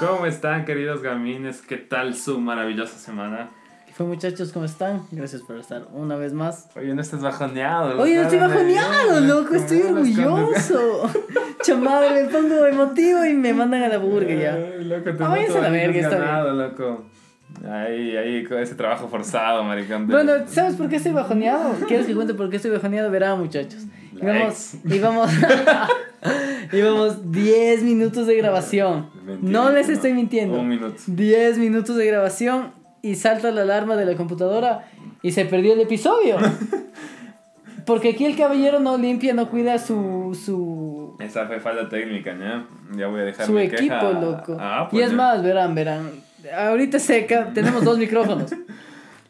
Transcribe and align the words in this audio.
¿Cómo 0.00 0.26
están, 0.26 0.64
queridos 0.64 1.02
gamines? 1.02 1.62
¿Qué 1.62 1.76
tal 1.76 2.14
su 2.14 2.38
maravillosa 2.40 2.98
semana? 2.98 3.50
¿Qué 3.86 3.92
fue 3.92 4.06
muchachos? 4.06 4.52
¿Cómo 4.52 4.64
están? 4.64 5.02
Gracias 5.10 5.42
por 5.42 5.56
estar 5.58 5.86
una 5.92 6.16
vez 6.16 6.32
más. 6.32 6.68
Oye, 6.76 6.94
no 6.94 7.00
estés 7.00 7.20
bajoneado. 7.20 7.90
loco. 7.90 8.02
Oye, 8.02 8.20
estoy 8.20 8.38
Háblame 8.38 8.54
bajoneado, 8.74 9.10
bien, 9.20 9.28
loco, 9.28 9.54
estoy 9.54 9.80
¿cómo 9.80 9.98
hablas 9.98 10.14
con- 10.16 10.24
orgulloso. 10.26 11.10
Chamadre, 11.62 12.22
me 12.24 12.28
pongo 12.28 12.66
emotivo 12.66 13.24
y 13.24 13.34
me 13.34 13.54
mandan 13.54 13.82
a 13.84 13.88
la 13.88 13.98
burga 13.98 14.34
ya. 14.34 14.54
Ay, 14.54 14.84
loco, 14.84 15.04
te 15.16 15.24
Ah, 15.24 15.28
váyanse 15.28 15.58
a 15.58 15.62
la 15.62 15.68
verga, 15.70 16.00
está 16.00 16.10
desganado, 16.16 16.52
loco. 16.54 17.04
Ahí, 17.70 18.16
ahí, 18.16 18.44
con 18.44 18.58
ese 18.58 18.74
trabajo 18.74 19.08
forzado, 19.08 19.62
maricón. 19.64 20.06
Bueno, 20.08 20.32
¿sabes 20.46 20.74
por 20.74 20.88
qué 20.88 20.96
estoy 20.96 21.12
bajoneado? 21.12 21.74
¿Quieres 21.86 22.06
que 22.06 22.14
cuente 22.14 22.34
por 22.34 22.50
qué 22.50 22.56
estoy 22.56 22.72
bajoneado? 22.72 23.10
Verán, 23.10 23.38
muchachos. 23.38 23.82
Íbamos, 24.20 24.74
íbamos, 24.84 25.30
íbamos 26.72 27.30
10 27.32 27.82
minutos 27.82 28.26
de 28.26 28.36
grabación. 28.36 29.08
Mentira, 29.24 29.52
No 29.52 29.70
les 29.70 29.88
no. 29.88 29.94
estoy 29.94 30.12
mintiendo. 30.14 30.58
Un 30.60 30.68
minuto. 30.68 30.96
10 31.06 31.58
minutos 31.58 31.96
de 31.96 32.06
grabación 32.06 32.72
y 33.02 33.14
salta 33.16 33.50
la 33.50 33.62
alarma 33.62 33.96
de 33.96 34.06
la 34.06 34.14
computadora 34.16 34.86
y 35.22 35.32
se 35.32 35.44
perdió 35.44 35.74
el 35.74 35.80
episodio. 35.80 36.36
Porque 37.86 38.10
aquí 38.10 38.24
el 38.24 38.34
caballero 38.36 38.80
no 38.80 38.96
limpia, 38.96 39.34
no 39.34 39.50
cuida 39.50 39.78
su, 39.78 40.38
su, 40.42 41.16
Esa 41.20 41.46
fue 41.46 41.60
falta 41.60 41.86
técnica, 41.88 42.34
¿ya? 42.38 42.64
Ya 42.96 43.08
voy 43.08 43.20
a 43.20 43.24
dejar 43.24 43.44
su 43.46 43.52
mi 43.52 43.62
equipo, 43.62 43.82
queja. 43.82 44.10
loco. 44.12 44.56
Ah, 44.58 44.86
y 44.88 44.90
pues 44.92 45.04
es 45.04 45.10
ya. 45.10 45.16
más, 45.18 45.42
verán, 45.42 45.74
verán. 45.74 46.10
Ahorita 46.52 46.98
se 46.98 47.22
tenemos 47.54 47.84
dos 47.84 47.98
micrófonos. 47.98 48.50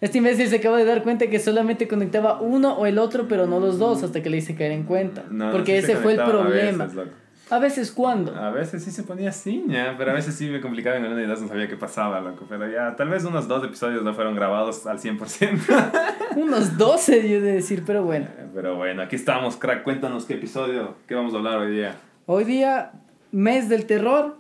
Este 0.00 0.18
imbécil 0.18 0.48
se 0.48 0.56
acaba 0.56 0.76
de 0.76 0.84
dar 0.84 1.02
cuenta 1.02 1.28
que 1.28 1.38
solamente 1.38 1.88
conectaba 1.88 2.38
uno 2.38 2.74
o 2.74 2.84
el 2.84 2.98
otro, 2.98 3.26
pero 3.26 3.46
no 3.46 3.58
los 3.58 3.78
dos, 3.78 4.02
hasta 4.02 4.22
que 4.22 4.28
le 4.28 4.36
hice 4.36 4.54
caer 4.54 4.72
en 4.72 4.82
cuenta. 4.82 5.24
No, 5.30 5.50
Porque 5.50 5.80
se 5.80 5.92
ese 5.92 6.02
fue 6.02 6.12
el 6.12 6.18
conectaba 6.18 6.42
a 6.42 6.46
problema. 6.46 6.84
veces. 6.84 7.12
A 7.50 7.58
veces, 7.58 7.92
¿cuándo? 7.92 8.34
A 8.34 8.50
veces 8.50 8.82
sí 8.84 8.90
se 8.90 9.02
ponía 9.02 9.30
ya, 9.66 9.94
pero 9.96 10.10
a 10.10 10.14
veces 10.14 10.34
sí 10.34 10.48
me 10.48 10.60
complicaba 10.60 10.96
en 10.96 11.04
una 11.04 11.22
y 11.22 11.26
dos, 11.26 11.40
no 11.40 11.48
sabía 11.48 11.68
qué 11.68 11.76
pasaba, 11.76 12.20
loco. 12.20 12.44
Pero 12.48 12.68
ya, 12.70 12.96
tal 12.96 13.08
vez 13.08 13.24
unos 13.24 13.48
dos 13.48 13.64
episodios 13.64 14.02
no 14.02 14.12
fueron 14.12 14.34
grabados 14.34 14.86
al 14.86 14.98
100%. 14.98 16.02
Unos 16.36 16.76
12, 16.76 17.28
yo 17.28 17.40
de 17.40 17.52
decir, 17.52 17.84
pero 17.86 18.02
bueno. 18.02 18.26
pero 18.52 18.76
bueno, 18.76 19.02
aquí 19.02 19.14
estamos, 19.14 19.56
crack. 19.56 19.84
Cuéntanos 19.84 20.24
qué 20.24 20.34
episodio, 20.34 20.96
qué 21.06 21.14
vamos 21.14 21.32
a 21.32 21.36
hablar 21.36 21.58
hoy 21.58 21.70
día. 21.72 21.94
Hoy 22.26 22.44
día, 22.44 22.90
mes 23.30 23.68
del 23.68 23.86
terror, 23.86 24.36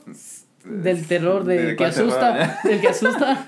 del 0.64 1.06
terror 1.06 1.44
de, 1.44 1.62
¿De 1.62 1.76
que 1.76 1.84
terror, 1.84 2.08
asusta, 2.08 2.44
eh? 2.44 2.50
del 2.68 2.80
que 2.80 2.88
asusta. 2.88 3.46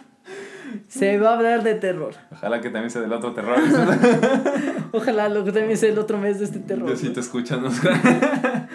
Se 0.88 1.18
va 1.18 1.30
a 1.30 1.34
hablar 1.36 1.62
de 1.62 1.74
terror. 1.74 2.14
Ojalá 2.32 2.60
que 2.60 2.70
también 2.70 2.90
sea 2.90 3.00
del 3.00 3.12
otro 3.12 3.32
terror. 3.32 3.56
Ojalá 4.92 5.28
lo 5.28 5.44
que 5.44 5.52
también 5.52 5.76
sea 5.76 5.90
el 5.90 5.98
otro 5.98 6.18
mes 6.18 6.38
de 6.38 6.44
este 6.44 6.58
terror. 6.58 6.88
Yo 6.88 6.96
sí 6.96 7.06
¿no? 7.08 7.14
te. 7.14 7.20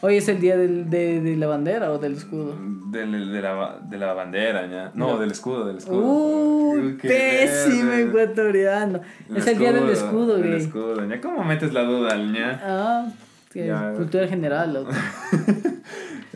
Hoy 0.00 0.16
es 0.18 0.28
el 0.28 0.38
día 0.40 0.56
del, 0.56 0.88
de, 0.88 1.20
de 1.20 1.36
la 1.36 1.48
bandera 1.48 1.90
o 1.90 1.98
del 1.98 2.12
escudo. 2.14 2.54
Del- 2.92 3.32
de, 3.32 3.42
la, 3.42 3.80
de 3.82 3.98
la 3.98 4.12
bandera, 4.12 4.66
ya. 4.68 4.92
No, 4.94 5.14
No. 5.14 5.18
del 5.18 5.32
escudo, 5.32 5.66
del 5.66 5.78
escudo. 5.78 6.96
Qué 7.02 7.08
pésimo 7.08 7.90
verde. 7.90 8.02
ecuatoriano. 8.04 9.00
es 9.34 9.46
el 9.48 9.58
día 9.58 9.72
del 9.72 9.88
escudo, 9.90 10.36
del 10.36 10.50
gay. 10.52 10.60
escudo, 10.60 11.04
ña. 11.04 11.20
¿Cómo 11.20 11.42
metes 11.42 11.72
la 11.72 11.82
duda, 11.82 12.16
ña? 12.16 12.60
Ah, 12.62 13.06
que 13.52 13.66
Ya. 13.66 13.92
cultura 13.96 14.28
general, 14.28 14.72
loco. 14.74 14.92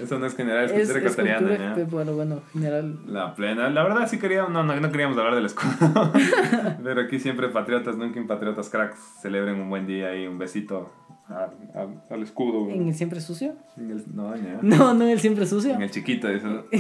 Eso 0.03 0.19
no 0.19 0.27
es 0.27 0.34
general, 0.36 0.64
es 0.64 0.70
Es, 0.72 0.77
cultura 0.89 0.98
es 0.98 1.05
ecuatoriana, 1.19 1.75
cultura, 1.75 1.86
bueno, 1.91 2.12
bueno, 2.14 2.41
general. 2.53 2.98
La 3.06 3.34
plena. 3.34 3.70
La 3.70 3.83
verdad 3.84 4.08
sí 4.08 4.19
queríamos, 4.19 4.50
no, 4.53 4.62
no, 4.64 4.75
no 4.78 4.91
queríamos 4.91 5.17
hablar 5.19 5.34
del 5.34 5.47
escudo. 5.47 6.12
Pero 6.84 7.00
aquí 7.03 7.19
siempre 7.19 7.48
patriotas, 7.48 7.97
nunca 7.97 8.19
impatriotas 8.19 8.69
cracks, 8.70 8.98
celebren 9.23 9.61
un 9.61 9.69
buen 9.70 9.86
día 9.86 10.14
y 10.17 10.27
un 10.27 10.39
besito 10.39 10.92
a- 11.28 11.50
a- 11.75 12.14
al 12.14 12.23
escudo. 12.23 12.69
¿En 12.70 12.89
el 12.89 12.95
siempre 12.95 13.20
sucio? 13.20 13.55
En 13.77 13.91
el, 13.91 14.05
no. 14.14 14.34
No, 14.62 14.95
no 14.95 15.05
en 15.05 15.11
el 15.11 15.20
siempre 15.20 15.47
sucio. 15.47 15.75
En 15.75 15.83
el 15.83 15.91
chiquito, 15.91 16.28
dice. 16.28 16.47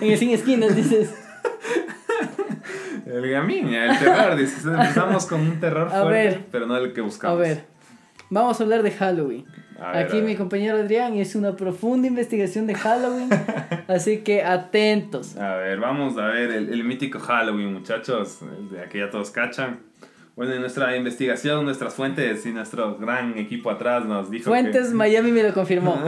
en 0.00 0.10
el 0.10 0.18
sin 0.18 0.30
esquinas, 0.30 0.74
dices. 0.76 1.14
El 3.06 3.30
gamín, 3.30 3.66
ña, 3.70 3.92
el 3.92 3.98
terror, 3.98 4.36
dice. 4.36 4.68
Empezamos 4.68 5.26
con 5.26 5.40
un 5.40 5.60
terror 5.60 5.88
A 5.88 6.02
fuerte, 6.02 6.10
ver. 6.10 6.46
pero 6.50 6.66
no 6.66 6.76
el 6.76 6.92
que 6.92 7.00
A 7.00 7.04
buscamos. 7.04 7.38
ver, 7.38 7.66
vamos 8.34 8.60
a 8.60 8.64
hablar 8.64 8.82
de 8.82 8.90
Halloween. 8.90 9.44
Ver, 9.78 9.96
Aquí 9.96 10.20
mi 10.22 10.36
compañero 10.36 10.76
Adrián 10.76 11.16
hizo 11.16 11.38
una 11.38 11.56
profunda 11.56 12.06
investigación 12.06 12.66
de 12.66 12.74
Halloween, 12.74 13.28
así 13.88 14.18
que 14.18 14.42
atentos. 14.42 15.36
A 15.36 15.56
ver, 15.56 15.80
vamos 15.80 16.16
a 16.18 16.26
ver 16.26 16.50
el, 16.50 16.72
el 16.72 16.84
mítico 16.84 17.18
Halloween, 17.18 17.72
muchachos. 17.72 18.40
De 18.70 18.88
que 18.88 18.98
ya 18.98 19.10
todos 19.10 19.30
cachan. 19.30 19.80
Bueno, 20.36 20.52
en 20.52 20.60
nuestra 20.60 20.96
investigación, 20.96 21.64
nuestras 21.64 21.94
fuentes 21.94 22.44
y 22.44 22.52
nuestro 22.52 22.96
gran 22.96 23.38
equipo 23.38 23.70
atrás 23.70 24.04
nos 24.04 24.30
dijo 24.30 24.50
Fuentes 24.50 24.88
que... 24.88 24.94
Miami 24.94 25.30
me 25.30 25.44
lo 25.44 25.54
confirmó. 25.54 26.02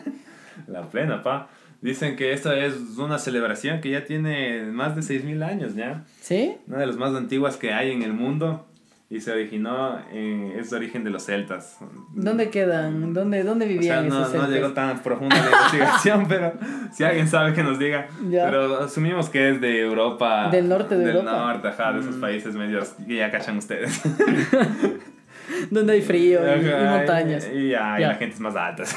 La 0.66 0.88
plena, 0.88 1.22
pa. 1.22 1.48
Dicen 1.80 2.16
que 2.16 2.32
esta 2.32 2.56
es 2.56 2.74
una 2.96 3.18
celebración 3.18 3.80
que 3.80 3.90
ya 3.90 4.04
tiene 4.04 4.62
más 4.64 4.96
de 4.96 5.02
6.000 5.02 5.44
años, 5.44 5.74
¿ya? 5.74 6.04
¿Sí? 6.20 6.56
Una 6.66 6.78
de 6.78 6.86
las 6.86 6.96
más 6.96 7.14
antiguas 7.14 7.56
que 7.56 7.72
hay 7.72 7.92
en 7.92 8.02
el 8.02 8.12
mundo. 8.12 8.66
Y 9.10 9.22
se 9.22 9.32
originó, 9.32 9.98
en, 10.12 10.52
es 10.58 10.68
de 10.68 10.76
origen 10.76 11.02
de 11.02 11.08
los 11.08 11.24
celtas. 11.24 11.78
¿Dónde 12.12 12.50
quedan? 12.50 13.14
¿Dónde, 13.14 13.42
dónde 13.42 13.64
O 13.64 13.68
sea, 13.68 13.78
vivían 13.78 14.08
no, 14.08 14.20
esos 14.20 14.26
no 14.34 14.40
celtas? 14.40 14.50
llegó 14.50 14.72
tan 14.74 14.98
profunda 15.02 15.34
la 15.36 15.46
investigación, 15.50 16.26
pero 16.28 16.52
si 16.92 17.04
alguien 17.04 17.26
sabe 17.26 17.54
que 17.54 17.62
nos 17.62 17.78
diga. 17.78 18.06
Ya. 18.28 18.44
Pero 18.50 18.80
asumimos 18.80 19.30
que 19.30 19.48
es 19.52 19.60
de 19.62 19.80
Europa. 19.80 20.50
Del 20.50 20.68
norte 20.68 20.96
de 20.98 21.06
del 21.06 21.16
Europa. 21.16 21.32
Mm. 21.32 21.46
norte, 21.46 21.68
ajá, 21.68 21.92
de 21.94 22.00
esos 22.00 22.16
países 22.16 22.54
medios 22.54 22.90
que 23.06 23.16
ya 23.16 23.30
cachan 23.30 23.56
ustedes. 23.56 23.98
¿Dónde 25.70 25.94
hay 25.94 26.02
frío 26.02 26.40
y, 26.44 26.60
y 26.66 26.84
montañas? 26.84 27.48
Y, 27.52 27.68
ya, 27.70 27.96
y 27.98 28.02
Ya. 28.02 28.08
la 28.08 28.14
gente 28.16 28.34
es 28.34 28.40
más 28.40 28.54
alta. 28.56 28.82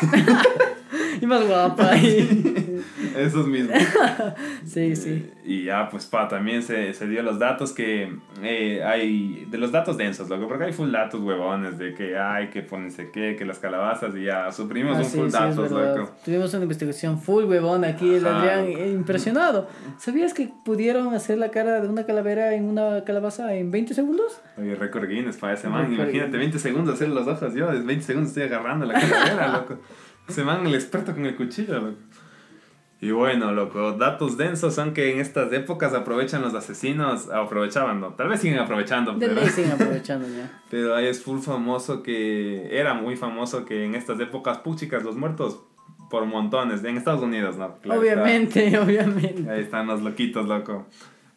Y 1.22 1.26
más 1.26 1.46
guapa. 1.46 1.96
y- 1.98 2.61
Esos 3.18 3.48
mismos. 3.48 3.78
Sí, 4.66 4.96
sí. 4.96 5.32
Y 5.44 5.64
ya, 5.66 5.90
pues, 5.90 6.06
pa, 6.06 6.28
también 6.28 6.62
se, 6.62 6.94
se 6.94 7.08
dio 7.08 7.24
los 7.24 7.40
datos 7.40 7.74
que 7.74 8.16
eh, 8.42 8.84
hay. 8.84 9.46
De 9.50 9.58
los 9.58 9.72
datos 9.72 9.98
densos, 9.98 10.30
loco, 10.30 10.48
porque 10.48 10.66
hay 10.66 10.74
full 10.74 10.92
datos 10.92 11.20
huevones 11.22 11.78
de 11.78 11.94
que 11.94 12.18
hay, 12.18 12.50
que 12.50 12.62
pónense 12.62 13.10
qué, 13.12 13.36
que 13.38 13.46
las 13.46 13.60
calabazas 13.60 14.16
y 14.16 14.24
ya 14.24 14.52
suprimimos 14.52 14.98
Ah, 14.98 15.00
un 15.02 15.06
sí, 15.06 15.18
full 15.18 15.28
sí, 15.28 15.34
datos, 15.34 15.72
loco. 15.72 16.12
Tuvimos 16.24 16.54
una 16.54 16.64
investigación 16.64 17.20
full 17.20 17.46
huevón 17.46 17.84
aquí, 17.86 18.16
el. 18.16 18.26
Adrián 18.26 18.66
eh, 18.66 18.92
impresionado. 18.92 19.68
¿Sabías 19.98 20.34
que 20.34 20.50
pudieron 20.64 21.14
hacer 21.14 21.38
la 21.38 21.50
cara 21.50 21.82
de 21.82 21.88
una 21.88 22.06
calavera 22.06 22.54
en 22.54 22.66
una 22.66 23.04
calabaza 23.04 23.54
en 23.56 23.72
20 23.72 23.94
segundos? 23.94 24.42
Oye, 24.58 24.76
récord 24.76 25.08
Guinness 25.08 25.38
para 25.38 25.54
ese 25.54 25.68
man. 25.68 25.92
Imagínate, 25.92 26.38
20 26.38 26.60
segundos 26.60 26.96
hacer 26.96 27.10
los 27.10 27.28
ojos. 27.28 27.54
Yo, 27.54 27.72
en 27.72 27.86
20 27.86 28.06
segundos 28.06 28.30
estoy 28.30 28.44
agarrando 28.44 28.86
la 28.86 29.00
calavera, 29.00 29.48
loco. 29.54 29.80
Ese 30.30 30.44
man, 30.44 30.66
el 30.66 30.76
experto 30.76 31.14
con 31.14 31.26
el 31.26 31.36
cuchillo, 31.36 31.80
loco. 31.80 31.98
Y 33.04 33.10
bueno, 33.10 33.52
loco, 33.52 33.94
datos 33.94 34.38
densos 34.38 34.76
son 34.76 34.94
que 34.94 35.12
en 35.12 35.20
estas 35.20 35.52
épocas 35.54 35.96
aprovechan 35.96 36.44
los 36.44 36.54
asesinos, 36.54 37.32
aprovechaban, 37.32 38.00
¿no? 38.00 38.10
Tal 38.10 38.30
vez 38.30 38.42
siguen 38.42 38.60
aprovechando, 38.60 39.18
pero, 39.18 39.34
ley 39.34 39.50
siguen 39.50 39.72
aprovechando 39.74 40.28
ya. 40.28 40.62
pero 40.70 40.96
ahí 40.96 41.08
es 41.08 41.24
full 41.24 41.40
famoso 41.40 42.04
que, 42.04 42.70
era 42.72 42.94
muy 42.94 43.16
famoso 43.16 43.66
que 43.66 43.86
en 43.86 43.96
estas 43.96 44.20
épocas, 44.20 44.60
puchicas, 44.60 45.02
los 45.02 45.16
muertos 45.16 45.64
por 46.12 46.28
montones, 46.28 46.84
en 46.84 46.96
Estados 46.96 47.24
Unidos, 47.24 47.58
¿no? 47.58 47.76
Claro 47.80 48.04
está. 48.04 48.14
obviamente, 48.22 48.78
obviamente. 48.80 49.50
Ahí 49.50 49.62
están 49.62 49.88
los 49.88 50.04
loquitos, 50.04 50.48
loco. 50.48 50.86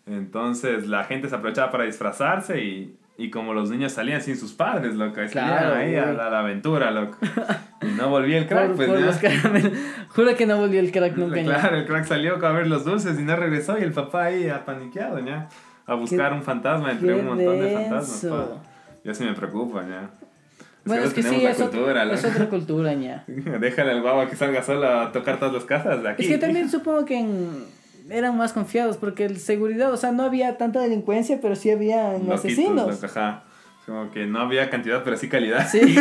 Entonces 0.05 0.87
la 0.87 1.05
gente 1.05 1.31
se 1.31 1.35
aprovechaba 1.35 1.71
para 1.71 1.85
disfrazarse 1.85 2.63
y, 2.63 2.95
y 3.17 3.31
como 3.31 3.55
los 3.55 3.71
niños 3.71 3.93
salían 3.93 4.21
sin 4.23 4.37
sus 4.37 4.53
padres, 4.53 4.95
loco, 4.97 5.21
Claro, 5.31 5.77
ahí 5.77 5.95
a 5.95 6.07
la, 6.13 6.27
a 6.27 6.31
la 6.31 6.39
aventura, 6.41 6.91
loco. 6.91 7.17
Y 7.83 7.87
no 7.97 8.09
volvía 8.09 8.39
el 8.39 8.47
crack, 8.49 8.69
Por- 8.69 8.77
pues 8.77 8.89
por 8.89 8.99
ya. 8.99 9.07
los. 9.07 9.73
Juro 10.09 10.35
que 10.37 10.47
no 10.47 10.57
volvió 10.59 10.81
el 10.81 10.91
crack 10.91 11.17
nunca. 11.17 11.37
ya. 11.41 11.45
Claro, 11.61 11.77
el 11.77 11.87
crack 11.87 12.05
salió 12.07 12.45
a 12.45 12.53
ver 12.53 12.67
los 12.67 12.85
dulces 12.85 13.19
y 13.19 13.23
no 13.23 13.37
regresó 13.37 13.79
y 13.79 13.83
el 13.83 13.93
papá 13.93 14.25
ahí 14.25 14.49
apaniqueado, 14.49 15.19
ya. 15.25 15.49
A 15.87 15.95
buscar 15.95 16.33
un 16.33 16.43
fantasma 16.43 16.93
entre 16.93 17.15
un 17.15 17.27
montón 17.27 17.61
de 17.61 17.73
fantasmas. 17.75 18.27
pa. 18.31 18.47
Yo 19.05 19.15
sí 19.15 19.23
me 19.25 19.35
preocupa, 19.35 19.83
ya. 19.87 20.11
Bueno, 20.87 21.03
no 21.03 21.09
es 21.09 21.15
que 21.15 21.23
sí, 21.23 21.45
es, 21.45 21.61
otro- 21.61 21.71
cultura, 21.81 22.03
es 22.13 22.23
loco. 22.23 22.35
otra 22.35 22.49
cultura 22.51 22.93
ya. 22.95 23.25
Déjale 23.27 23.91
al 23.93 24.03
guagua 24.03 24.29
que 24.29 24.37
salga 24.37 24.63
solo 24.63 24.89
a 24.89 25.13
tocar 25.13 25.39
todas 25.39 25.55
las 25.55 25.65
casas 25.65 26.03
de 26.03 26.09
aquí. 26.11 26.23
Es 26.25 26.29
que 26.31 26.39
también 26.39 26.69
supongo 26.71 27.05
que 27.05 27.19
en- 27.21 27.65
eran 28.11 28.37
más 28.37 28.53
confiados 28.53 28.97
porque 28.97 29.25
el 29.25 29.39
seguridad, 29.39 29.93
o 29.93 29.97
sea, 29.97 30.13
no 30.13 30.23
había 30.25 30.57
tanta 30.59 30.81
delincuencia, 30.81 31.39
pero 31.41 31.57
sí 31.57 31.71
había 31.71 32.13
asesinos. 32.33 33.03
ajá. 33.05 33.45
Como 33.87 34.11
que 34.11 34.27
no 34.27 34.41
había 34.41 34.71
cantidad, 34.71 35.05
pero 35.05 35.17
sí 35.17 35.29
calidad. 35.29 35.69
Sí. 35.69 35.81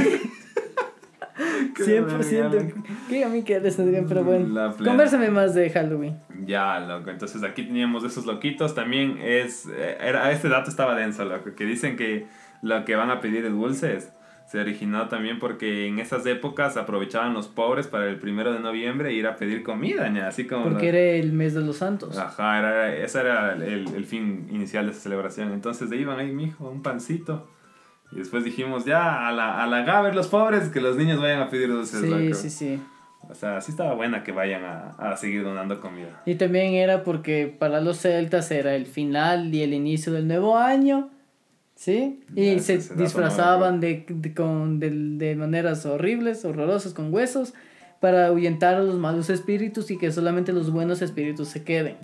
Qué 1.76 1.84
100%. 2.02 2.50
verga, 2.52 2.74
¿Qué 3.10 3.24
a 3.24 3.28
mí 3.30 3.42
que 3.44 3.60
les 3.60 3.80
Adrián? 3.80 4.06
Pero 4.08 4.24
bueno. 4.24 4.74
Conversame 4.78 5.30
más 5.32 5.56
de 5.56 5.70
Halloween. 5.72 6.20
Ya, 6.46 6.80
loco. 6.80 7.10
Entonces 7.10 7.42
aquí 7.44 7.64
teníamos 7.64 8.04
esos 8.04 8.26
loquitos. 8.26 8.76
También 8.76 9.18
es. 9.20 9.66
eh, 9.66 9.98
Era, 10.00 10.32
este 10.32 10.50
dato 10.50 10.70
estaba 10.70 10.96
denso, 10.96 11.26
loco. 11.26 11.56
Que 11.56 11.66
dicen 11.66 11.96
que 11.98 12.28
lo 12.62 12.86
que 12.86 12.96
van 12.96 13.10
a 13.10 13.20
pedir 13.20 13.46
es 13.46 13.52
dulces. 13.52 14.14
Se 14.54 14.60
originó 14.60 15.08
también 15.10 15.40
porque 15.40 15.88
en 15.88 15.98
esas 15.98 16.24
épocas 16.28 16.78
aprovechaban 16.78 17.34
los 17.34 17.48
pobres 17.48 17.88
para 17.88 18.08
el 18.08 18.18
primero 18.18 18.54
de 18.54 18.60
noviembre 18.60 19.12
ir 19.12 19.26
a 19.26 19.36
pedir 19.36 19.64
comida, 19.64 20.08
ña, 20.10 20.28
así 20.28 20.46
como. 20.46 20.66
Porque 20.66 20.86
los- 20.92 20.96
era 20.96 21.00
el 21.00 21.34
mes 21.34 21.56
de 21.56 21.62
los 21.62 21.78
santos. 21.78 22.16
Ajá, 22.20 22.60
era, 22.60 22.96
ese 22.96 23.20
era 23.22 23.54
el, 23.54 23.88
el 23.96 24.06
fin 24.06 24.46
inicial 24.52 24.86
de 24.86 24.92
esa 24.92 25.02
celebración. 25.02 25.54
Entonces 25.54 25.90
de 25.90 25.98
iban 25.98 26.20
ahí, 26.20 26.32
mijo, 26.32 26.70
un 26.70 26.84
pancito. 26.84 27.50
Y 28.12 28.18
después 28.18 28.44
dijimos, 28.44 28.86
ya, 28.86 29.28
a 29.28 29.32
la, 29.32 29.64
a 29.64 29.66
la 29.66 29.82
Gaber 29.82 30.14
los 30.14 30.28
pobres, 30.28 30.70
que 30.70 30.82
los 30.82 30.98
niños 30.98 31.20
vayan 31.20 31.42
a 31.42 31.50
pedir 31.50 31.70
dulces, 31.70 32.02
Sí, 32.02 32.08
loco. 32.08 32.36
sí, 32.36 32.52
sí. 32.52 32.80
O 33.28 33.34
sea, 33.34 33.60
sí 33.60 33.72
estaba 33.72 33.96
buena 33.96 34.22
que 34.24 34.32
vayan 34.32 34.64
a, 34.66 34.90
a 35.00 35.18
seguir 35.18 35.44
donando 35.44 35.80
comida. 35.80 36.22
Y 36.28 36.36
también 36.36 36.76
era 36.76 37.04
porque 37.04 37.48
para 37.48 37.82
los 37.82 37.98
celtas 37.98 38.52
era 38.52 38.76
el 38.76 38.86
final 38.86 39.52
y 39.56 39.64
el 39.64 39.74
inicio 39.74 40.14
del 40.14 40.28
nuevo 40.28 40.58
año, 40.60 41.10
¿sí? 41.84 42.22
Y 42.34 42.56
Ya, 42.56 42.60
se 42.62 42.78
disfrazaban 42.96 43.82
de, 43.82 44.06
de, 44.08 44.34
con, 44.34 44.80
de, 44.80 44.90
de 44.90 45.36
maneras 45.36 45.86
horribles, 45.86 46.46
horrorosas, 46.46 46.94
con 46.94 47.14
huesos, 47.14 47.54
para 48.00 48.28
ahuyentar 48.28 48.76
a 48.76 48.80
los 48.80 48.96
malos 48.96 49.30
espíritus 49.30 49.92
y 49.92 49.98
que 49.98 50.10
solamente 50.10 50.54
los 50.54 50.72
buenos 50.72 51.02
espíritus 51.02 51.50
se 51.50 51.66
queden. 51.66 51.98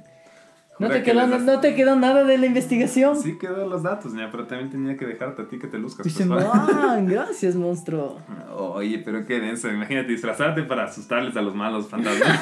¿No 0.79 0.87
te, 0.87 1.03
que 1.03 1.11
quedó, 1.11 1.27
no 1.27 1.59
te 1.59 1.75
quedó 1.75 1.95
nada 1.97 2.23
de 2.23 2.37
la 2.37 2.45
investigación? 2.45 3.17
Sí 3.17 3.37
quedó 3.37 3.67
los 3.67 3.83
datos, 3.83 4.13
ya, 4.13 4.29
pero 4.31 4.47
también 4.47 4.69
tenía 4.69 4.95
que 4.95 5.05
dejarte 5.05 5.41
a 5.41 5.47
ti 5.47 5.59
que 5.59 5.67
te 5.67 5.77
luzcas. 5.77 6.05
Dice, 6.05 6.25
pues. 6.25 6.45
"Man, 6.45 7.05
gracias, 7.05 7.55
monstruo. 7.55 8.17
Oye, 8.57 9.01
pero 9.03 9.25
qué 9.25 9.41
denso. 9.41 9.69
Imagínate 9.69 10.07
disfrazarte 10.07 10.63
para 10.63 10.85
asustarles 10.85 11.35
a 11.35 11.41
los 11.41 11.53
malos 11.53 11.87
fantasmas. 11.89 12.39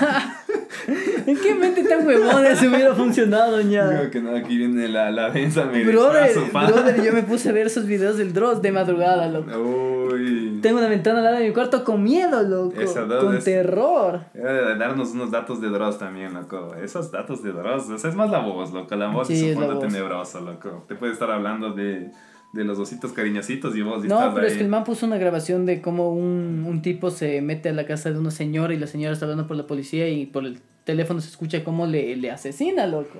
¿En 1.25 1.37
qué 1.37 1.55
mente 1.55 1.83
tan 1.83 2.05
huevona 2.05 2.55
se 2.55 2.67
hubiera 2.67 2.93
funcionado, 2.93 3.59
ña? 3.61 3.87
Creo 3.89 4.11
que 4.11 4.21
no, 4.21 4.35
aquí 4.35 4.55
viene 4.57 4.87
la, 4.87 5.09
la 5.11 5.31
densa 5.31 5.65
me 5.65 5.83
Brother, 5.83 6.33
disfrazo, 6.33 6.73
brother, 6.73 7.03
yo 7.03 7.13
me 7.13 7.23
puse 7.23 7.49
a 7.49 7.51
ver 7.53 7.67
esos 7.67 7.85
videos 7.87 8.17
del 8.17 8.33
Dross 8.33 8.61
de 8.61 8.71
madrugada, 8.71 9.27
loco. 9.27 9.49
Uy. 9.59 10.46
Tengo 10.61 10.77
una 10.79 10.87
ventana 10.87 11.19
al 11.19 11.23
lado 11.25 11.37
de 11.39 11.47
mi 11.47 11.53
cuarto 11.53 11.83
con 11.83 12.03
miedo, 12.03 12.41
loco. 12.43 12.75
Dross 12.75 12.93
con 13.23 13.35
es- 13.37 13.43
terror. 13.43 14.21
Darnos 14.33 15.11
unos 15.11 15.31
datos 15.31 15.61
de 15.61 15.69
Dross 15.69 15.97
también, 15.99 16.33
loco. 16.33 16.73
Esos 16.75 17.11
datos 17.11 17.43
de 17.43 17.51
Dross. 17.51 17.89
O 17.89 17.97
sea, 17.97 18.09
es 18.09 18.15
más 18.15 18.29
la 18.29 18.39
voz, 18.39 18.71
loco. 18.73 18.95
La 18.95 19.07
voz 19.09 19.27
Sí, 19.27 19.49
es 19.49 19.55
un 19.57 19.63
fondo 19.63 19.79
tenebroso, 19.79 20.41
loco. 20.41 20.85
Te 20.87 20.95
puede 20.95 21.13
estar 21.13 21.29
hablando 21.31 21.73
de, 21.73 22.11
de 22.53 22.63
los 22.63 22.79
ositos 22.79 23.11
cariñositos 23.13 23.75
y 23.75 23.81
vos 23.81 24.03
y 24.03 24.07
No, 24.07 24.15
estás 24.19 24.33
pero 24.33 24.45
ahí. 24.45 24.51
es 24.51 24.57
que 24.57 24.63
el 24.63 24.69
man 24.69 24.83
puso 24.83 25.05
una 25.05 25.17
grabación 25.17 25.65
de 25.65 25.81
cómo 25.81 26.11
un, 26.13 26.65
un 26.67 26.81
tipo 26.81 27.09
se 27.11 27.41
mete 27.41 27.69
a 27.69 27.73
la 27.73 27.85
casa 27.85 28.11
de 28.11 28.17
una 28.19 28.31
señora 28.31 28.73
y 28.73 28.77
la 28.77 28.87
señora 28.87 29.13
está 29.13 29.25
hablando 29.25 29.47
por 29.47 29.57
la 29.57 29.67
policía 29.67 30.07
y 30.09 30.25
por 30.25 30.45
el 30.45 30.59
teléfono 30.83 31.19
se 31.19 31.29
escucha 31.29 31.63
cómo 31.65 31.85
le, 31.85 32.15
le 32.15 32.31
asesina, 32.31 32.87
loco. 32.87 33.19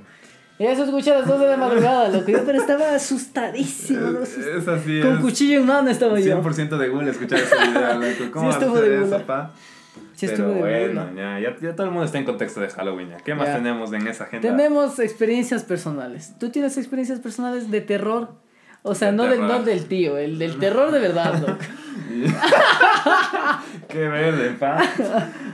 Y 0.59 0.65
eso 0.65 0.83
escucha 0.85 1.13
a 1.15 1.19
las 1.19 1.27
2 1.27 1.39
de 1.39 1.47
la 1.47 1.57
madrugada, 1.65 2.09
loco. 2.09 2.31
Yo 2.31 2.43
pero 2.45 2.59
estaba 2.59 2.95
asustadísimo, 2.95 3.99
loco, 3.99 4.23
Es, 4.23 4.67
así, 4.67 5.01
Con 5.01 5.13
es 5.15 5.19
cuchillo 5.21 5.59
en 5.59 5.65
mano 5.65 5.89
estaba 5.89 6.19
yo. 6.19 6.41
100% 6.41 6.77
de 6.77 6.89
gula 6.89 7.11
escuchar 7.11 7.39
ese 7.39 7.55
video, 7.55 7.93
loco. 7.99 8.31
¿Cómo 8.33 8.51
Sí 8.51 8.57
estuvo 8.59 8.81
de 8.81 8.95
eso, 8.97 9.05
gula. 9.05 9.25
pa? 9.25 9.53
Sí, 10.15 10.25
Pero 10.25 10.31
estuvo 10.33 10.49
de 10.53 10.59
bueno, 10.87 11.09
ya, 11.15 11.39
ya, 11.39 11.55
ya 11.61 11.75
todo 11.75 11.85
el 11.85 11.91
mundo 11.91 12.05
está 12.05 12.17
en 12.17 12.25
contexto 12.25 12.59
de 12.59 12.69
Halloween. 12.69 13.09
Ya. 13.09 13.17
¿Qué 13.17 13.35
más 13.35 13.47
Ya. 13.47 13.55
tenemos 13.57 13.93
en 13.93 14.07
esa 14.07 14.23
agenda? 14.23 14.49
Tenemos 14.49 14.97
experiencias 14.99 15.63
personales. 15.63 16.33
¿Tú 16.39 16.49
tienes 16.49 16.75
experiencias 16.77 17.19
personales 17.19 17.69
de 17.69 17.81
terror? 17.81 18.29
O 18.89 18.95
sea, 18.95 19.11
no 19.11 19.25
del, 19.25 19.41
no 19.41 19.63
del 19.63 19.85
tío, 19.87 20.17
el 20.17 20.39
del 20.39 20.57
terror 20.59 20.91
de 20.91 20.99
verdad, 20.99 21.39
loco. 21.41 21.57
Qué 23.89 24.07
verde, 24.07 24.51
pa. 24.51 24.81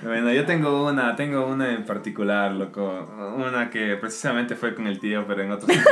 bueno, 0.04 0.32
yo 0.32 0.46
tengo 0.46 0.88
una, 0.88 1.16
tengo 1.16 1.48
una 1.48 1.74
en 1.74 1.84
particular, 1.84 2.52
loco. 2.52 3.08
Una 3.36 3.70
que 3.70 3.96
precisamente 3.98 4.56
fue 4.56 4.76
con 4.76 4.86
el 4.88 5.00
tío, 5.00 5.26
pero 5.28 5.42
en 5.44 5.52
otro 5.52 5.68
sentido. 5.68 5.92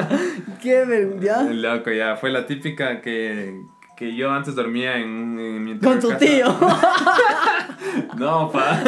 Qué 0.62 0.84
ver, 0.84 1.20
¿ya? 1.20 1.42
Loco, 1.52 1.90
ya. 1.90 2.16
Fue 2.16 2.30
la 2.30 2.46
típica 2.46 3.00
que, 3.00 3.62
que 3.96 4.14
yo 4.16 4.30
antes 4.32 4.54
dormía 4.54 4.96
en, 4.96 5.38
en 5.38 5.64
mi 5.64 5.78
Con 5.78 6.00
tu 6.00 6.08
casa. 6.08 6.18
tío. 6.18 6.46
No, 8.16 8.50
pa. 8.50 8.80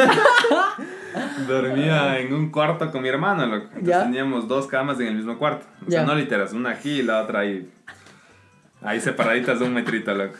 Dormía 1.47 2.19
en 2.19 2.33
un 2.33 2.51
cuarto 2.51 2.91
con 2.91 3.01
mi 3.01 3.09
hermano, 3.09 3.45
loco. 3.45 3.65
Entonces 3.67 3.87
Ya. 3.87 4.03
teníamos 4.03 4.47
dos 4.47 4.67
camas 4.67 4.99
en 4.99 5.07
el 5.07 5.15
mismo 5.15 5.37
cuarto. 5.37 5.65
O 5.85 5.89
sea, 5.91 6.01
Ya. 6.01 6.05
no 6.05 6.15
literas, 6.15 6.53
una 6.53 6.71
aquí 6.71 6.99
y 6.99 7.03
la 7.03 7.21
otra 7.21 7.39
ahí. 7.41 7.69
Ahí 8.83 8.99
separaditas 8.99 9.59
de 9.59 9.65
un 9.65 9.73
metrito, 9.73 10.13
loco. 10.13 10.37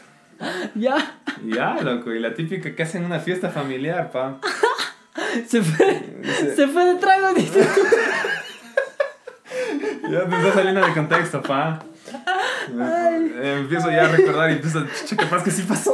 ya. 0.76 1.20
Ya, 1.46 1.76
loco. 1.82 2.12
Y 2.12 2.20
la 2.20 2.34
típica 2.34 2.74
que 2.76 2.84
hacen 2.84 3.04
una 3.06 3.20
fiesta 3.20 3.50
familiar, 3.50 4.12
pa. 4.12 4.40
Se 5.48 5.62
fue, 5.62 6.04
se 6.56 6.68
fue 6.68 6.86
de 6.86 6.96
trago, 6.96 7.34
dice. 7.34 7.66
Ya 10.10 10.26
te 10.28 10.36
está 10.36 10.54
saliendo 10.54 10.86
de 10.86 10.94
contexto, 10.94 11.42
pa. 11.42 11.80
Empiezo 13.42 13.90
ya 13.92 14.06
a 14.06 14.08
recordar 14.10 14.50
y 14.50 14.54
empiezo, 14.56 14.86
chucha, 14.86 15.16
capaz 15.16 15.44
que 15.44 15.52
sí 15.52 15.64
pasó. 15.64 15.94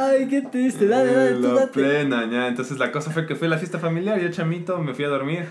Ay, 0.00 0.26
qué 0.28 0.42
triste. 0.42 0.86
Dale, 0.86 1.12
dale, 1.12 1.32
tú 1.34 1.54
date. 1.54 1.72
plena, 1.72 2.28
ya. 2.30 2.48
Entonces 2.48 2.78
la 2.78 2.90
cosa 2.90 3.10
fue 3.10 3.26
que 3.26 3.36
fue 3.36 3.48
la 3.48 3.58
fiesta 3.58 3.78
familiar, 3.78 4.18
yo 4.20 4.30
chamito, 4.30 4.78
me 4.78 4.94
fui 4.94 5.04
a 5.04 5.08
dormir. 5.08 5.44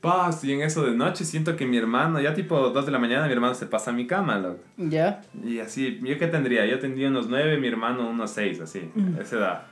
Paz, 0.00 0.44
y 0.44 0.52
en 0.52 0.62
eso 0.62 0.84
de 0.84 0.92
noche 0.92 1.24
siento 1.24 1.56
que 1.56 1.66
mi 1.66 1.76
hermano, 1.76 2.20
ya 2.20 2.32
tipo 2.32 2.56
2 2.56 2.86
de 2.86 2.92
la 2.92 3.00
mañana, 3.00 3.26
mi 3.26 3.32
hermano 3.32 3.54
se 3.54 3.66
pasa 3.66 3.90
a 3.90 3.94
mi 3.94 4.06
cama, 4.06 4.38
loco. 4.38 4.62
Ya. 4.76 5.22
Y 5.44 5.58
así, 5.58 5.98
¿yo 6.02 6.18
qué 6.18 6.28
tendría? 6.28 6.64
Yo 6.66 6.78
tendría 6.78 7.08
unos 7.08 7.28
9, 7.28 7.58
mi 7.58 7.66
hermano 7.66 8.08
unos 8.08 8.30
6, 8.30 8.60
así, 8.60 8.90
esa 9.20 9.36
edad. 9.36 9.62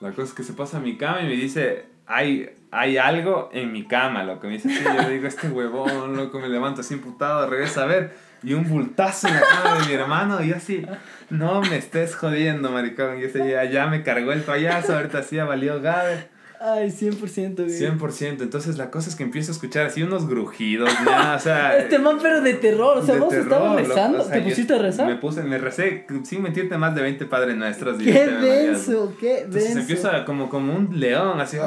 La 0.00 0.10
cosa 0.10 0.24
es 0.24 0.32
que 0.32 0.42
se 0.42 0.52
pasa 0.52 0.78
a 0.78 0.80
mi 0.80 0.96
cama 0.96 1.22
y 1.22 1.26
me 1.26 1.34
dice, 1.34 1.86
hay, 2.06 2.50
hay 2.72 2.96
algo 2.96 3.50
en 3.52 3.72
mi 3.72 3.86
cama, 3.86 4.24
loco. 4.24 4.48
Me 4.48 4.54
dice, 4.54 4.68
sí, 4.68 4.82
yo 4.84 5.02
le 5.02 5.10
digo, 5.14 5.28
este 5.28 5.48
huevón, 5.48 6.16
loco, 6.16 6.40
me 6.40 6.48
levanto 6.48 6.80
así 6.80 6.94
imputado, 6.94 7.48
regresa 7.48 7.84
a 7.84 7.86
ver. 7.86 8.27
Y 8.42 8.54
un 8.54 8.68
bultazo 8.68 9.28
en 9.28 9.34
la 9.34 9.40
cama 9.40 9.78
de 9.80 9.86
mi 9.86 9.92
hermano, 9.94 10.42
y 10.42 10.48
yo 10.48 10.56
así, 10.56 10.84
no 11.30 11.60
me 11.60 11.76
estés 11.76 12.14
jodiendo, 12.14 12.70
maricón. 12.70 13.18
Y 13.18 13.24
ese 13.24 13.48
ya, 13.50 13.64
ya 13.64 13.86
me 13.86 14.02
cargó 14.02 14.32
el 14.32 14.42
payaso, 14.42 14.94
ahorita 14.94 15.22
sí 15.22 15.36
ya 15.36 15.44
valió 15.44 15.80
Gabe. 15.80 16.28
Ay, 16.60 16.88
100%, 16.90 17.54
güey. 17.54 17.68
100%. 17.68 18.42
Entonces 18.42 18.78
la 18.78 18.90
cosa 18.90 19.08
es 19.08 19.14
que 19.14 19.22
empiezo 19.22 19.52
a 19.52 19.54
escuchar 19.54 19.86
así 19.86 20.02
unos 20.02 20.28
grujidos, 20.28 20.90
ya, 21.06 21.36
o 21.36 21.38
sea... 21.38 21.78
Este 21.78 22.00
man, 22.00 22.18
pero 22.20 22.40
de 22.40 22.54
terror. 22.54 22.98
O 22.98 23.06
sea, 23.06 23.16
vos 23.16 23.28
terror, 23.28 23.44
estabas 23.44 23.86
rezando. 23.86 24.22
O 24.22 24.24
sea, 24.24 24.32
¿Te 24.34 24.40
pusiste 24.42 24.74
a 24.74 24.78
rezar? 24.78 25.06
Me 25.06 25.16
puse, 25.16 25.44
me 25.44 25.58
recé, 25.58 26.04
sin 26.24 26.42
mentirte, 26.42 26.76
más 26.76 26.96
de 26.96 27.02
20 27.02 27.26
Padres 27.26 27.56
Nuestros. 27.56 27.98
Qué 27.98 28.12
20 28.12 28.22
Ave 28.22 28.32
Marías. 28.34 28.86
denso, 28.86 29.16
qué 29.20 29.38
Entonces 29.38 29.64
denso. 29.64 29.80
empieza 29.80 30.24
como, 30.24 30.48
como 30.48 30.74
un 30.74 30.98
león, 30.98 31.40
así. 31.40 31.58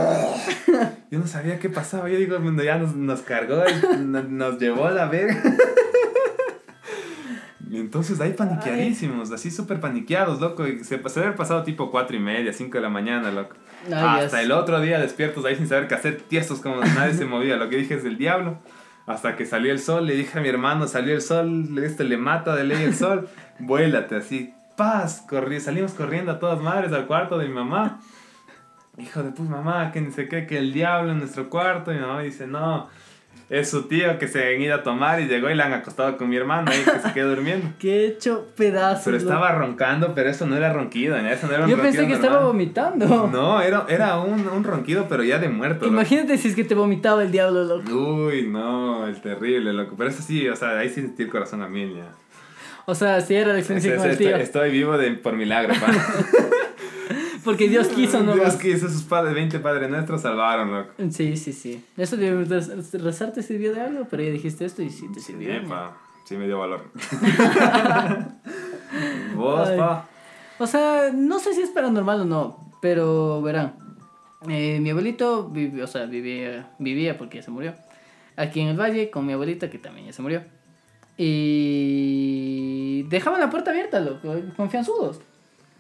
Yo 1.12 1.20
no 1.20 1.28
sabía 1.28 1.58
qué 1.58 1.70
pasaba. 1.70 2.10
Yo 2.10 2.18
digo, 2.18 2.38
ya 2.62 2.78
nos, 2.78 2.94
nos 2.94 3.22
cargó 3.22 3.64
y 3.70 3.98
nos, 3.98 4.28
nos 4.30 4.60
llevó 4.60 4.88
a 4.88 4.92
la 4.92 5.06
verga. 5.06 5.42
Entonces 7.92 8.22
ahí 8.22 8.32
paniqueadísimos, 8.32 9.34
así 9.34 9.52
súper 9.52 9.82
paniqueados, 9.82 10.40
loco. 10.40 10.66
Y 10.66 10.82
se, 10.86 10.98
se 11.10 11.20
había 11.20 11.36
pasado 11.36 11.64
tipo 11.64 11.92
4 11.92 12.16
y 12.16 12.20
media, 12.22 12.54
5 12.54 12.78
de 12.78 12.82
la 12.82 12.88
mañana, 12.88 13.32
loco. 13.32 13.58
Ay, 13.88 13.92
Hasta 14.24 14.38
Dios. 14.38 14.46
el 14.46 14.54
otro 14.54 14.80
día 14.80 14.98
despiertos 14.98 15.44
ahí 15.44 15.58
sin 15.58 15.68
saber 15.68 15.90
qué 15.90 15.96
hacer, 15.96 16.22
tiesos 16.22 16.62
como 16.62 16.78
nadie 16.78 17.16
se 17.16 17.26
movía. 17.26 17.58
Lo 17.58 17.68
que 17.68 17.76
dije 17.76 17.96
es 17.96 18.06
del 18.06 18.18
diablo. 18.18 18.60
Hasta 19.08 19.36
que 19.36 19.46
salió 19.46 19.74
el 19.74 19.80
sol, 19.80 20.06
le 20.06 20.16
dije 20.16 20.40
a 20.40 20.42
mi 20.42 20.48
hermano, 20.48 20.88
salió 20.88 21.14
el 21.14 21.22
sol, 21.22 21.78
este 21.84 22.06
le 22.06 22.16
mata 22.16 22.56
de 22.56 22.64
ley 22.64 22.82
el 22.82 22.96
sol, 22.96 23.28
vuélate 23.60 24.16
así, 24.16 24.54
paz, 24.78 25.26
corrí, 25.28 25.60
salimos 25.60 25.92
corriendo 25.92 26.32
a 26.32 26.39
todas 26.39 26.62
madres 26.62 26.94
al 26.94 27.08
cuarto 27.08 27.38
de 27.38 27.50
mi 27.50 27.54
mamá. 27.56 28.00
Hijo 29.00 29.22
de 29.22 29.32
pues 29.32 29.50
mamá, 29.50 29.92
que 29.92 30.00
ni 30.00 30.13
sé 30.13 30.30
qué, 30.30 30.48
que 30.48 30.58
el 30.58 30.72
diablo 30.72 31.12
en 31.12 31.18
nuestro 31.18 31.50
cuarto. 31.50 31.92
Y 31.92 31.96
mi 31.96 32.01
mamá 32.01 32.22
dice, 32.22 32.48
no, 32.48 32.88
es 33.51 33.70
su 33.70 33.84
tío 33.84 34.17
que 34.17 34.29
se 34.29 34.55
han 34.55 34.62
ido 34.62 34.74
a 34.74 34.81
tomar 34.81 35.20
y 35.20 35.27
llegó 35.27 35.50
y 35.50 35.55
la 35.55 35.65
han 35.65 35.74
acostado 35.74 36.15
con 36.15 36.29
mi 36.29 36.38
hermano 36.38 36.72
ahí 36.72 36.79
que 36.86 37.00
se 37.05 37.13
quedó 37.13 37.31
durmiendo. 37.31 37.67
Qué 37.79 38.05
hecho 38.05 38.48
pedazos. 38.55 39.03
Pero 39.03 39.17
estaba 39.17 39.51
roncando, 39.51 40.15
pero 40.15 40.29
eso 40.29 40.46
no 40.46 40.55
era 40.55 40.72
ronquido, 40.72 41.22
¿no? 41.22 41.29
eso 41.29 41.48
no 41.48 41.53
era 41.55 41.65
un 41.65 41.70
Yo 41.70 41.75
pensé 41.75 42.00
ronquido 42.00 42.20
que 42.20 42.25
estaba 42.25 42.46
vomitando. 42.46 43.27
No, 43.27 43.62
era, 43.62 43.86
era 43.89 44.20
un, 44.22 44.48
un 44.48 44.63
ronquido, 44.63 45.08
pero 45.10 45.25
ya 45.25 45.38
de 45.38 45.50
muerto. 45.50 45.86
loco. 45.86 45.93
Imagínate 45.93 46.38
si 46.38 46.48
es 46.48 46.55
que 46.55 46.63
te 46.63 46.75
vomitaba 46.75 47.24
el 47.24 47.31
diablo, 47.31 47.65
loco. 47.65 47.91
Uy, 47.91 48.48
no, 48.48 49.05
el 49.05 49.20
terrible, 49.20 49.74
loco. 49.74 49.96
Pero 49.98 50.10
eso 50.10 50.24
sí, 50.24 50.48
o 50.48 50.55
sea, 50.55 50.79
ahí 50.79 50.88
sí 50.88 51.01
sentí 51.01 51.24
el 51.24 51.29
corazón 51.29 51.62
a 51.62 51.67
mil 51.67 51.93
ya. 51.93 52.10
O 52.86 52.96
sea, 52.96 53.20
sí 53.20 53.36
era 53.36 53.51
la 53.51 53.60
experiencia 53.60 53.98
con 53.98 54.05
el 54.05 54.12
estoy, 54.12 54.27
tío. 54.27 54.36
estoy 54.38 54.72
vivo 54.72 54.98
de, 54.98 55.12
por 55.12 55.34
milagro, 55.34 55.74
pa. 55.74 55.88
Porque 57.43 57.67
Dios 57.69 57.88
quiso, 57.88 58.21
¿no? 58.24 58.33
Dios 58.36 58.55
quiso, 58.55 58.88
sus 58.89 59.03
padres, 59.03 59.33
20 59.33 59.60
padres 59.60 59.89
nuestros 59.89 60.21
salvaron, 60.21 60.71
loco. 60.71 60.91
Sí, 61.12 61.36
sí, 61.38 61.53
sí. 61.53 61.83
Eso 61.98 62.17
de 62.17 62.33
rez- 62.45 63.00
rezar 63.01 63.31
te 63.33 63.41
sirvió 63.43 63.74
de 63.74 63.81
algo, 63.81 64.07
pero 64.10 64.24
ya 64.24 64.29
dijiste 64.31 64.65
esto 64.65 64.81
y 64.83 64.89
sí 64.89 65.07
te 65.13 65.19
sirvió. 65.19 65.53
Sí, 65.60 65.65
pa. 65.67 65.98
Sí 66.25 66.38
me 66.38 66.45
dio 66.45 66.60
valor. 66.60 66.86
Vos, 69.36 69.67
Ay. 69.69 69.77
pa. 69.77 70.07
O 70.60 70.67
sea, 70.67 71.12
no 71.13 71.39
sé 71.39 71.53
si 71.53 71.62
es 71.62 71.69
paranormal 71.71 72.21
o 72.21 72.25
no, 72.25 72.71
pero 72.81 73.41
verán. 73.41 73.74
eh, 74.48 74.79
mi 74.81 74.89
abuelito 74.91 75.50
vivi- 75.50 75.81
o 75.81 75.88
sea, 75.88 76.05
vivía, 76.05 76.69
vivía 76.79 77.17
porque 77.17 77.38
ya 77.39 77.43
se 77.43 77.51
murió. 77.51 77.74
Aquí 78.38 78.62
en 78.62 78.67
el 78.69 78.79
valle 78.79 79.10
con 79.10 79.25
mi 79.25 79.33
abuelita 79.33 79.69
que 79.69 79.77
también 79.79 80.07
ya 80.07 80.13
se 80.13 80.21
murió. 80.21 80.43
Y 81.17 83.03
dejaban 83.03 83.39
la 83.39 83.50
puerta 83.50 83.71
abierta, 83.71 84.00
loco, 84.00 84.33
confianzudos. 84.55 85.19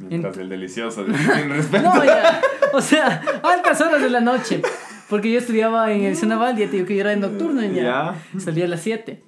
Mientras 0.09 0.37
el 0.37 0.49
delicioso. 0.49 1.05
No, 1.05 2.03
ya. 2.03 2.41
O 2.73 2.81
sea, 2.81 3.21
altas 3.43 3.81
horas 3.81 4.01
de 4.01 4.09
la 4.09 4.21
noche. 4.21 4.61
Porque 5.09 5.31
yo 5.31 5.39
estudiaba 5.39 5.91
en 5.91 6.03
el 6.03 6.15
Senaval, 6.15 6.55
ya 6.55 6.67
te 6.67 6.73
digo 6.77 6.85
que 6.87 6.95
yo 6.95 7.01
era 7.01 7.11
en 7.13 7.19
nocturno 7.19 7.61
ya. 7.63 8.15
Ya. 8.33 8.39
Salía 8.39 8.65
a 8.65 8.67
las 8.69 8.81
7. 8.81 9.23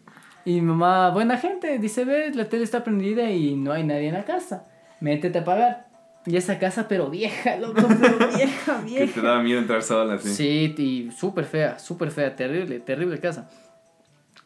Y 0.46 0.54
mi 0.56 0.62
mamá, 0.62 1.10
buena 1.10 1.38
gente, 1.38 1.78
dice, 1.80 2.06
ves, 2.06 2.36
la 2.36 2.46
tele 2.46 2.64
está 2.64 2.84
prendida 2.84 3.30
y 3.32 3.56
no 3.56 3.72
hay 3.74 3.84
nadie 3.84 4.08
en 4.08 4.14
la 4.14 4.24
casa. 4.26 4.66
Métete 5.02 5.40
a 5.40 5.44
pagar. 5.44 5.88
Y 6.26 6.38
esa 6.38 6.58
casa, 6.58 6.88
pero 6.88 7.10
vieja, 7.10 7.58
loco, 7.58 7.86
pero 8.02 8.30
vieja, 8.34 8.80
Que 8.86 8.86
vieja. 8.86 9.14
te 9.14 9.22
daba 9.22 9.42
miedo 9.44 9.60
entrar 9.60 9.84
sola, 9.84 10.14
así. 10.16 10.30
Sí, 10.34 10.76
y 10.78 11.12
súper 11.12 11.44
fea, 11.44 11.80
súper 11.80 12.12
fea, 12.12 12.34
terrible, 12.36 12.80
terrible 12.80 13.20
casa. 13.20 13.50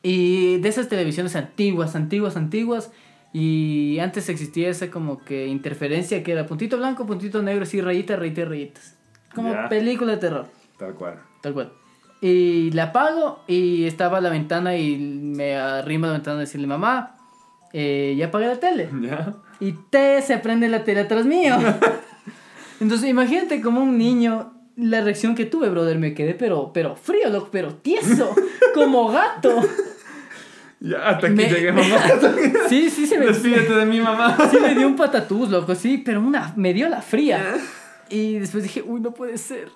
Y 0.02 0.58
de 0.58 0.70
esas 0.70 0.88
televisiones 0.88 1.36
antiguas, 1.36 1.96
antiguas, 1.96 2.36
antiguas, 2.36 2.92
Y 3.34 4.00
antes 4.00 4.30
existía 4.30 4.70
esa 4.70 4.90
como 4.90 5.20
que 5.24 5.48
interferencia 5.48 6.24
que 6.24 6.32
era 6.32 6.46
puntito 6.46 6.78
blanco, 6.78 7.06
puntito 7.06 7.42
negro, 7.42 7.64
así 7.64 7.82
rayitas, 7.82 8.18
rayitas, 8.18 8.48
rayitas. 8.48 8.96
Como 9.36 9.52
Ya. 9.54 9.70
película 9.70 10.14
de 10.14 10.18
terror, 10.18 10.48
Tal 10.78 10.94
cual. 10.96 11.20
tal 11.42 11.54
cual. 11.54 11.72
Y 12.22 12.72
la 12.72 12.84
apago 12.86 13.44
y 13.48 13.86
estaba 13.86 14.18
a 14.18 14.22
la 14.22 14.30
ventana 14.30 14.76
y 14.76 14.98
me 14.98 15.56
arrimo 15.56 16.06
a 16.06 16.08
la 16.10 16.14
ventana 16.16 16.38
a 16.38 16.40
decirle, 16.42 16.66
mamá, 16.66 17.16
eh, 17.74 18.16
ya 18.18 18.28
apagué 18.28 18.48
la 18.48 18.60
tele. 18.60 18.90
¿Ya? 19.02 19.36
Y 19.60 19.74
te 19.92 20.22
se 20.24 20.38
prende 20.38 20.68
la 20.70 20.84
tele 20.84 21.02
atrás 21.02 21.26
mío. 21.26 21.56
Entonces 22.80 23.10
imagínate 23.10 23.62
como 23.62 23.82
un 23.82 23.98
niño 23.98 24.54
la 24.76 25.02
reacción 25.02 25.36
que 25.36 25.46
tuve, 25.46 25.70
brother. 25.70 25.98
Me 26.00 26.14
quedé 26.14 26.34
pero, 26.34 26.72
pero 26.74 26.96
frío, 26.96 27.30
loco, 27.30 27.50
pero 27.52 27.76
tieso, 27.76 28.34
como 28.74 29.10
gato. 29.10 29.62
Ya, 30.80 31.10
hasta 31.10 31.28
aquí 31.28 31.36
Me- 31.36 31.50
llegué, 31.50 31.72
mamá. 31.72 31.98
Sí, 32.70 32.90
sí, 32.90 33.08
se 33.08 33.18
me, 33.18 33.26
Despídete 33.28 33.74
de 33.74 33.86
mi 33.86 34.00
mamá. 34.00 34.38
sí 34.52 34.58
me 34.62 34.76
dio 34.76 34.88
un 34.88 34.96
patatús, 34.96 35.50
loco, 35.50 35.74
sí, 35.76 35.98
pero 35.98 36.22
una, 36.22 36.54
me 36.56 36.74
dio 36.74 36.88
la 36.90 37.02
fría. 37.02 37.56
Y 38.10 38.40
después 38.40 38.64
dije, 38.64 38.84
uy, 38.86 39.02
no 39.02 39.12
puede 39.12 39.38
ser. 39.38 39.70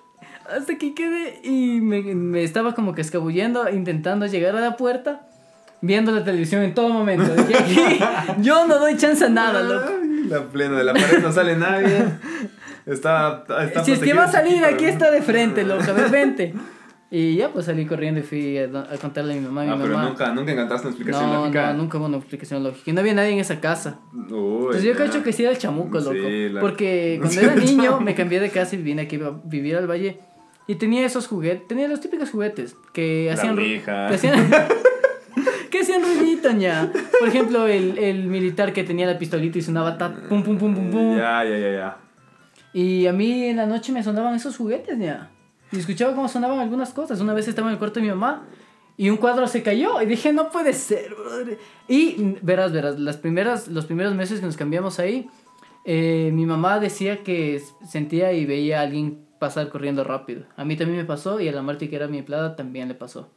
Hasta 0.54 0.72
aquí 0.72 0.94
quedé 0.94 1.40
y 1.42 1.80
me, 1.80 2.02
me 2.14 2.42
estaba 2.44 2.74
como 2.74 2.94
que 2.94 3.00
escabullendo, 3.00 3.68
intentando 3.68 4.26
llegar 4.26 4.56
a 4.56 4.60
la 4.60 4.76
puerta, 4.76 5.26
viendo 5.80 6.12
la 6.12 6.24
televisión 6.24 6.62
en 6.62 6.74
todo 6.74 6.88
momento. 6.90 7.34
Dije, 7.34 7.56
aquí, 7.56 7.98
yo 8.42 8.66
no 8.66 8.78
doy 8.78 8.96
chance 8.96 9.24
a 9.24 9.28
nada, 9.28 9.62
loco. 9.62 9.92
La 10.28 10.42
plena 10.44 10.78
de 10.78 10.84
la 10.84 10.94
pared 10.94 11.20
no 11.20 11.32
sale 11.32 11.56
nadie. 11.56 12.04
Está, 12.86 13.44
está 13.62 13.84
Si 13.84 13.92
es 13.92 13.98
que 14.00 14.12
va 14.12 14.24
a 14.24 14.32
salir, 14.32 14.64
aquí 14.64 14.84
está 14.86 15.10
de 15.10 15.22
frente, 15.22 15.64
loco, 15.64 15.84
vente. 16.10 16.54
Y 17.14 17.36
ya 17.36 17.50
pues 17.50 17.66
salí 17.66 17.84
corriendo 17.84 18.20
y 18.20 18.22
fui 18.22 18.56
a, 18.56 18.64
a 18.64 18.96
contarle 18.96 19.34
a 19.34 19.36
mi 19.36 19.42
mamá. 19.42 19.60
A 19.62 19.64
mi 19.66 19.70
Ah, 19.72 19.78
pero 19.82 19.94
mamá. 19.98 20.08
nunca, 20.08 20.32
nunca 20.32 20.52
encontraste 20.52 20.86
una 20.86 20.96
explicación 20.96 21.30
no, 21.30 21.40
lógica. 21.40 21.72
no, 21.74 21.78
nunca 21.82 21.98
hubo 21.98 22.06
una 22.06 22.16
explicación 22.16 22.64
lógica. 22.64 22.90
Y 22.90 22.94
no 22.94 23.00
había 23.00 23.12
nadie 23.12 23.32
en 23.32 23.38
esa 23.38 23.60
casa. 23.60 24.00
Uy, 24.14 24.20
Entonces 24.30 24.82
yo 24.84 24.96
cacho 24.96 25.22
que 25.22 25.32
sí 25.34 25.42
era 25.42 25.52
el 25.52 25.58
chamuco, 25.58 25.98
loco. 26.00 26.12
Sí, 26.14 26.48
la- 26.48 26.60
Porque 26.62 27.18
cuando 27.22 27.38
era 27.42 27.54
niño 27.54 28.00
me 28.00 28.14
cambié 28.14 28.40
de 28.40 28.48
casa 28.48 28.76
y 28.76 28.78
vine 28.82 29.02
aquí 29.02 29.16
a 29.22 29.30
vivir 29.44 29.76
al 29.76 29.86
valle. 29.86 30.20
Y 30.66 30.76
tenía 30.76 31.04
esos 31.04 31.26
juguetes, 31.26 31.68
tenía 31.68 31.86
los 31.86 32.00
típicos 32.00 32.30
juguetes 32.30 32.76
que 32.94 33.26
La 33.28 33.34
hacían... 33.34 33.56
ru- 33.58 33.60
ouija. 33.60 34.08
Que 34.08 34.14
hacían, 34.14 34.50
que 35.70 35.80
hacían 35.80 36.00
ruidito, 36.02 36.50
ya. 36.52 36.90
Por 37.18 37.28
ejemplo, 37.28 37.66
el, 37.66 37.98
el 37.98 38.24
militar 38.24 38.72
que 38.72 38.84
tenía 38.84 39.06
la 39.06 39.18
pistolita 39.18 39.58
y 39.58 39.62
sonaba 39.62 39.98
ta, 39.98 40.14
pum, 40.30 40.42
pum, 40.42 40.56
pum, 40.56 40.74
pum, 40.74 40.90
pum. 40.90 41.16
Ya, 41.18 41.44
ya, 41.44 41.58
ya, 41.58 41.72
ya. 41.72 41.96
Y 42.72 43.06
a 43.06 43.12
mí 43.12 43.44
en 43.44 43.58
la 43.58 43.66
noche 43.66 43.92
me 43.92 44.02
sonaban 44.02 44.34
esos 44.34 44.56
juguetes, 44.56 44.98
ya. 44.98 45.28
Y 45.72 45.78
escuchaba 45.78 46.14
cómo 46.14 46.28
sonaban 46.28 46.58
algunas 46.58 46.92
cosas. 46.92 47.20
Una 47.20 47.34
vez 47.34 47.48
estaba 47.48 47.68
en 47.68 47.72
el 47.74 47.78
cuarto 47.78 48.00
de 48.00 48.06
mi 48.06 48.10
mamá 48.10 48.44
y 48.96 49.10
un 49.10 49.16
cuadro 49.16 49.46
se 49.48 49.62
cayó. 49.62 50.00
Y 50.02 50.06
dije, 50.06 50.32
no 50.32 50.50
puede 50.50 50.72
ser, 50.72 51.14
brother. 51.14 51.58
Y 51.88 52.36
verás, 52.42 52.72
verás, 52.72 52.98
las 52.98 53.16
primeras, 53.16 53.68
los 53.68 53.86
primeros 53.86 54.14
meses 54.14 54.40
que 54.40 54.46
nos 54.46 54.56
cambiamos 54.56 54.98
ahí, 54.98 55.28
eh, 55.84 56.30
mi 56.32 56.46
mamá 56.46 56.78
decía 56.78 57.22
que 57.22 57.62
sentía 57.88 58.32
y 58.32 58.46
veía 58.46 58.80
a 58.80 58.82
alguien 58.82 59.24
pasar 59.38 59.70
corriendo 59.70 60.04
rápido. 60.04 60.44
A 60.56 60.64
mí 60.64 60.76
también 60.76 60.98
me 60.98 61.04
pasó 61.04 61.40
y 61.40 61.48
a 61.48 61.52
la 61.52 61.62
Marti, 61.62 61.88
que 61.88 61.96
era 61.96 62.06
mi 62.06 62.18
empleada, 62.18 62.54
también 62.54 62.88
le 62.88 62.94
pasó. 62.94 63.30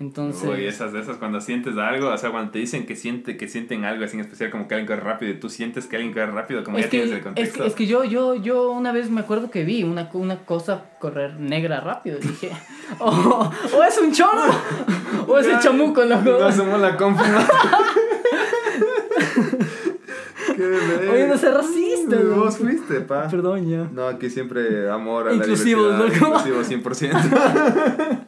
Entonces... 0.00 0.48
Uy, 0.48 0.64
esas 0.64 0.92
de 0.92 1.00
esas 1.00 1.16
cuando 1.16 1.40
sientes 1.40 1.76
algo, 1.76 2.08
o 2.10 2.16
sea, 2.18 2.30
cuando 2.30 2.52
te 2.52 2.60
dicen 2.60 2.86
que 2.86 2.94
siente 2.94 3.36
que 3.36 3.48
sienten 3.48 3.84
algo 3.84 4.04
así 4.04 4.14
en 4.14 4.20
especial 4.20 4.48
como 4.50 4.68
que 4.68 4.74
alguien 4.76 4.86
corre 4.86 5.00
rápido 5.10 5.32
y 5.32 5.40
tú 5.40 5.48
sientes 5.48 5.86
que 5.88 5.96
alguien 5.96 6.12
corre 6.14 6.30
rápido, 6.30 6.62
como 6.62 6.78
es 6.78 6.84
ya 6.84 6.90
que, 6.90 6.96
tienes 6.98 7.10
el 7.12 7.18
es, 7.18 7.24
contexto. 7.24 7.62
que, 7.64 7.68
es 7.68 7.74
que 7.74 7.86
yo, 7.88 8.04
yo, 8.04 8.36
yo 8.36 8.70
una 8.70 8.92
vez 8.92 9.10
me 9.10 9.20
acuerdo 9.22 9.50
que 9.50 9.64
vi 9.64 9.82
una, 9.82 10.08
una 10.12 10.44
cosa 10.44 10.84
correr 11.00 11.40
negra 11.40 11.80
rápido. 11.80 12.18
y 12.22 12.26
Dije, 12.28 12.52
o, 13.00 13.50
o 13.76 13.82
es 13.82 13.98
un 13.98 14.12
chorro, 14.12 14.52
o 15.26 15.36
es 15.38 15.46
el 15.48 15.58
chamuco, 15.58 16.04
No 16.04 16.20
loco. 16.22 16.44
hacemos 16.44 16.80
la 16.80 16.96
compu. 16.96 17.22
¿no? 17.24 17.38
Oye, 21.12 21.26
no 21.28 21.36
seas 21.38 21.54
racista. 21.54 22.16
Vos 22.34 22.58
fuiste, 22.58 23.00
pa. 23.02 23.28
Perdón, 23.28 23.68
ya. 23.68 23.88
No, 23.92 24.06
aquí 24.08 24.28
siempre 24.30 24.88
amor 24.90 25.28
a 25.28 25.34
Inclusivos, 25.34 25.92
la 25.98 26.04
diversidad. 26.04 26.28
loco. 26.28 26.48
Inclusivo 26.48 26.82
100%. 26.82 28.18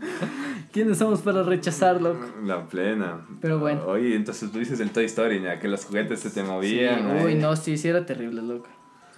¿Quiénes 0.72 0.98
somos 0.98 1.20
para 1.20 1.42
rechazar, 1.42 2.00
loco? 2.00 2.24
La 2.44 2.64
plena. 2.66 3.26
Pero 3.40 3.58
bueno. 3.58 3.82
Oye, 3.86 4.14
entonces 4.14 4.52
tú 4.52 4.58
dices 4.60 4.78
el 4.80 4.90
Toy 4.90 5.04
Story, 5.06 5.40
ya, 5.42 5.58
que 5.58 5.66
los 5.68 5.84
juguetes 5.84 6.20
se 6.20 6.30
te 6.30 6.42
Sí, 6.42 6.46
movían. 6.46 7.22
uy, 7.22 7.32
ahí. 7.32 7.34
no, 7.34 7.56
sí, 7.56 7.76
sí 7.76 7.88
era 7.88 8.06
terrible, 8.06 8.40
loco. 8.42 8.68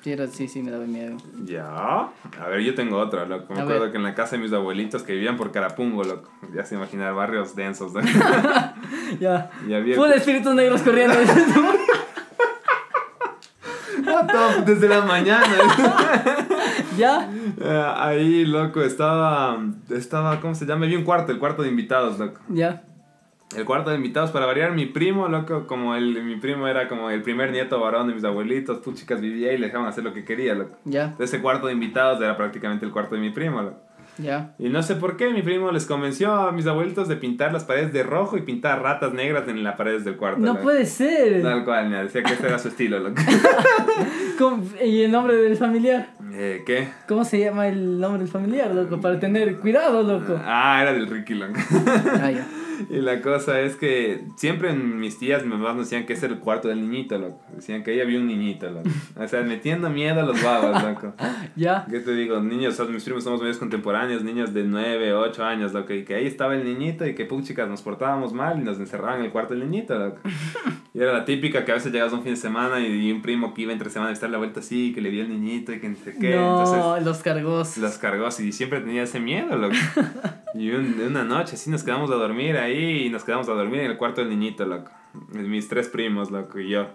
Sí, 0.03 0.11
era, 0.11 0.27
sí, 0.27 0.49
sí, 0.49 0.63
me 0.63 0.71
daba 0.73 0.85
miedo. 0.87 1.17
Ya. 1.45 1.65
A 1.69 2.49
ver, 2.51 2.61
yo 2.61 2.75
tengo 2.75 2.97
otra, 2.99 3.25
loco. 3.27 3.53
Me 3.55 3.61
A 3.61 3.63
acuerdo 3.63 3.83
ver. 3.83 3.93
que 3.93 3.99
en 3.99 4.03
la 4.03 4.15
casa 4.15 4.35
de 4.37 4.43
mis 4.43 4.53
abuelitos 4.53 5.03
que 5.05 5.13
vivían 5.13 5.37
por 5.37 5.53
Carapungo, 5.53 6.03
loco. 6.03 6.29
Ya 6.55 6.65
se 6.65 6.75
imaginan 6.75 7.15
barrios 7.15 7.55
densos, 7.55 7.93
¿no? 7.93 8.01
Ya. 9.21 9.51
Y 9.69 9.75
había- 9.75 9.95
Full 9.95 10.11
espíritus 10.11 10.55
negros 10.55 10.81
corriendo. 10.83 11.15
Ah, 14.05 14.63
Desde 14.67 14.89
la 14.89 15.03
mañana. 15.03 15.47
ya. 16.97 17.31
Eh, 17.61 17.93
ahí, 17.97 18.45
loco, 18.45 18.83
estaba, 18.83 19.59
estaba, 19.91 20.41
¿cómo 20.41 20.55
se 20.55 20.67
llama? 20.67 20.87
Había 20.87 20.99
un 20.99 21.05
cuarto, 21.05 21.33
el 21.33 21.39
cuarto 21.39 21.63
de 21.63 21.69
invitados, 21.69 22.19
loco. 22.19 22.41
Ya. 22.49 22.85
El 23.57 23.67
cuarto 23.67 23.91
de 23.91 23.97
invitados, 23.97 24.31
para 24.31 24.47
variar, 24.47 24.73
mi 24.73 24.87
primo, 24.87 25.29
loco, 25.29 25.67
como 25.67 25.95
el, 25.95 26.23
mi 26.25 26.37
primo 26.37 26.67
era 26.69 26.89
como 26.89 27.11
el 27.11 27.23
primer 27.23 27.53
nieto 27.53 27.79
varón 27.81 28.09
de 28.09 28.15
mis 28.15 28.25
abuelitos, 28.25 28.79
pues 28.83 28.97
chicas 28.97 29.21
vivía 29.21 29.53
y 29.53 29.59
le 29.59 29.67
dejaban 29.67 29.89
hacer 29.89 30.05
lo 30.05 30.15
que 30.15 30.25
quería, 30.25 30.55
loco. 30.55 30.79
Ya. 30.85 31.05
Entonces, 31.05 31.35
ese 31.35 31.43
cuarto 31.43 31.67
de 31.67 31.75
invitados 31.75 32.23
era 32.23 32.37
prácticamente 32.37 32.87
el 32.87 32.93
cuarto 32.93 33.15
de 33.15 33.21
mi 33.21 33.31
primo, 33.31 33.61
loco. 33.61 33.81
Ya. 34.19 34.54
Y 34.59 34.69
no 34.69 34.83
sé 34.83 34.97
por 34.97 35.16
qué 35.16 35.31
mi 35.31 35.42
primo 35.42 35.71
les 35.73 35.87
convenció 35.87 36.35
a 36.35 36.52
mis 36.52 36.66
abuelitos 36.66 37.09
de 37.09 37.16
pintar 37.16 37.52
las 37.52 37.64
paredes 37.64 37.92
de 37.92 38.02
rojo 38.02 38.37
y 38.37 38.42
pintar 38.42 38.83
ratas 38.83 39.12
negras 39.14 39.49
en 39.49 39.64
las 39.64 39.76
paredes 39.76 40.04
del 40.04 40.16
cuarto. 40.16 40.40
No 40.40 40.59
puede 40.61 40.85
ser. 40.85 41.42
Tal 41.42 41.64
cual, 41.64 41.90
ya, 41.90 42.02
decía 42.02 42.23
que 42.23 42.35
ese 42.35 42.47
era 42.47 42.59
su 42.59 42.69
estilo, 42.69 42.99
loco. 42.99 43.21
¿Cómo- 44.38 44.64
¿Y 44.85 45.02
el 45.02 45.11
nombre 45.12 45.35
del 45.37 45.57
familiar? 45.57 46.09
Eh, 46.35 46.62
¿Qué? 46.66 46.88
¿Cómo 47.09 47.25
se 47.25 47.38
llama 47.40 47.69
el 47.69 47.99
nombre 48.00 48.21
del 48.23 48.28
familiar, 48.31 48.75
loco? 48.75 49.00
Para 49.00 49.19
tener 49.19 49.57
cuidado, 49.59 50.02
loco. 50.02 50.38
Ah, 50.45 50.78
era 50.83 50.92
del 50.92 51.07
Ricky, 51.07 51.35
loco. 51.35 51.54
Ah, 52.21 52.31
ya. 52.31 52.47
Y 52.91 53.01
la 53.01 53.21
cosa 53.21 53.61
es 53.61 53.77
que 53.77 54.25
siempre 54.37 54.73
mis 54.73 55.19
tías, 55.19 55.43
mis 55.43 55.53
mamás 55.53 55.77
nos 55.77 55.87
decían 55.87 56.07
que 56.07 56.15
ese 56.15 56.27
era 56.27 56.35
el 56.35 56.41
cuarto 56.41 56.69
del 56.69 56.81
niñito, 56.81 57.19
loco. 57.19 57.41
Decían 57.55 57.83
que 57.83 57.93
ahí 57.93 58.01
había 58.01 58.19
un 58.19 58.27
niñito, 58.27 58.71
loco. 58.71 58.89
O 59.17 59.29
sea, 59.29 59.43
metiendo 59.43 59.91
miedo 59.91 60.21
a 60.21 60.25
los 60.25 60.43
babas, 60.43 60.83
loco. 60.83 61.15
Ya. 61.57 61.87
¿Qué 61.91 62.01
te 62.01 62.15
digo? 62.15 62.41
Niños, 62.41 62.75
o 62.75 62.85
sea, 62.85 62.93
mis 62.93 63.05
primos 63.05 63.25
somos 63.25 63.41
medios 63.41 63.59
contemporáneos, 63.59 64.23
niños 64.23 64.55
de 64.55 64.65
9, 64.65 65.12
8 65.12 65.45
años, 65.45 65.73
loco. 65.73 65.93
Y 65.93 66.05
que 66.05 66.15
ahí 66.15 66.27
estaba 66.27 66.55
el 66.55 66.65
niñito 66.65 67.07
y 67.07 67.15
que, 67.15 67.29
chicas 67.43 67.69
nos 67.69 67.83
portábamos 67.83 68.33
mal 68.33 68.61
y 68.61 68.65
nos 68.65 68.79
encerraban 68.79 69.21
en 69.21 69.27
el 69.27 69.33
cuarto 69.33 69.55
del 69.55 69.69
niñito, 69.71 69.99
loco. 69.99 70.19
Y 70.95 71.01
era 71.01 71.15
la 71.15 71.25
típica 71.25 71.65
que 71.65 71.73
a 71.73 71.77
veces 71.77 71.91
llegabas 71.91 72.12
un 72.12 72.23
fin 72.23 72.33
de 72.33 72.37
semana 72.37 72.79
y, 72.79 73.11
un 73.11 73.23
primo 73.23 73.55
que 73.55 73.62
iba 73.62 73.73
entre 73.73 73.89
semana 73.89 74.11
a 74.11 74.12
estar 74.12 74.29
la 74.29 74.37
vuelta 74.37 74.61
así, 74.61 74.93
que 74.93 75.01
le 75.01 75.09
vio 75.09 75.23
el 75.23 75.31
niñito 75.31 75.73
y 75.73 75.81
que 75.81 75.89
no 75.89 75.97
sé 75.97 76.15
qué. 76.21 76.37
no, 76.37 76.59
Entonces 76.59 77.07
los 77.07 77.23
cargos. 77.23 77.79
los 77.79 77.97
cargó 77.97 78.27
así 78.27 78.49
y 78.49 78.53
siempre 78.53 78.81
tenía 78.81 79.05
ese 79.05 79.19
miedo, 79.19 79.57
loco. 79.57 79.75
Y 80.55 80.71
un- 80.71 81.01
una 81.01 81.25
noche 81.25 81.55
así 81.55 81.71
nos 81.71 81.83
quedamos 81.83 82.11
a 82.11 82.15
dormir 82.15 82.57
ahí 82.57 83.07
y 83.07 83.11
nos 83.11 83.25
quedamos 83.25 83.49
a 83.49 83.53
dormir 83.53 83.81
en 83.81 83.91
el 83.93 83.97
cuarto 83.97 84.21
del 84.21 84.31
niñito, 84.31 84.67
loco. 84.67 84.91
Mis 85.33 85.69
tres 85.69 85.89
primos, 85.89 86.31
loco, 86.31 86.59
y 86.59 86.69
yo. 86.71 86.89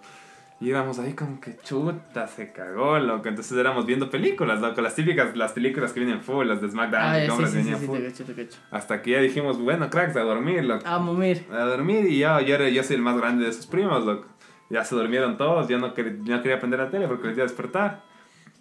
Y 0.59 0.69
íbamos 0.69 0.97
ahí 0.97 1.13
como 1.13 1.39
que 1.39 1.55
chuta, 1.63 2.25
se 2.27 2.51
cagó, 2.51 2.97
loco. 2.97 3.27
Entonces 3.29 3.55
éramos 3.57 3.85
viendo 3.85 4.09
películas, 4.09 4.59
loco. 4.59 4.81
Las 4.81 4.95
típicas, 4.95 5.35
las 5.37 5.51
películas 5.51 5.93
que 5.93 5.99
vienen 5.99 6.21
full, 6.21 6.47
las 6.47 6.61
de 6.61 6.69
SmackDown, 6.69 7.03
Ah, 7.03 7.19
ya, 7.19 7.25
sí, 7.25 7.31
hombres 7.31 7.49
sí, 7.51 7.57
sí, 7.57 7.63
venían 7.63 7.79
sí, 7.79 7.85
full. 7.85 7.97
te 7.99 8.05
cacho, 8.07 8.23
te 8.23 8.33
cacho. 8.33 8.59
Hasta 8.71 9.01
que 9.03 9.11
ya 9.11 9.19
dijimos, 9.19 9.59
bueno, 9.59 9.87
cracks, 9.91 10.15
a 10.15 10.21
dormir, 10.21 10.63
loco. 10.65 10.83
Ah, 10.87 10.97
momir. 10.97 11.45
A 11.51 11.59
dormir 11.65 12.05
y 12.07 12.17
yo, 12.19 12.39
yo, 12.41 12.55
era- 12.55 12.69
yo 12.69 12.83
soy 12.83 12.95
el 12.95 13.01
más 13.03 13.17
grande 13.17 13.43
de 13.43 13.51
esos 13.51 13.67
primos, 13.67 14.03
loco. 14.03 14.25
Ya 14.71 14.83
se 14.83 14.95
durmieron 14.95 15.37
todos, 15.37 15.67
yo 15.67 15.77
no, 15.77 15.93
quer- 15.93 16.23
yo 16.23 16.35
no 16.35 16.41
quería 16.41 16.59
prender 16.59 16.79
la 16.79 16.89
tele 16.89 17.07
porque 17.07 17.27
les 17.27 17.37
iba 17.37 17.45
a 17.45 17.47
despertar. 17.47 18.03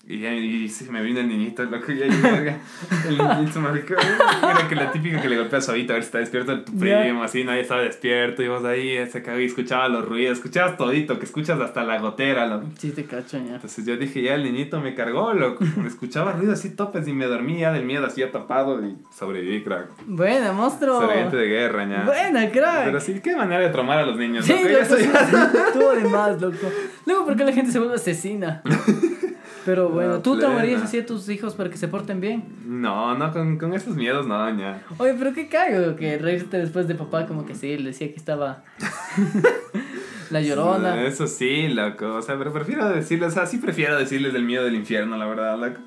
Y, 0.09 0.21
ya- 0.21 0.33
y 0.33 0.69
sí, 0.69 0.87
me 0.89 1.03
vino 1.03 1.19
el 1.19 1.27
niñito, 1.27 1.65
loco, 1.65 1.91
y 1.91 2.01
ahí, 2.01 2.11
el 3.09 3.19
niñito 3.19 3.61
marico, 3.61 3.95
era 3.95 4.69
que 4.69 4.77
la 4.77 4.93
típica 4.93 5.21
que 5.21 5.29
le 5.29 5.37
golpea 5.37 5.61
suavito 5.61 5.93
a 5.93 5.95
ver 5.95 6.05
si 6.05 6.07
está 6.07 6.19
despierto 6.19 6.61
tu 6.63 6.79
primo, 6.79 7.25
así, 7.25 7.43
nadie 7.43 7.63
estaba 7.63 7.83
despierto, 7.83 8.41
y 8.41 8.47
vos 8.47 8.65
ahí, 8.65 9.05
se 9.11 9.21
cagó 9.25 9.41
y 9.41 9.47
escuchaba 9.47 9.89
los 9.89 10.05
ruidos, 10.07 10.39
escuchabas 10.39 10.77
todito, 10.77 11.19
que 11.19 11.25
escuchas 11.25 11.59
hasta 11.61 11.83
la 11.83 11.99
gotera, 11.99 12.47
loco. 12.47 12.67
Sí, 12.79 12.93
te 12.93 13.05
cacho, 13.05 13.39
ya. 13.39 13.57
Entonces 13.57 13.85
yo 13.85 13.97
dije, 13.97 14.23
ya 14.23 14.35
el 14.37 14.45
niñito 14.45 14.81
me 14.81 14.95
cargó, 14.95 15.33
loco, 15.33 15.65
me 15.77 15.89
escuchaba 15.89 16.31
ruido 16.35 16.53
así 16.53 16.71
topes 16.77 17.09
y 17.09 17.13
me 17.13 17.27
dormía 17.27 17.73
del 17.73 17.85
miedo 17.85 18.07
así 18.07 18.23
tapado 18.31 18.81
y 18.87 18.97
sobreviví, 19.13 19.65
crack. 19.65 19.89
Buena, 20.07 20.53
monstruo. 20.53 21.01
Sobreviviente 21.01 21.37
de 21.37 21.49
guerra, 21.49 21.85
ya. 21.89 22.05
Buena, 22.05 22.49
crack. 22.53 22.85
Pero 22.85 23.01
sí, 23.01 23.21
qué 23.21 23.35
manera 23.35 23.61
de 23.61 23.71
traumar 23.71 23.99
a 23.99 24.07
los 24.07 24.17
niños. 24.17 24.45
Sí, 24.45 24.53
loco, 24.53 24.69
loco, 24.69 24.97
ya- 24.99 25.51
estuvo 25.67 25.91
de 25.97 26.05
más, 26.09 26.41
loco. 26.41 26.71
Luego, 27.07 27.25
¿por 27.25 27.37
qué 27.37 27.45
la 27.45 27.53
gente 27.53 27.73
se 27.73 27.81
vuelve 27.81 27.97
asesina? 27.97 28.63
Pero 29.67 29.89
bueno, 29.89 30.21
¿tú 30.21 30.35
plena. 30.35 30.47
traumarías 30.47 30.83
así 30.83 31.01
a 31.01 31.05
tus 31.05 31.29
hijos 31.29 31.55
para 31.55 31.69
que 31.69 31.77
se 31.77 31.89
porten 31.89 32.21
bien? 32.21 32.45
No, 32.65 33.19
no, 33.19 33.33
con, 33.33 33.59
con 33.59 33.75
esos 33.75 33.97
miedos 33.97 34.25
no, 34.25 34.57
ya. 34.57 34.81
Oye, 34.97 35.15
pero 35.19 35.35
qué 35.35 35.49
cago 35.49 35.97
que 35.97 36.19
reírte 36.19 36.57
después 36.57 36.87
de 36.87 36.95
papá 36.95 37.27
como 37.27 37.45
que 37.45 37.57
sí, 37.57 37.77
le 37.77 37.91
decía 37.91 38.09
que 38.09 38.17
estaba 38.17 38.63
la 40.31 40.41
llorona. 40.41 41.03
Eso 41.03 41.27
sí, 41.27 41.67
loco. 41.67 42.15
O 42.15 42.23
sea, 42.23 42.39
pero 42.39 42.53
prefiero 42.53 42.89
decirles, 42.89 43.31
o 43.31 43.31
sea, 43.33 43.47
sí 43.47 43.59
prefiero 43.59 43.99
decirles 43.99 44.33
del 44.33 44.45
miedo 44.45 44.65
del 44.65 44.77
infierno, 44.77 45.17
la 45.17 45.27
verdad, 45.27 45.59
loco. 45.59 45.81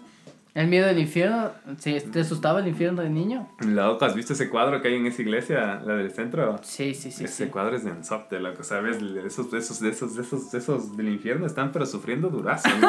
El 0.54 0.68
miedo 0.68 0.88
del 0.88 1.00
infierno, 1.00 1.52
sí, 1.78 1.96
¿te 2.12 2.20
asustaba 2.20 2.60
el 2.60 2.68
infierno 2.68 3.02
de 3.02 3.10
niño? 3.10 3.48
Loco, 3.66 4.04
¿has 4.04 4.14
visto 4.14 4.34
ese 4.34 4.50
cuadro 4.50 4.82
que 4.82 4.90
hay 4.90 4.96
en 4.96 5.06
esa 5.06 5.22
iglesia, 5.22 5.82
la 5.86 5.96
del 5.96 6.12
centro? 6.12 6.60
Sí, 6.64 6.94
sí, 6.96 7.12
sí. 7.12 7.24
ese 7.24 7.46
sí. 7.46 7.50
cuadro 7.50 7.78
es 7.78 7.86
de 7.86 7.92
ensopte, 7.92 8.42
loco, 8.42 8.62
¿sabes? 8.64 8.98
Esos, 9.26 9.54
esos, 9.54 9.82
esos, 9.84 10.18
esos, 10.18 10.54
esos 10.54 10.98
del 10.98 11.08
infierno 11.08 11.46
están 11.46 11.72
pero 11.72 11.86
sufriendo 11.86 12.28
durazo. 12.28 12.68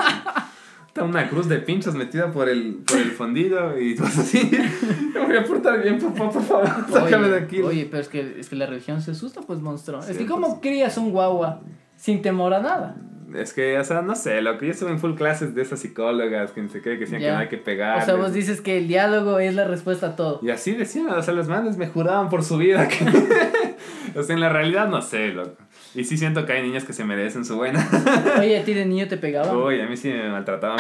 Está 0.91 1.05
una 1.05 1.29
cruz 1.29 1.49
de 1.49 1.59
pinchos 1.59 1.95
metida 1.95 2.33
por 2.33 2.49
el, 2.49 2.83
por 2.85 2.99
el 2.99 3.13
fondillo 3.13 3.79
y 3.79 3.95
vas 3.95 4.19
así. 4.19 4.51
Me 5.15 5.21
voy 5.25 5.37
a 5.37 5.45
portar 5.45 5.81
bien, 5.81 6.01
papá, 6.01 6.29
por 6.31 6.43
favor. 6.43 6.69
Sácame 6.93 7.29
de 7.29 7.39
aquí. 7.39 7.63
Oye, 7.63 7.87
pero 7.89 8.03
es 8.03 8.09
que, 8.09 8.41
es 8.41 8.49
que 8.49 8.57
la 8.57 8.67
religión 8.67 9.01
se 9.01 9.13
asusta, 9.13 9.41
pues, 9.43 9.61
monstruo. 9.61 10.01
es 10.01 10.07
Sí, 10.07 10.15
que, 10.19 10.27
¿cómo 10.27 10.49
pues. 10.49 10.61
crías 10.63 10.97
un 10.97 11.13
guagua 11.13 11.61
sin 11.95 12.23
temor 12.23 12.55
a 12.55 12.61
nada? 12.61 12.97
Es 13.37 13.53
que, 13.53 13.79
o 13.79 13.85
sea, 13.85 14.03
no 14.03 14.17
sé, 14.17 14.43
lo 14.43 14.59
que 14.59 14.67
yo 14.67 14.73
estuve 14.73 14.91
en 14.91 14.99
full 14.99 15.15
clases 15.15 15.55
de 15.55 15.63
esas 15.63 15.79
psicólogas 15.79 16.51
que 16.51 16.69
sé 16.69 16.81
qué, 16.83 16.95
que 16.95 17.05
decían 17.05 17.21
Ya. 17.21 17.29
que 17.29 17.33
no 17.35 17.39
hay 17.43 17.49
que 17.49 17.59
pegar. 17.59 18.03
O 18.03 18.05
sea, 18.05 18.17
vos 18.17 18.33
dices 18.33 18.61
que 18.61 18.77
el 18.79 18.89
diálogo 18.89 19.39
es 19.39 19.55
la 19.55 19.69
respuesta 19.69 20.09
a 20.09 20.17
todo. 20.17 20.41
Y 20.43 20.51
así 20.51 20.73
decían, 20.73 21.07
o 21.11 21.23
sea, 21.23 21.33
los 21.35 21.47
manes 21.47 21.77
me 21.77 21.87
juraban 21.87 22.29
por 22.29 22.43
su 22.43 22.59
vida 22.59 22.89
que... 22.89 23.05
o 24.19 24.23
sea, 24.25 24.35
en 24.35 24.41
la 24.41 24.49
realidad 24.49 24.89
no 24.89 25.01
sé, 25.01 25.29
loco. 25.29 25.53
Y 25.95 26.05
sí 26.05 26.17
siento 26.17 26.47
que 26.47 26.53
hay 26.53 26.63
niñas 26.63 26.85
que 26.85 26.93
se 26.93 27.05
merecen 27.05 27.45
su 27.45 27.57
buena. 27.57 27.85
Oye, 28.39 28.59
a 28.61 28.65
ti 28.65 28.75
de 28.75 28.87
niño 28.87 29.09
te 29.09 29.17
pegaban. 29.17 29.57
Uy, 29.57 29.81
a 29.81 29.87
mí 29.87 29.97
sí 29.97 30.09
me 30.09 30.29
maltrataban. 30.31 30.79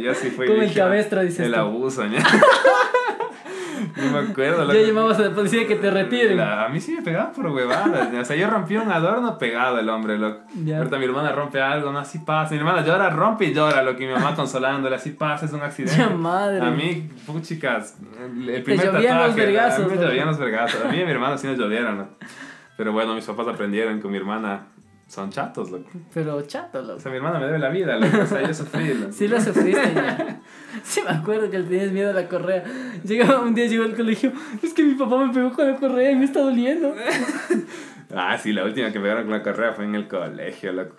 Yo 0.00 0.14
sí 0.14 0.30
fui 0.30 0.46
Como 0.46 0.62
el 0.62 0.72
cabestro, 0.72 1.20
dices 1.22 1.40
El 1.46 1.52
tú. 1.54 1.58
abuso, 1.58 2.04
¿no? 2.06 2.16
No 3.96 4.12
me 4.12 4.30
acuerdo. 4.30 4.58
Ya 4.66 4.74
loco. 4.74 4.86
llamabas 4.86 5.18
a 5.18 5.22
la 5.22 5.30
policía 5.30 5.66
que 5.66 5.76
te 5.76 5.90
retiren. 5.90 6.36
La- 6.36 6.64
a 6.66 6.68
mí 6.68 6.80
sí 6.80 6.92
me 6.94 7.02
pegaban 7.02 7.32
por 7.32 7.46
huevadas. 7.46 8.08
O 8.12 8.24
sea, 8.24 8.36
yo 8.36 8.48
rompí 8.48 8.76
un 8.76 8.90
adorno 8.90 9.38
pegado 9.38 9.78
el 9.78 9.88
hombre, 9.88 10.18
loco. 10.18 10.40
Ya. 10.64 10.78
Ahorita 10.78 10.98
mi 10.98 11.04
hermana 11.04 11.32
rompe 11.32 11.60
algo, 11.60 11.90
no, 11.92 11.98
así 11.98 12.18
pasa. 12.20 12.52
Mi 12.52 12.58
hermana 12.58 12.84
llora, 12.84 13.10
rompe 13.10 13.46
y 13.46 13.54
llora, 13.54 13.82
lo 13.82 13.96
que 13.96 14.06
mi 14.06 14.12
mamá 14.12 14.34
consolándole, 14.36 14.94
así 14.96 15.10
pasa, 15.10 15.46
es 15.46 15.52
un 15.52 15.62
accidente. 15.62 15.96
Ya 15.98 16.08
madre. 16.10 16.60
A 16.60 16.70
mí, 16.70 17.08
puchicas, 17.26 17.96
el, 18.46 18.62
primer 18.62 18.86
llovían 18.92 19.18
los 19.18 19.28
tatuaje, 19.28 19.40
vergazos, 19.46 19.84
A 19.84 19.88
mí 19.88 19.94
me 19.96 20.04
llovían 20.04 20.26
los 20.26 20.38
vergazos. 20.38 20.84
A 20.84 20.88
mí 20.88 20.98
y 20.98 21.02
a 21.02 21.04
mi 21.04 21.10
hermano 21.10 21.38
sí 21.38 21.46
nos 21.48 21.58
llovieron, 21.58 21.98
¿no? 21.98 22.08
Pero 22.78 22.92
bueno, 22.92 23.14
mis 23.14 23.26
papás 23.26 23.46
aprendieron 23.48 24.00
con 24.00 24.10
mi 24.12 24.16
hermana 24.16 24.68
son 25.08 25.30
chatos, 25.30 25.70
loco. 25.70 25.88
Pero 26.12 26.40
chato, 26.42 26.80
O 26.80 26.82
loco. 26.82 27.00
sea, 27.00 27.10
mi 27.10 27.16
hermana 27.16 27.38
me 27.40 27.46
debe 27.46 27.58
la 27.58 27.70
vida, 27.70 27.96
loco. 27.96 28.18
O 28.22 28.26
sea, 28.26 28.42
yo 28.46 28.52
sufrí, 28.54 28.92
loco. 28.94 29.10
Sí 29.12 29.26
lo 29.26 29.40
sufriste 29.40 29.94
ya. 29.94 30.40
Sí 30.84 31.00
me 31.02 31.10
acuerdo 31.10 31.50
que 31.50 31.58
le 31.58 31.64
tenías 31.64 31.90
miedo 31.92 32.10
a 32.10 32.12
la 32.12 32.28
correa. 32.28 32.62
Llegaba, 33.04 33.40
un 33.40 33.54
día 33.54 33.66
llegó 33.66 33.84
al 33.84 33.96
colegio, 33.96 34.32
es 34.62 34.72
que 34.74 34.82
mi 34.84 34.94
papá 34.94 35.24
me 35.26 35.32
pegó 35.32 35.50
con 35.52 35.66
la 35.66 35.76
correa 35.76 36.10
y 36.12 36.16
me 36.16 36.24
está 36.24 36.40
doliendo. 36.40 36.94
Ah, 38.14 38.38
sí, 38.38 38.54
la 38.54 38.64
última 38.64 38.90
que 38.90 38.98
me 38.98 39.02
pegaron 39.02 39.24
con 39.24 39.32
la 39.34 39.42
carrera 39.42 39.74
fue 39.74 39.84
en 39.84 39.94
el 39.94 40.08
colegio, 40.08 40.72
loco. 40.72 40.96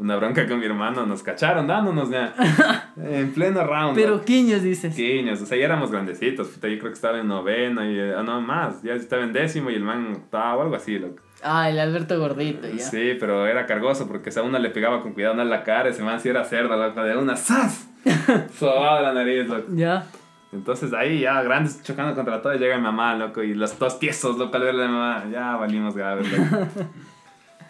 Una 0.00 0.16
bronca 0.16 0.48
con 0.48 0.58
mi 0.58 0.64
hermano, 0.64 1.04
nos 1.04 1.22
cacharon 1.22 1.66
dándonos 1.66 2.08
ya. 2.08 2.34
En 2.96 3.32
pleno 3.32 3.64
round. 3.64 3.94
Pero 3.94 4.22
quiños, 4.22 4.62
dices. 4.62 4.94
Pequeños, 4.94 5.42
o 5.42 5.46
sea, 5.46 5.58
ya 5.58 5.66
éramos 5.66 5.90
grandecitos. 5.90 6.54
Yo 6.54 6.60
creo 6.60 6.80
que 6.80 6.92
estaba 6.92 7.18
en 7.18 7.28
noveno 7.28 7.84
y. 7.84 8.00
ah, 8.00 8.22
no, 8.22 8.40
más. 8.40 8.82
Ya 8.82 8.94
estaba 8.94 9.24
en 9.24 9.34
décimo 9.34 9.70
y 9.70 9.74
el 9.74 9.82
man 9.82 10.12
estaba 10.12 10.56
o 10.56 10.62
algo 10.62 10.74
así, 10.74 10.98
loco. 10.98 11.22
Ah, 11.42 11.68
el 11.68 11.78
Alberto 11.78 12.18
Gordito, 12.18 12.66
ya. 12.66 12.78
Sí, 12.78 13.16
pero 13.20 13.46
era 13.46 13.66
cargoso 13.66 14.08
porque 14.08 14.30
o 14.30 14.32
sea, 14.32 14.42
uno 14.42 14.58
le 14.58 14.70
pegaba 14.70 15.02
con 15.02 15.12
cuidado 15.12 15.34
una 15.34 15.42
en 15.42 15.50
la 15.50 15.64
cara, 15.64 15.90
ese 15.90 16.02
man 16.02 16.18
sí 16.18 16.30
era 16.30 16.44
cerdo, 16.44 16.76
loco, 16.76 17.02
de 17.02 17.16
una 17.16 17.36
¡zas! 17.36 17.90
Sobaba 18.58 19.02
la 19.02 19.12
nariz, 19.12 19.48
loco. 19.48 19.68
Ya. 19.74 20.06
Entonces 20.52 20.92
ahí 20.94 21.20
ya 21.20 21.42
grandes 21.42 21.82
chocando 21.82 22.14
contra 22.14 22.40
todo, 22.42 22.54
llega 22.54 22.76
mi 22.76 22.82
mamá, 22.82 23.14
loco, 23.14 23.42
y 23.42 23.54
los 23.54 23.78
dos 23.78 23.98
tiesos, 23.98 24.38
loco, 24.38 24.56
al 24.56 24.62
verle 24.64 24.84
a 24.84 24.88
mi 24.88 24.94
mamá, 24.94 25.24
ya 25.30 25.56
valimos 25.56 25.94
gaves, 25.94 26.26
loco. 26.30 26.66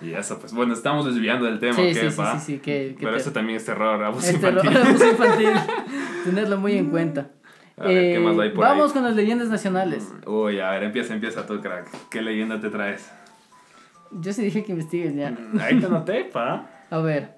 y 0.02 0.12
eso, 0.14 0.38
pues 0.38 0.52
bueno, 0.52 0.72
estamos 0.72 1.04
desviando 1.06 1.44
del 1.46 1.58
tema, 1.58 1.74
Sí, 1.74 1.82
¿qué, 1.92 1.94
sí, 1.94 2.10
sí, 2.10 2.16
pa? 2.16 2.38
sí, 2.38 2.52
sí, 2.54 2.58
que, 2.58 2.94
que 2.98 3.04
Pero 3.04 3.12
te- 3.12 3.20
eso 3.20 3.32
también 3.32 3.56
es 3.56 3.64
terror, 3.64 4.02
abuso 4.02 4.30
infantil. 4.30 4.72
ro- 4.74 4.80
abuso 4.88 5.06
infantil. 5.10 5.48
Tenerlo 6.24 6.58
muy 6.58 6.74
en 6.74 6.90
cuenta. 6.90 7.28
A 7.76 7.86
ver, 7.86 8.12
¿qué 8.14 8.18
más 8.20 8.38
hay 8.38 8.50
por 8.50 8.64
vamos 8.64 8.86
ahí? 8.88 8.92
con 8.94 9.04
las 9.04 9.14
leyendas 9.16 9.48
nacionales. 9.48 10.12
Uy, 10.26 10.60
a 10.60 10.70
ver, 10.70 10.82
empieza, 10.84 11.14
empieza 11.14 11.46
tú, 11.46 11.60
crack. 11.60 11.88
¿Qué 12.10 12.20
leyenda 12.22 12.60
te 12.60 12.68
traes? 12.70 13.10
Yo 14.10 14.32
sí 14.32 14.42
dije 14.42 14.64
que 14.64 14.72
investigues 14.72 15.14
ya. 15.14 15.34
Ahí 15.60 15.78
te 15.80 15.88
noté, 15.88 16.24
pa. 16.24 16.68
A 16.90 16.98
ver, 16.98 17.34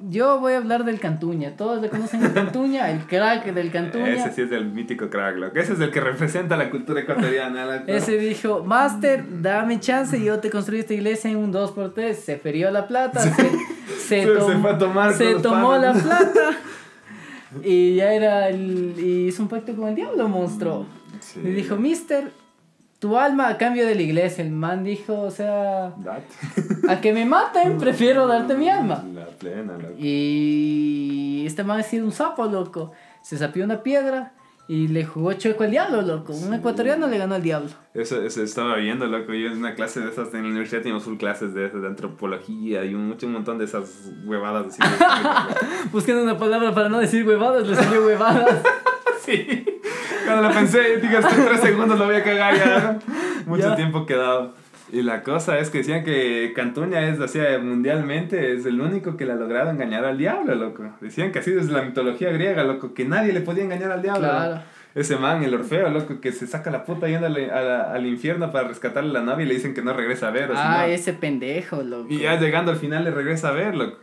yo 0.00 0.38
voy 0.40 0.52
a 0.52 0.58
hablar 0.58 0.84
del 0.84 1.00
Cantuña. 1.00 1.56
Todos 1.56 1.80
le 1.82 1.88
conocen 1.88 2.22
el 2.22 2.32
Cantuña, 2.32 2.90
el 2.90 3.00
crack 3.06 3.46
del 3.52 3.70
Cantuña. 3.70 4.08
Ese 4.14 4.32
sí 4.32 4.42
es 4.42 4.52
el 4.52 4.66
mítico 4.66 5.10
crack, 5.10 5.36
loco. 5.36 5.58
Ese 5.58 5.72
es 5.72 5.80
el 5.80 5.90
que 5.90 6.00
representa 6.00 6.56
la 6.56 6.70
cultura 6.70 7.00
ecuatoriana, 7.00 7.64
loco. 7.66 7.84
Ese 7.88 8.16
dijo, 8.18 8.62
Master, 8.64 9.24
dame 9.42 9.80
chance, 9.80 10.22
yo 10.22 10.38
te 10.38 10.50
construí 10.50 10.80
esta 10.80 10.94
iglesia 10.94 11.30
en 11.30 11.36
un 11.38 11.52
2x3. 11.52 12.14
Se 12.14 12.36
ferió 12.38 12.70
la 12.70 12.86
plata, 12.86 13.20
se, 13.20 13.32
se, 13.34 14.24
Se- 14.24 14.26
tom- 14.26 14.52
se 14.52 14.58
fue 14.58 14.70
a 14.70 14.78
tomar 14.78 15.12
se 15.14 15.34
tomó 15.36 15.76
la 15.76 15.92
panas. 15.92 16.02
plata. 16.04 16.50
Y 17.64 17.94
ya 17.96 18.12
era 18.12 18.48
el. 18.48 18.94
Y 18.98 19.26
hizo 19.28 19.42
un 19.42 19.48
pacto 19.48 19.74
con 19.74 19.88
el 19.88 19.94
diablo, 19.94 20.28
monstruo. 20.28 20.86
Sí. 21.20 21.40
Y 21.42 21.48
dijo, 21.50 21.76
Mister, 21.76 22.30
tu 22.98 23.16
alma 23.16 23.48
a 23.48 23.58
cambio 23.58 23.86
de 23.86 23.94
la 23.94 24.02
iglesia. 24.02 24.44
El 24.44 24.50
man 24.50 24.84
dijo, 24.84 25.20
o 25.20 25.30
sea, 25.30 25.94
a 26.88 27.00
que 27.00 27.12
me 27.12 27.24
maten, 27.24 27.78
prefiero 27.80 28.26
darte 28.26 28.54
mi 28.54 28.68
alma. 28.68 29.04
La 29.14 29.26
plena, 29.26 29.74
loco. 29.74 29.94
Y 29.98 31.44
este 31.46 31.64
man 31.64 31.80
ha 31.80 31.82
sido 31.82 32.04
un 32.04 32.12
sapo, 32.12 32.46
loco. 32.46 32.92
Se 33.22 33.36
sapió 33.36 33.64
una 33.64 33.82
piedra 33.82 34.32
y 34.68 34.88
le 34.88 35.04
jugó 35.04 35.32
chueco 35.32 35.64
al 35.64 35.70
diablo, 35.70 36.02
loco. 36.02 36.34
Un 36.34 36.54
ecuatoriano 36.54 37.06
le 37.06 37.18
ganó 37.18 37.36
al 37.36 37.42
diablo. 37.42 37.70
Eso, 37.94 38.20
eso 38.22 38.42
estaba 38.42 38.76
viendo, 38.76 39.06
loco. 39.06 39.32
Yo 39.32 39.48
en 39.48 39.58
una 39.58 39.74
clase 39.74 40.00
de 40.00 40.10
esas 40.10 40.34
en 40.34 40.42
la 40.42 40.48
universidad 40.48 40.82
teníamos 40.82 41.04
full 41.04 41.16
clases 41.16 41.54
de, 41.54 41.70
de 41.70 41.86
antropología 41.86 42.84
y 42.84 42.94
un, 42.94 43.16
un 43.20 43.32
montón 43.32 43.58
de 43.58 43.64
esas 43.64 44.10
huevadas 44.24 44.76
Buscando 45.92 46.22
una 46.22 46.36
palabra 46.36 46.74
para 46.74 46.88
no 46.88 46.98
decir 46.98 47.26
huevadas, 47.26 47.66
le 47.66 47.76
salió 47.76 48.04
huevadas. 48.04 48.62
sí. 49.28 49.64
Cuando 50.26 50.48
lo 50.48 50.54
pensé, 50.54 50.96
digo, 50.98 51.18
en 51.18 51.44
tres 51.46 51.60
segundos 51.60 51.98
lo 51.98 52.06
voy 52.06 52.16
a 52.16 52.24
cagar 52.24 52.54
ya. 52.56 52.98
Mucho 53.46 53.68
Ya. 53.70 53.76
tiempo 53.76 54.04
quedado. 54.06 54.54
Y 54.90 55.02
la 55.02 55.22
cosa 55.22 55.58
es 55.58 55.68
que 55.68 55.78
decían 55.78 56.02
que 56.02 56.52
Cantuña 56.56 57.06
es, 57.08 57.20
o 57.20 57.28
sea, 57.28 57.58
mundialmente 57.58 58.54
es 58.54 58.64
el 58.64 58.80
único 58.80 59.16
que 59.18 59.26
le 59.26 59.32
ha 59.32 59.36
logrado 59.36 59.70
engañar 59.70 60.04
al 60.06 60.16
diablo, 60.16 60.54
loco. 60.54 60.84
Decían 61.02 61.30
que 61.30 61.40
así 61.40 61.50
desde 61.50 61.72
la 61.72 61.82
mitología 61.82 62.30
griega, 62.30 62.64
loco, 62.64 62.94
que 62.94 63.04
nadie 63.04 63.32
le 63.34 63.42
podía 63.42 63.64
engañar 63.64 63.92
al 63.92 64.00
diablo. 64.02 64.20
Claro. 64.28 64.60
Ese 64.94 65.16
man, 65.16 65.44
el 65.44 65.54
Orfeo, 65.54 65.90
loco, 65.90 66.20
que 66.20 66.32
se 66.32 66.46
saca 66.46 66.70
la 66.70 66.84
puta 66.84 67.06
yendo 67.06 67.26
al, 67.26 67.36
a 67.50 67.60
la- 67.62 67.92
al 67.92 68.06
infierno 68.06 68.50
para 68.50 68.66
rescatarle 68.66 69.12
la 69.12 69.20
novia 69.20 69.44
y 69.44 69.48
le 69.48 69.54
dicen 69.54 69.74
que 69.74 69.82
no 69.82 69.92
regresa 69.92 70.28
a 70.28 70.30
ver. 70.30 70.50
o 70.50 70.54
Ah, 70.56 70.78
no- 70.86 70.92
ese 70.92 71.12
pendejo, 71.12 71.82
loco. 71.82 72.06
Y 72.08 72.20
ya 72.20 72.40
llegando 72.40 72.72
al 72.72 72.78
final 72.78 73.04
le 73.04 73.10
regresa 73.10 73.48
a 73.48 73.52
ver, 73.52 73.74
loco. 73.76 73.98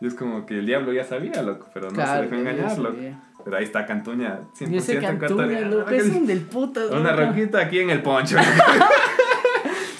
Y 0.00 0.06
es 0.06 0.14
como 0.14 0.46
que 0.46 0.58
el 0.58 0.66
diablo 0.66 0.92
ya 0.94 1.04
sabía, 1.04 1.42
loco, 1.42 1.68
pero 1.74 1.88
no 1.90 1.92
Claro, 1.94 2.24
se 2.24 2.30
dejó 2.30 2.34
engañar, 2.40 2.78
loco. 2.78 2.94
sabía. 2.96 3.20
Pero 3.44 3.56
ahí 3.56 3.64
está 3.64 3.86
Cantuña, 3.86 4.40
100% 4.58 4.70
Y 4.70 4.76
ese 4.76 4.98
Cantuña, 4.98 5.60
loco, 5.62 5.90
es 5.90 6.06
un 6.06 6.26
del 6.26 6.40
puta. 6.42 6.86
Una 6.86 7.12
roquita 7.12 7.60
aquí 7.60 7.80
en 7.80 7.90
el 7.90 8.02
poncho. 8.02 8.36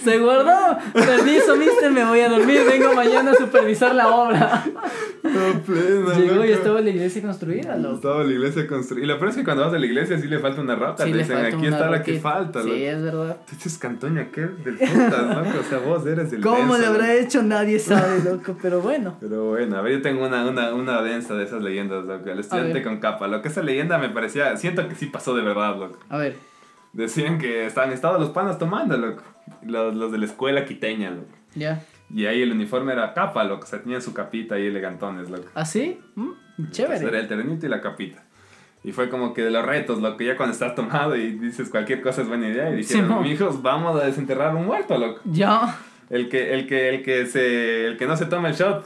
Se 0.03 0.19
guardó. 0.19 0.79
Permiso, 0.93 1.57
mister, 1.57 1.91
me 1.91 2.05
voy 2.05 2.21
a 2.21 2.29
dormir. 2.29 2.61
Vengo 2.69 2.93
mañana 2.95 3.31
a 3.33 3.35
supervisar 3.35 3.95
la 3.95 4.09
obra. 4.09 4.65
No, 5.23 5.63
plena, 5.65 6.15
Llegó 6.19 6.35
loco. 6.37 6.45
y 6.47 6.51
estaba 6.53 6.81
la 6.81 6.91
iglesia 6.91 7.23
construida, 7.23 7.77
loco. 7.77 7.95
Estaba 7.97 8.25
la 8.25 8.33
iglesia 8.33 8.67
construida. 8.67 9.05
Y 9.05 9.09
lo 9.09 9.19
peor 9.19 9.31
es 9.31 9.37
que 9.37 9.45
cuando 9.45 9.65
vas 9.65 9.73
a 9.75 9.79
la 9.79 9.87
iglesia 9.87 10.19
sí 10.19 10.27
le 10.27 10.39
falta 10.41 10.61
una 10.61 10.75
roca. 10.75 11.05
Sí, 11.05 11.13
te 11.13 11.19
dicen, 11.19 11.39
aquí 11.45 11.67
está 11.67 11.89
la 11.91 12.03
que 12.03 12.19
falta, 12.19 12.59
loco. 12.61 12.75
Sí, 12.75 12.85
es 12.85 13.03
verdad. 13.03 13.37
Dices 13.51 13.79
Cantoña, 13.79 14.29
¿qué? 14.33 14.41
Del 14.43 14.77
putas, 14.77 15.37
loco. 15.37 15.59
O 15.61 15.63
sea, 15.69 15.79
vos 15.79 16.07
eres 16.07 16.33
el 16.33 16.41
¿Cómo 16.43 16.57
denso, 16.75 16.79
le 16.79 16.87
habrá 16.87 17.07
loco. 17.15 17.19
hecho? 17.21 17.43
Nadie 17.43 17.79
sabe, 17.79 18.21
loco. 18.25 18.57
Pero 18.61 18.81
bueno. 18.81 19.17
Pero 19.21 19.45
bueno, 19.51 19.77
a 19.77 19.83
ver, 19.83 19.93
yo 19.95 20.03
tengo 20.03 20.27
una, 20.27 20.45
una, 20.47 20.75
una 20.75 21.03
densa 21.03 21.35
de 21.35 21.45
esas 21.45 21.63
leyendas, 21.63 22.05
loco. 22.05 22.29
El 22.29 22.41
estudiante 22.41 22.83
con 22.83 22.99
capa. 22.99 23.29
Lo 23.29 23.41
que 23.43 23.49
esa 23.49 23.63
leyenda 23.63 23.99
me 23.99 24.09
parecía, 24.11 24.57
siento 24.57 24.89
que 24.89 24.95
sí 24.97 25.07
pasó 25.07 25.35
de 25.37 25.43
verdad, 25.43 25.77
loco. 25.79 25.99
A 26.09 26.19
ver. 26.19 26.37
Decían 26.93 27.39
que 27.39 27.67
estaban 27.67 27.91
estaban 27.93 28.21
los 28.21 28.31
panas 28.31 28.59
tomando, 28.59 28.97
loco. 28.97 29.23
Los, 29.65 29.95
los 29.95 30.13
de 30.13 30.19
la 30.19 30.25
escuela 30.27 30.65
quiteña, 30.65 31.11
loco. 31.11 31.31
Ya. 31.55 31.83
Y 32.15 32.27
ahí 32.27 32.43
el 32.43 32.53
uniforme 32.53 32.93
era 32.93 33.15
capa, 33.15 33.45
loco. 33.45 33.65
O 33.65 33.67
sea, 33.67 33.81
tenían 33.81 34.03
su 34.03 34.13
capita 34.13 34.57
ahí 34.57 34.67
elegantones, 34.67 35.31
loco. 35.31 35.49
¿Así? 35.55 35.99
¿Mm? 36.15 36.31
Entonces 36.59 36.79
era 36.85 36.99
Chévere. 36.99 37.21
el 37.21 37.29
terrenito 37.29 37.67
y 37.67 37.69
la 37.69 37.81
capita. 37.81 38.23
Y 38.85 38.93
fue 38.93 39.09
como 39.09 39.33
que 39.33 39.43
de 39.43 39.51
los 39.51 39.65
retos, 39.65 40.01
loco. 40.03 40.23
Ya 40.23 40.37
cuando 40.37 40.53
estás 40.53 40.75
tomado 40.75 41.17
y 41.17 41.31
dices 41.39 41.71
cualquier 41.71 42.03
cosa 42.03 42.23
es 42.23 42.29
buena 42.29 42.49
idea. 42.49 42.71
Y 42.71 42.77
dijeron, 42.77 43.07
Simón. 43.09 43.23
mijos, 43.23 43.63
vamos 43.63 44.01
a 44.01 44.05
desenterrar 44.05 44.55
un 44.55 44.67
muerto, 44.67 44.99
loco. 44.99 45.21
Ya. 45.25 45.79
El 46.13 46.29
que, 46.29 46.53
el 46.53 46.67
que, 46.67 46.91
el 46.91 47.03
que 47.03 47.25
se, 47.25 47.87
el 47.87 47.97
que 47.97 48.07
no 48.07 48.19
se 48.19 48.27
toma 48.27 48.51
el 48.51 48.55
shot 48.55 48.85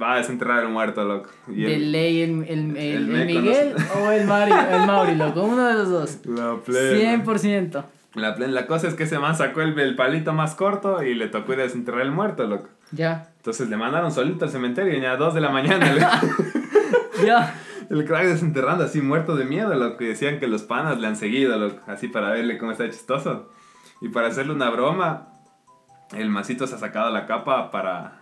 va 0.00 0.14
a 0.14 0.18
desenterrar 0.18 0.62
el 0.62 0.68
muerto, 0.68 1.02
loco. 1.04 1.28
Y 1.48 1.62
De 1.62 1.74
el, 1.74 1.90
ley 1.90 2.22
el, 2.22 2.44
el, 2.44 2.76
el, 2.76 3.14
el 3.16 3.26
Miguel 3.26 3.74
no 3.76 4.04
o 4.04 4.12
el 4.12 4.24
Mari, 4.28 4.52
el 4.52 4.86
Mauri, 4.86 5.16
loco. 5.16 5.42
Uno 5.42 5.66
de 5.66 5.74
los 5.74 5.90
dos. 5.90 6.20
la 6.24 6.56
plena. 6.64 7.24
100%. 7.24 7.84
La, 8.14 8.36
plena. 8.36 8.52
la 8.52 8.66
cosa 8.68 8.86
es 8.86 8.94
que 8.94 9.02
ese 9.02 9.18
man 9.18 9.36
sacó 9.36 9.60
el, 9.60 9.76
el 9.76 9.96
palito 9.96 10.32
más 10.32 10.54
corto 10.54 11.02
y 11.02 11.14
le 11.14 11.26
tocó 11.26 11.52
ir 11.52 11.58
a 11.58 11.62
desenterrar 11.64 12.02
el 12.02 12.12
muerto, 12.12 12.46
loco. 12.46 12.68
Ya. 12.92 13.28
Entonces 13.38 13.68
le 13.68 13.76
mandaron 13.76 14.12
solito 14.12 14.44
al 14.44 14.52
cementerio 14.52 14.96
y 14.96 15.04
a 15.04 15.16
2 15.16 15.34
de 15.34 15.40
la 15.40 15.50
mañana 15.50 15.92
Ya. 17.26 17.54
el 17.90 18.04
crack 18.04 18.26
desenterrando 18.26 18.84
así 18.84 19.00
muerto 19.00 19.34
de 19.34 19.44
miedo, 19.46 19.74
lo 19.74 19.96
que 19.96 20.04
decían 20.04 20.38
que 20.38 20.46
los 20.46 20.62
panas 20.62 21.00
le 21.00 21.08
han 21.08 21.16
seguido, 21.16 21.58
loco, 21.58 21.80
así 21.88 22.06
para 22.06 22.30
verle 22.30 22.56
cómo 22.56 22.70
está 22.70 22.88
chistoso. 22.88 23.50
Y 24.00 24.10
para 24.10 24.28
hacerle 24.28 24.52
una 24.52 24.70
broma, 24.70 25.32
el 26.12 26.30
masito 26.30 26.66
se 26.66 26.74
ha 26.74 26.78
sacado 26.78 27.10
la 27.10 27.26
capa 27.26 27.70
para 27.70 28.12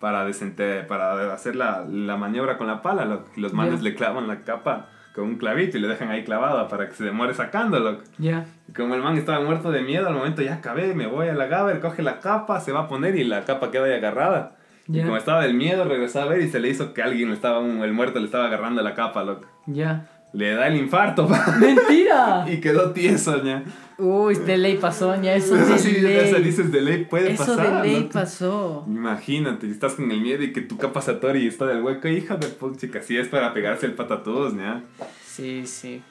para 0.00 0.26
desente- 0.26 0.82
para 0.82 1.32
hacer 1.32 1.54
la, 1.54 1.84
la 1.88 2.16
maniobra 2.16 2.58
con 2.58 2.66
la 2.66 2.82
pala, 2.82 3.04
loco. 3.04 3.28
Los 3.36 3.52
manes 3.52 3.76
Ya. 3.76 3.82
le 3.84 3.94
clavan 3.94 4.26
la 4.26 4.40
capa 4.40 4.88
con 5.14 5.24
un 5.24 5.36
clavito 5.36 5.76
y 5.78 5.80
le 5.80 5.86
dejan 5.86 6.10
ahí 6.10 6.24
clavado 6.24 6.66
para 6.66 6.88
que 6.88 6.94
se 6.94 7.04
demore 7.04 7.34
sacando, 7.34 7.78
loco. 7.78 8.02
Ya. 8.18 8.46
Y 8.68 8.72
como 8.72 8.96
el 8.96 9.02
man 9.02 9.16
estaba 9.16 9.38
muerto 9.44 9.70
de 9.70 9.82
miedo, 9.82 10.08
al 10.08 10.14
momento 10.14 10.42
ya 10.42 10.54
acabé, 10.54 10.92
me 10.94 11.06
voy 11.06 11.28
a 11.28 11.34
la 11.34 11.46
Gaber, 11.46 11.78
coge 11.80 12.02
la 12.02 12.18
capa, 12.18 12.58
se 12.58 12.72
va 12.72 12.80
a 12.80 12.88
poner 12.88 13.14
y 13.14 13.22
la 13.22 13.44
capa 13.44 13.70
queda 13.70 13.84
ahí 13.84 13.92
agarrada. 13.92 14.56
Ya. 14.88 15.02
Y 15.02 15.04
como 15.04 15.16
estaba 15.16 15.42
del 15.42 15.54
miedo, 15.54 15.84
regresó 15.84 16.20
a 16.22 16.24
ver 16.24 16.40
y 16.40 16.48
se 16.48 16.58
le 16.58 16.68
hizo 16.68 16.92
que 16.94 17.02
alguien 17.04 17.28
le 17.28 17.34
estaba, 17.34 17.60
el 17.64 17.92
muerto 17.92 18.18
le 18.18 18.24
estaba 18.24 18.46
agarrando 18.46 18.82
la 18.82 18.94
capa, 18.94 19.22
loco. 19.22 19.46
Ya. 19.66 20.08
Le 20.32 20.54
da 20.54 20.66
el 20.68 20.76
infarto, 20.76 21.28
pa. 21.28 21.56
¡Mentira! 21.60 22.46
Y 22.50 22.60
quedó 22.60 22.92
tieso, 22.92 23.42
ya. 23.44 23.62
Uy, 23.98 24.34
de 24.34 24.56
ley 24.56 24.78
pasó, 24.78 25.14
ya. 25.22 25.34
Eso 25.34 25.56
Eso 25.56 25.72
de 25.72 25.78
sí, 25.78 26.00
ley. 26.00 26.16
eso 26.16 26.36
dices 26.36 26.72
de 26.72 26.80
ley, 26.80 27.04
puede 27.04 27.32
Eso 27.32 27.44
pasar. 27.56 27.82
de 27.82 27.88
ley 27.88 28.00
loco. 28.00 28.08
pasó. 28.14 28.84
Imagínate, 28.88 29.68
estás 29.70 29.94
con 29.94 30.10
el 30.10 30.20
miedo 30.20 30.42
y 30.42 30.52
que 30.52 30.62
tu 30.62 30.78
capa 30.78 31.00
está 31.00 31.66
del 31.66 31.82
hueco, 31.82 32.08
hija 32.08 32.36
de 32.36 32.46
puta, 32.48 32.78
chica, 32.78 33.02
si 33.02 33.16
es 33.18 33.28
para 33.28 33.52
pegarse 33.52 33.86
el 33.86 33.92
patatús, 33.94 34.56
¿ya? 34.56 34.82
Sí, 35.24 35.66
sí. 35.66 36.02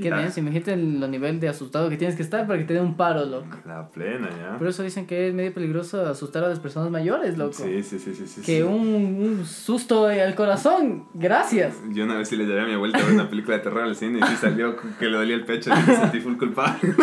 Qué 0.00 0.10
denso, 0.10 0.40
imagínate 0.40 0.72
el- 0.74 1.00
los 1.00 1.08
nivel 1.10 1.38
de 1.40 1.48
asustado 1.48 1.88
que 1.88 1.96
tienes 1.96 2.16
que 2.16 2.22
estar 2.22 2.46
para 2.46 2.58
que 2.58 2.64
te 2.64 2.74
dé 2.74 2.80
un 2.80 2.96
paro, 2.96 3.24
loco. 3.24 3.48
La 3.66 3.88
plena, 3.90 4.28
¿ya? 4.30 4.58
Por 4.58 4.66
eso 4.68 4.82
dicen 4.82 5.06
que 5.06 5.28
es 5.28 5.34
medio 5.34 5.52
peligroso 5.54 6.04
asustar 6.06 6.44
a 6.44 6.48
las 6.48 6.58
personas 6.60 6.90
mayores, 6.90 7.36
loco. 7.38 7.52
Sí, 7.52 7.82
sí, 7.82 7.98
sí, 7.98 8.14
sí, 8.14 8.26
sí. 8.26 8.40
Que 8.42 8.56
sí. 8.58 8.62
un, 8.62 8.72
un 9.38 9.44
susto 9.46 10.06
al 10.06 10.34
corazón, 10.34 11.06
gracias. 11.14 11.74
Yo 11.90 12.04
una 12.04 12.16
vez 12.16 12.28
sí 12.28 12.36
le 12.36 12.44
llevé 12.46 12.62
a 12.62 12.66
mi 12.66 12.72
abuelita 12.74 12.98
a 13.00 13.04
ver 13.04 13.14
una 13.14 13.28
película 13.30 13.56
de 13.56 13.62
terror 13.62 13.82
al 13.82 13.96
cine 13.96 14.18
y 14.20 14.22
sí 14.22 14.36
salió 14.36 14.76
que 14.98 15.06
le 15.06 15.16
dolía 15.16 15.34
el 15.34 15.44
pecho 15.44 15.70
y 15.70 15.88
me 15.88 15.94
sentí 15.96 16.20
full 16.20 16.36
culpable. 16.36 16.78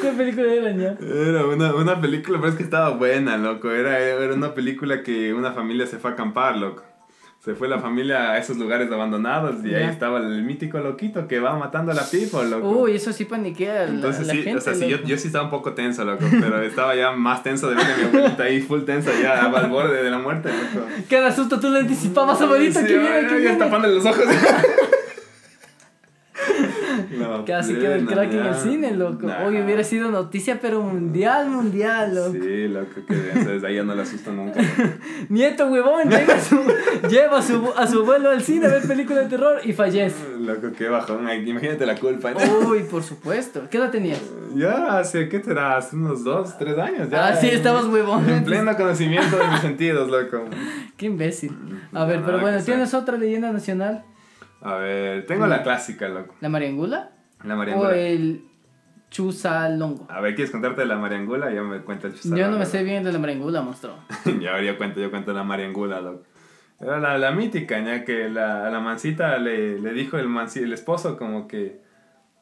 ¿Qué 0.00 0.08
película 0.12 0.52
era, 0.52 0.70
ya? 0.72 0.96
Era 1.00 1.46
una, 1.46 1.74
una 1.74 2.00
película, 2.00 2.38
pero 2.38 2.50
es 2.50 2.56
que 2.56 2.62
estaba 2.62 2.90
buena, 2.90 3.36
loco. 3.36 3.70
Era, 3.70 3.98
era 3.98 4.32
una 4.34 4.54
película 4.54 5.02
que 5.02 5.34
una 5.34 5.52
familia 5.52 5.86
se 5.86 5.98
fue 5.98 6.10
a 6.10 6.12
acampar, 6.14 6.56
loco. 6.56 6.82
Se 7.42 7.54
fue 7.54 7.68
la 7.68 7.78
familia 7.78 8.32
a 8.32 8.38
esos 8.38 8.58
lugares 8.58 8.92
abandonados 8.92 9.64
y 9.64 9.68
ahí 9.74 9.84
Ya. 9.84 9.90
estaba 9.90 10.18
el 10.18 10.42
mítico 10.42 10.78
loquito 10.78 11.26
que 11.26 11.40
va 11.40 11.56
matando 11.56 11.90
a 11.90 11.94
la 11.94 12.02
people, 12.02 12.44
loco. 12.50 12.68
Uy, 12.68 12.96
eso 12.96 13.14
sí 13.14 13.24
paniquea 13.24 13.84
la, 13.86 13.90
Entonces 13.94 14.26
la 14.26 14.34
sí, 14.34 14.42
gente. 14.42 14.58
o 14.58 14.60
sea, 14.60 14.74
sí, 14.74 14.86
yo, 14.88 14.98
yo 15.04 15.16
sí 15.16 15.28
estaba 15.28 15.44
un 15.44 15.50
poco 15.50 15.72
tenso, 15.72 16.04
loco, 16.04 16.22
pero 16.38 16.60
estaba 16.60 16.94
ya 16.94 17.12
más 17.12 17.42
tenso 17.42 17.70
de 17.70 17.76
ver 17.76 17.86
a 17.86 17.96
mi 17.96 18.02
abuelita 18.18 18.42
ahí, 18.42 18.60
full 18.60 18.82
tensa, 18.82 19.10
ya 19.22 19.46
al 19.46 19.70
borde 19.70 20.02
de 20.02 20.10
la 20.10 20.18
muerte, 20.18 20.50
loco. 20.50 20.86
Cada 21.08 21.34
susto 21.34 21.58
tú 21.58 21.70
le 21.70 21.78
anticipabas, 21.80 22.38
abuelita, 22.42 22.80
Sí, 22.80 22.86
que 22.86 22.98
viene, 22.98 23.20
que 23.22 23.28
ya 23.28 23.36
viene. 23.36 23.56
tapándole 23.56 23.94
los 23.94 24.04
ojos. 24.04 24.24
La 27.18 27.44
Casi 27.46 27.74
queda 27.74 27.96
el 27.96 28.06
crack 28.06 28.32
en 28.32 28.46
el 28.46 28.54
cine, 28.54 28.90
loco. 28.96 29.26
Nah. 29.26 29.44
Hoy 29.46 29.60
hubiera 29.60 29.82
sido 29.84 30.10
noticia, 30.10 30.58
pero 30.60 30.82
mundial, 30.82 31.48
mundial, 31.50 32.14
loco. 32.14 32.32
Sí, 32.32 32.68
loco, 32.68 33.00
que 33.06 33.14
desde 33.14 33.66
ahí 33.66 33.76
ya 33.76 33.82
no 33.82 33.94
le 33.94 34.02
asusto 34.02 34.32
nunca. 34.32 34.60
Nieto, 35.28 35.66
huevón, 35.68 36.08
lleva 36.08 36.34
a 36.34 36.40
su, 36.40 36.56
lleva 37.08 37.38
a 37.38 37.42
su, 37.42 37.72
a 37.76 37.86
su 37.86 38.00
abuelo 38.00 38.30
al 38.30 38.42
cine 38.42 38.66
a 38.66 38.70
ver 38.70 38.82
películas 38.86 39.24
de 39.24 39.30
terror 39.30 39.60
y 39.64 39.72
fallece. 39.72 40.16
Loco, 40.40 40.68
qué 40.76 40.88
bajón. 40.88 41.28
Imagínate 41.46 41.86
la 41.86 41.96
culpa. 41.96 42.32
¿no? 42.32 42.68
Uy, 42.68 42.80
por 42.84 43.02
supuesto. 43.02 43.62
¿Qué 43.70 43.78
edad 43.78 43.90
tenías? 43.90 44.20
Ya 44.54 44.98
hace, 44.98 45.28
¿qué 45.28 45.42
será? 45.42 45.76
Hace 45.76 45.96
unos 45.96 46.24
dos, 46.24 46.58
tres 46.58 46.76
años. 46.78 47.08
Ya, 47.10 47.28
Ah, 47.28 47.36
sí, 47.36 47.48
estabas 47.48 47.84
huevón. 47.84 48.28
En 48.28 48.42
pleno 48.44 48.76
conocimiento 48.76 49.36
de 49.36 49.46
mis 49.48 49.60
sentidos, 49.60 50.08
loco. 50.10 50.44
Qué 50.96 51.06
imbécil. 51.06 51.56
A 51.92 52.04
ver, 52.04 52.16
Nada 52.16 52.26
pero 52.26 52.40
bueno, 52.40 52.62
¿tienes 52.64 52.92
otra 52.94 53.16
leyenda 53.16 53.52
nacional? 53.52 54.04
A 54.62 54.74
ver, 54.76 55.26
tengo 55.26 55.46
la 55.46 55.62
clásica, 55.62 56.08
loco. 56.08 56.34
¿La 56.40 56.48
Mariangula? 56.48 57.10
La 57.44 57.54
¿O 57.54 57.56
mariangula. 57.56 57.96
el 57.96 58.44
Chusalongo? 59.10 60.06
A 60.10 60.20
ver, 60.20 60.34
¿quieres 60.34 60.50
contarte 60.52 60.82
de 60.82 60.86
la 60.86 60.96
mariangula? 60.96 61.52
Yo 61.52 61.64
me 61.64 61.80
cuento 61.80 62.06
el 62.06 62.14
chusarón. 62.14 62.38
Yo 62.38 62.50
no 62.50 62.58
me 62.58 62.66
sé 62.66 62.84
bien 62.84 63.02
de 63.02 63.12
la 63.12 63.18
Mariangula, 63.18 63.60
monstruo. 63.62 63.94
ya 64.40 64.60
yo 64.60 64.76
cuento, 64.78 65.00
yo 65.00 65.10
cuento 65.10 65.32
la 65.32 65.42
mariangula, 65.42 66.00
loco. 66.00 66.22
Era 66.80 66.98
la, 67.00 67.18
la 67.18 67.32
mítica, 67.32 67.78
ya 67.80 68.04
que 68.04 68.28
la, 68.30 68.70
la 68.70 68.80
mancita 68.80 69.36
le, 69.38 69.78
le 69.80 69.92
dijo 69.92 70.16
el, 70.18 70.28
manci- 70.28 70.62
el 70.62 70.72
esposo 70.72 71.16
como 71.18 71.46
que 71.48 71.80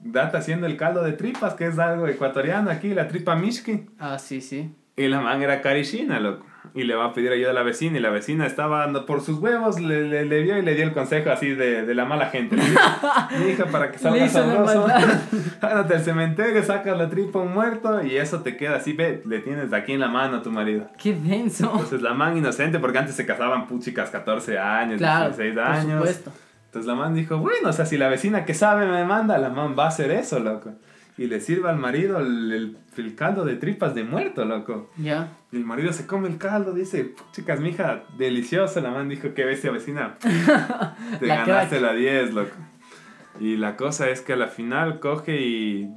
date 0.01 0.37
haciendo 0.37 0.67
el 0.67 0.77
caldo 0.77 1.03
de 1.03 1.13
tripas, 1.13 1.55
que 1.55 1.67
es 1.67 1.79
algo 1.79 2.07
ecuatoriano 2.07 2.71
aquí, 2.71 2.95
la 2.95 3.09
tripa 3.09 3.35
mishki. 3.35 3.87
Ah, 3.99 4.19
sí, 4.19 4.41
sí. 4.41 4.71
Y 4.97 5.09
la 5.09 5.21
man 5.21 5.43
era 5.43 5.61
carishina, 5.61 6.21
loco. 6.21 6.47
Y 6.75 6.85
le 6.85 6.95
va 6.95 7.07
a 7.07 7.13
pedir 7.13 7.33
ayuda 7.33 7.51
a 7.51 7.55
la 7.55 7.63
vecina. 7.63 7.99
Y 7.99 8.01
la 8.01 8.11
vecina 8.11 8.47
estaba 8.47 8.87
por 9.07 9.21
sus 9.21 9.39
huevos, 9.39 9.81
le, 9.81 10.03
le, 10.09 10.25
le 10.25 10.43
vio 10.43 10.59
y 10.59 10.63
le 10.63 10.75
dio 10.75 10.85
el 10.85 10.93
consejo 10.93 11.31
así 11.31 11.51
de, 11.55 11.85
de 11.85 11.95
la 11.95 12.05
mala 12.05 12.27
gente. 12.27 12.57
Le 12.57 12.63
dijo, 12.65 12.81
Mi 13.45 13.51
hija, 13.51 13.65
para 13.67 13.91
que 13.91 13.99
salga 13.99 14.29
sabroso, 14.29 14.87
ándate 15.61 15.95
al 15.95 16.03
cementerio, 16.03 16.63
sacas 16.63 16.97
la 16.99 17.09
tripa 17.09 17.39
un 17.41 17.53
muerto 17.55 18.03
y 18.05 18.17
eso 18.17 18.41
te 18.41 18.57
queda 18.57 18.77
así, 18.77 18.93
ve, 18.93 19.23
le 19.27 19.41
tienes 19.41 19.73
aquí 19.73 19.93
en 19.93 20.01
la 20.01 20.09
mano 20.09 20.39
a 20.39 20.43
tu 20.43 20.51
marido. 20.51 20.89
Qué 20.99 21.15
denso. 21.15 21.71
Entonces 21.73 22.03
la 22.03 22.15
man 22.15 22.37
inocente, 22.37 22.79
porque 22.79 22.99
antes 22.99 23.15
se 23.15 23.27
casaban 23.27 23.67
puchicas 23.67 24.11
14 24.11 24.59
años, 24.59 24.99
Claro, 24.99 25.27
16 25.31 25.55
por 25.55 25.63
años. 25.63 25.99
supuesto. 25.99 26.33
Entonces 26.67 26.87
la 26.87 26.95
man 26.97 27.15
dijo, 27.15 27.39
bueno, 27.39 27.71
o 27.71 27.73
sea, 27.73 27.87
si 27.87 27.97
la 27.97 28.09
vecina 28.09 28.45
que 28.45 28.53
sabe 28.55 28.87
me 28.87 29.05
manda, 29.05 29.39
la 29.39 29.49
man 29.49 29.75
va 29.79 29.85
a 29.85 29.89
hacer 29.89 30.11
eso, 30.11 30.39
loco. 30.39 30.73
Y 31.19 31.27
le 31.27 31.41
sirve 31.41 31.69
al 31.69 31.77
marido 31.79 32.21
el, 32.21 32.53
el, 32.53 32.77
el 32.97 33.15
caldo 33.17 33.45
de 33.45 33.57
tripas 33.57 33.95
de 33.95 34.05
muerto, 34.05 34.45
loco. 34.45 34.89
Ya. 34.97 35.33
Y 35.51 35.57
el 35.57 35.65
marido 35.65 35.93
se 35.93 36.07
come 36.07 36.29
el 36.29 36.39
caldo, 36.39 36.73
dice, 36.73 37.15
chicas, 37.33 37.59
mija, 37.61 38.05
delicioso. 38.17 38.81
La 38.81 38.91
man 38.93 39.09
dijo, 39.09 39.35
qué 39.35 39.45
bestia 39.45 39.73
vecina. 39.73 40.17
Te 41.19 41.27
La 41.27 41.45
ganaste 41.45 41.79
crack. 41.79 41.83
la 41.83 41.93
10, 41.95 42.35
loco. 42.35 42.55
Y 43.41 43.57
la 43.57 43.77
cosa 43.77 44.09
es 44.11 44.21
que 44.21 44.33
a 44.35 44.37
la 44.37 44.47
final 44.49 45.01
coge 45.01 45.41
y... 45.43 45.91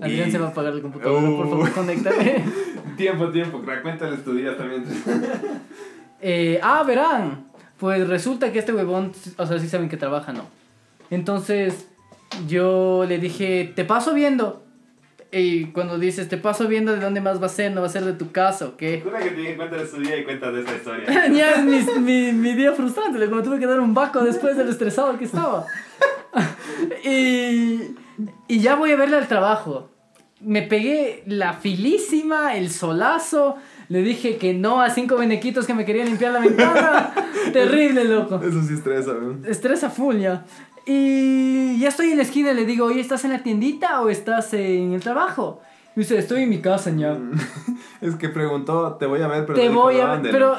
Adrián 0.00 0.28
y- 0.28 0.32
se 0.32 0.38
va 0.38 0.46
a 0.46 0.50
apagar 0.50 0.72
el 0.72 0.80
computador, 0.82 1.20
por 1.36 1.46
Uh. 1.46 1.50
favor, 1.50 1.72
conéctame. 1.72 2.44
Tiempo, 2.96 3.28
tiempo, 3.30 3.60
crack, 3.62 3.82
cuéntales 3.82 4.24
tu 4.24 4.32
día 4.34 4.56
también. 4.56 4.84
Eh, 6.20 6.58
ah, 6.62 6.82
verán. 6.82 7.46
Pues 7.78 8.08
resulta 8.08 8.50
que 8.50 8.58
este 8.58 8.72
huevón, 8.72 9.12
o 9.36 9.46
sea, 9.46 9.58
sí 9.60 9.68
saben 9.68 9.88
que 9.88 9.96
trabaja, 9.96 10.32
¿no? 10.32 10.46
Entonces, 11.10 11.88
yo 12.46 13.04
le 13.08 13.18
dije, 13.18 13.72
te 13.74 13.84
paso 13.84 14.14
viendo. 14.14 14.64
Y 15.30 15.66
cuando 15.66 15.98
dices, 15.98 16.28
te 16.28 16.38
paso 16.38 16.68
viendo 16.68 16.92
de 16.92 17.00
dónde 17.00 17.20
más 17.20 17.40
va 17.40 17.46
a 17.46 17.50
ser, 17.50 17.72
no 17.72 17.82
va 17.82 17.86
a 17.86 17.90
ser 17.90 18.04
de 18.04 18.14
tu 18.14 18.32
casa, 18.32 18.64
¿o 18.64 18.76
qué? 18.78 19.02
Jura 19.02 19.18
que 19.18 19.30
te 19.30 19.40
dije, 19.40 19.56
cuéntales 19.56 19.90
tu 19.90 20.00
día 20.00 20.16
y 20.16 20.24
cuentas 20.24 20.54
de 20.54 20.60
esta 20.60 20.76
historia. 20.76 21.26
ya 21.32 21.50
es 21.52 21.64
mi, 21.64 22.00
mi, 22.00 22.32
mi 22.32 22.54
día 22.54 22.72
frustrante, 22.72 23.28
como 23.28 23.42
tuve 23.42 23.58
que 23.58 23.66
dar 23.66 23.78
un 23.78 23.92
baco 23.92 24.24
después 24.24 24.56
de 24.56 24.64
lo 24.64 24.70
estresado 24.70 25.18
que 25.18 25.26
estaba. 25.26 25.66
y, 27.04 27.94
y 28.48 28.60
ya 28.60 28.76
voy 28.76 28.92
a 28.92 28.96
verle 28.96 29.16
al 29.16 29.28
trabajo. 29.28 29.90
Me 30.40 30.62
pegué 30.62 31.24
la 31.26 31.54
filísima, 31.54 32.56
el 32.56 32.70
solazo. 32.70 33.56
Le 33.88 34.02
dije 34.02 34.36
que 34.36 34.54
no 34.54 34.80
a 34.80 34.90
cinco 34.90 35.16
benequitos 35.16 35.66
que 35.66 35.74
me 35.74 35.84
querían 35.84 36.06
limpiar 36.06 36.32
la 36.32 36.40
ventana. 36.40 37.12
Terrible, 37.52 38.04
loco. 38.04 38.40
Eso 38.42 38.62
sí 38.62 38.74
estresa, 38.74 39.14
¿no? 39.14 39.46
Estresa 39.46 39.90
full 39.90 40.18
ya. 40.18 40.44
Y 40.90 41.78
ya 41.78 41.88
estoy 41.88 42.12
en 42.12 42.16
la 42.16 42.22
esquina 42.22 42.52
y 42.52 42.54
le 42.54 42.64
digo, 42.64 42.86
oye, 42.86 43.02
¿estás 43.02 43.22
en 43.26 43.32
la 43.32 43.42
tiendita 43.42 44.00
o 44.00 44.08
estás 44.08 44.54
en 44.54 44.94
el 44.94 45.02
trabajo? 45.02 45.60
Y 45.94 46.00
dice, 46.00 46.16
estoy 46.16 46.44
en 46.44 46.48
mi 46.48 46.62
casa 46.62 46.90
ya. 46.96 47.18
Es 48.00 48.14
que 48.14 48.30
preguntó, 48.30 48.94
te 48.94 49.04
voy 49.04 49.20
a 49.20 49.28
ver, 49.28 49.44
pero 49.44 49.58
te 49.58 49.68
dijo 49.68 49.82
voy 49.82 50.00
a 50.00 50.16
ver, 50.16 50.32
pero 50.32 50.56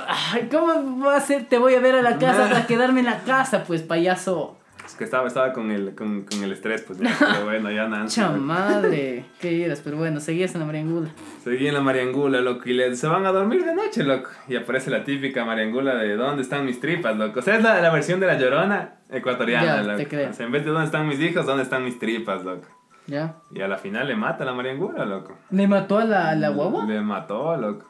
¿cómo 0.52 1.04
va 1.04 1.16
a 1.16 1.20
ser? 1.22 1.46
Te 1.46 1.58
voy 1.58 1.74
a 1.74 1.80
ver 1.80 1.96
a 1.96 2.04
la 2.04 2.20
casa 2.20 2.48
para 2.48 2.68
quedarme 2.68 3.00
en 3.00 3.08
la 3.08 3.24
casa, 3.24 3.64
pues 3.64 3.82
payaso. 3.82 4.56
Es 4.90 4.96
que 4.96 5.04
estaba, 5.04 5.28
estaba 5.28 5.54
con, 5.54 5.70
el, 5.72 5.94
con, 5.94 6.24
con 6.24 6.44
el 6.44 6.52
estrés, 6.52 6.82
pues 6.82 6.98
ya. 7.00 7.16
Pero 7.20 7.46
bueno, 7.46 7.72
ya 7.72 7.88
nada. 7.88 8.08
Cha 8.08 8.32
madre, 8.32 9.24
qué 9.40 9.52
iras, 9.54 9.82
pero 9.84 9.98
bueno, 9.98 10.20
seguías 10.20 10.54
en 10.56 10.62
la 10.62 10.66
mariangula. 10.66 11.10
Seguí 11.44 11.68
en 11.68 11.76
la 11.76 11.82
mariangula, 11.82 12.42
loco, 12.42 12.64
y 12.68 12.74
le- 12.74 12.96
se 12.96 13.08
van 13.08 13.26
a 13.26 13.32
dormir 13.32 13.64
de 13.64 13.76
noche, 13.76 14.04
loco. 14.04 14.30
Y 14.48 14.56
aparece 14.56 14.90
la 14.90 15.04
típica 15.04 15.46
mariangula 15.46 15.96
de 15.96 16.16
¿dónde 16.16 16.42
están 16.42 16.66
mis 16.66 16.80
tripas, 16.80 17.16
loco? 17.18 17.40
O 17.40 17.44
sea, 17.44 17.56
es 17.58 17.64
la, 17.64 17.80
la 17.82 17.92
versión 17.92 18.20
de 18.20 18.26
la 18.28 18.38
llorona 18.40 18.96
ecuatoriana, 19.12 19.66
Ya, 19.78 19.84
loco. 19.84 19.98
te 19.98 20.08
creo. 20.08 20.30
O 20.32 20.34
sea, 20.34 20.46
en 20.48 20.52
vez 20.52 20.66
de 20.66 20.72
¿dónde 20.72 20.86
están 20.86 21.08
mis 21.08 21.20
hijos? 21.20 21.46
¿Dónde 21.46 21.64
están 21.64 21.86
mis 21.86 22.00
tripas, 22.00 22.44
loco? 22.44 22.68
¿Ya? 23.08 23.36
Y 23.52 23.62
a 23.62 23.68
la 23.68 23.78
final 23.78 24.08
le 24.08 24.16
mata 24.16 24.44
la 24.46 24.54
mariangula, 24.54 25.06
loco. 25.06 25.36
¿Le 25.52 25.68
mató 25.68 25.98
a 26.00 26.06
la, 26.06 26.36
la 26.36 26.50
guagua? 26.50 26.86
Le 26.86 27.00
mató, 27.02 27.56
loco. 27.58 27.86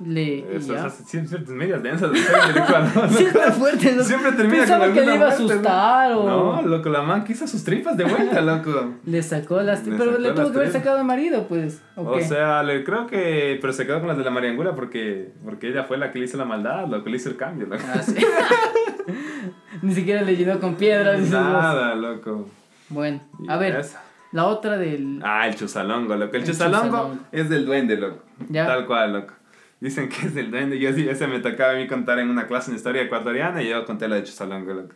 Le. 0.00 0.56
Eso, 0.56 0.74
ya. 0.74 0.88
siempre 0.90 1.40
medias 1.48 1.82
densas 1.82 2.12
de 2.12 2.20
Ecuador, 2.20 3.08
Siempre 3.10 3.50
fuerte, 3.50 3.92
loco. 3.92 4.04
Siempre 4.04 4.32
termina 4.32 4.58
Pensaba 4.58 4.84
con 4.84 4.94
que 4.94 5.00
le 5.00 5.14
iba 5.14 5.26
a 5.26 5.28
muerte, 5.28 5.44
¿no? 5.44 5.50
asustar 5.50 6.12
o. 6.12 6.24
No, 6.24 6.62
loco, 6.62 6.88
la 6.88 7.02
man 7.02 7.24
quiso 7.24 7.48
sus 7.48 7.64
tripas 7.64 7.96
de 7.96 8.04
vuelta, 8.04 8.40
loco. 8.40 8.94
Le 9.04 9.22
sacó 9.22 9.60
las. 9.60 9.84
Le 9.84 9.96
pero 9.96 10.18
le 10.18 10.30
tuvo 10.32 10.52
que 10.52 10.58
haber 10.58 10.70
sacado 10.72 10.98
al 10.98 11.04
marido, 11.04 11.48
pues. 11.48 11.82
¿O, 11.96 12.20
sea, 12.20 12.62
le, 12.62 12.84
creo 12.84 13.08
que. 13.08 13.58
Pero 13.60 13.72
se 13.72 13.86
quedó 13.86 13.98
con 13.98 14.06
las 14.06 14.16
de 14.16 14.22
la 14.24 14.30
mariangula 14.30 14.76
porque, 14.76 15.32
porque 15.44 15.68
ella 15.70 15.82
fue 15.82 15.98
la 15.98 16.12
que 16.12 16.20
le 16.20 16.26
hizo 16.26 16.36
la 16.36 16.44
maldad, 16.44 16.86
lo 16.86 17.02
que 17.02 17.10
le 17.10 17.16
hizo 17.16 17.30
el 17.30 17.36
cambio, 17.36 17.66
loco. 17.66 17.82
Ah, 17.92 18.00
sí. 18.00 18.14
Ni 19.82 19.94
siquiera 19.94 20.22
le 20.22 20.36
llenó 20.36 20.60
con 20.60 20.76
piedras. 20.76 21.20
Nada, 21.28 21.96
loco. 21.96 22.48
Bueno, 22.88 23.20
a 23.48 23.56
ver, 23.56 23.76
esa. 23.80 24.00
la 24.30 24.46
otra 24.46 24.78
del. 24.78 25.20
Ah, 25.24 25.48
el 25.48 25.56
chusalongo, 25.56 26.14
loco. 26.14 26.36
El, 26.36 26.42
El 26.42 26.48
chusalongo, 26.48 26.84
chusalongo. 26.86 27.18
es 27.32 27.48
del 27.50 27.66
duende, 27.66 27.96
loco. 27.96 28.22
Ya. 28.48 28.66
Tal 28.66 28.86
cual, 28.86 29.12
loco. 29.12 29.34
Dicen 29.80 30.08
que 30.08 30.26
es 30.26 30.34
del 30.34 30.50
duende. 30.50 30.78
Yo 30.78 30.88
ese 30.90 31.26
me 31.28 31.38
tocaba 31.40 31.72
a 31.72 31.76
mí 31.76 31.86
contar 31.86 32.18
en 32.18 32.30
una 32.30 32.46
clase 32.46 32.70
de 32.70 32.76
historia 32.76 33.02
ecuatoriana 33.02 33.62
y 33.62 33.68
yo 33.68 33.84
conté 33.84 34.08
la 34.08 34.16
de 34.16 34.24
chusalongo, 34.24 34.72
loco. 34.74 34.94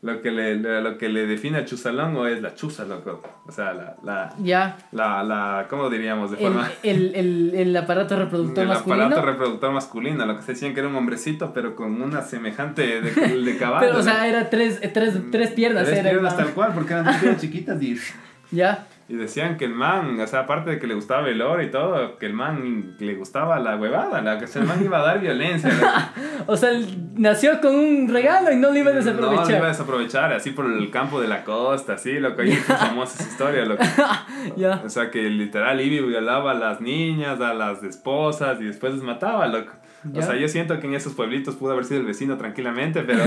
lo 0.00 0.20
que 0.22 0.30
le, 0.30 0.56
lo 0.56 0.96
que 0.98 1.08
le 1.10 1.26
define 1.26 1.58
al 1.58 1.64
chusalongo 1.66 2.26
es 2.26 2.40
la 2.40 2.54
chusa, 2.54 2.84
loco. 2.86 3.22
O 3.46 3.52
sea, 3.52 3.74
la, 3.74 3.96
la, 4.02 4.34
Ya. 4.42 4.78
la, 4.90 5.22
la 5.22 5.66
¿cómo 5.68 5.90
diríamos? 5.90 6.30
De 6.30 6.38
El, 6.38 6.42
forma... 6.44 6.70
el, 6.82 7.14
el, 7.14 7.52
el 7.54 7.76
aparato 7.76 8.16
reproductor 8.18 8.62
El 8.62 8.68
masculino. 8.70 9.04
aparato 9.04 9.26
reproductor 9.26 9.70
masculino, 9.72 10.24
lo 10.26 10.34
que 10.36 10.42
se 10.42 10.52
decían 10.52 10.72
que 10.72 10.80
era 10.80 10.88
un 10.88 10.96
hombrecito, 10.96 11.52
pero 11.52 11.76
con 11.76 12.00
una 12.00 12.22
semejante 12.22 13.00
de, 13.02 13.10
de 13.44 13.56
caballo. 13.58 13.86
pero, 13.86 13.98
o 14.00 14.02
sea, 14.02 14.18
¿no? 14.20 14.24
era 14.24 14.48
tres, 14.50 14.80
tres, 14.94 15.14
tres 15.30 15.50
piernas. 15.50 15.84
Tres 15.84 15.98
era 15.98 16.08
el 16.10 16.16
piernas 16.16 16.36
man. 16.36 16.44
tal 16.46 16.54
cual, 16.54 16.72
porque 16.74 16.94
eran 16.94 17.38
chiquitas 17.38 17.80
y... 17.82 17.98
Ya. 18.50 18.86
Y 19.12 19.16
decían 19.16 19.58
que 19.58 19.66
el 19.66 19.74
man, 19.74 20.18
o 20.18 20.26
sea, 20.26 20.40
aparte 20.40 20.70
de 20.70 20.78
que 20.78 20.86
le 20.86 20.94
gustaba 20.94 21.28
el 21.28 21.42
oro 21.42 21.62
y 21.62 21.70
todo, 21.70 22.16
que 22.16 22.24
el 22.24 22.32
man 22.32 22.94
le 22.98 23.14
gustaba 23.14 23.58
la 23.58 23.76
huevada, 23.76 24.22
la 24.22 24.38
que 24.38 24.46
el 24.58 24.64
man 24.64 24.82
iba 24.82 25.00
a 25.00 25.02
dar 25.02 25.20
violencia. 25.20 25.70
O 26.46 26.56
sea, 26.56 26.70
él 26.70 26.86
nació 27.16 27.60
con 27.60 27.74
un 27.74 28.08
regalo 28.08 28.50
y 28.50 28.56
no 28.56 28.70
lo 28.70 28.76
iba 28.78 28.90
a 28.90 28.94
desaprovechar. 28.94 29.44
No, 29.44 29.50
lo 29.50 29.56
iba 29.58 29.66
a 29.66 29.68
desaprovechar, 29.68 30.32
así 30.32 30.50
por 30.52 30.64
el 30.64 30.90
campo 30.90 31.20
de 31.20 31.28
la 31.28 31.44
costa, 31.44 31.92
así, 31.92 32.18
lo 32.18 32.34
que 32.34 32.42
ahí 32.42 32.52
es 32.52 32.64
famosa 32.64 33.22
esa 33.22 33.30
historia, 33.30 33.64
lo 33.66 33.76
que- 33.76 33.84
Ya. 34.56 34.80
O 34.84 34.88
sea, 34.88 35.10
que 35.10 35.22
literal 35.28 35.78
Ivy 35.80 36.00
violaba 36.00 36.52
a 36.52 36.54
las 36.54 36.80
niñas, 36.80 37.38
a 37.42 37.52
las 37.52 37.82
esposas 37.84 38.60
y 38.62 38.64
después 38.64 38.94
les 38.94 39.02
mataba, 39.02 39.46
loco. 39.46 39.72
O 40.14 40.20
sea, 40.22 40.36
yo 40.36 40.48
siento 40.48 40.80
que 40.80 40.86
en 40.88 40.94
esos 40.94 41.12
pueblitos 41.14 41.54
pudo 41.56 41.72
haber 41.72 41.84
sido 41.84 42.00
el 42.00 42.06
vecino 42.06 42.36
tranquilamente, 42.36 43.02
pero... 43.06 43.22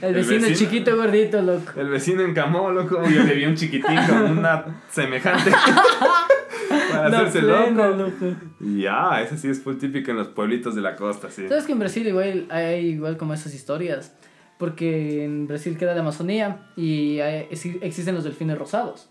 El 0.00 0.14
vecino, 0.14 0.46
chiquito 0.54 0.96
gordito, 0.96 1.42
loco. 1.42 1.72
El 1.76 1.88
vecino 1.90 2.22
encamó, 2.22 2.70
loco. 2.70 3.02
Yo 3.08 3.22
le 3.24 3.34
vi 3.34 3.44
un 3.44 3.54
chiquitín 3.56 3.98
con 4.08 4.38
una 4.38 4.64
semejante 4.90 5.50
para 6.90 7.06
hacerse 7.08 7.40
plena, 7.40 7.88
loco. 7.88 8.34
Ya, 8.60 9.20
ese 9.22 9.36
sí 9.38 9.48
es 9.48 9.60
full 9.62 9.76
típico 9.76 10.10
en 10.10 10.16
los 10.18 10.28
pueblitos 10.28 10.74
de 10.74 10.80
la 10.82 10.96
costa, 10.96 11.30
sí. 11.30 11.46
¿Sabes 11.48 11.64
que 11.64 11.72
en 11.72 11.78
Brasil 11.78 12.06
igual 12.06 12.46
hay 12.50 12.86
igual 12.88 13.16
como 13.16 13.34
esas 13.34 13.54
historias? 13.54 14.14
Porque 14.58 15.24
en 15.24 15.46
Brasil 15.46 15.76
queda 15.76 15.94
la 15.94 16.00
Amazonía 16.00 16.68
y 16.76 17.18
hay- 17.20 17.48
exi- 17.50 17.78
existen 17.82 18.14
los 18.14 18.24
delfines 18.24 18.56
rosados. 18.58 19.10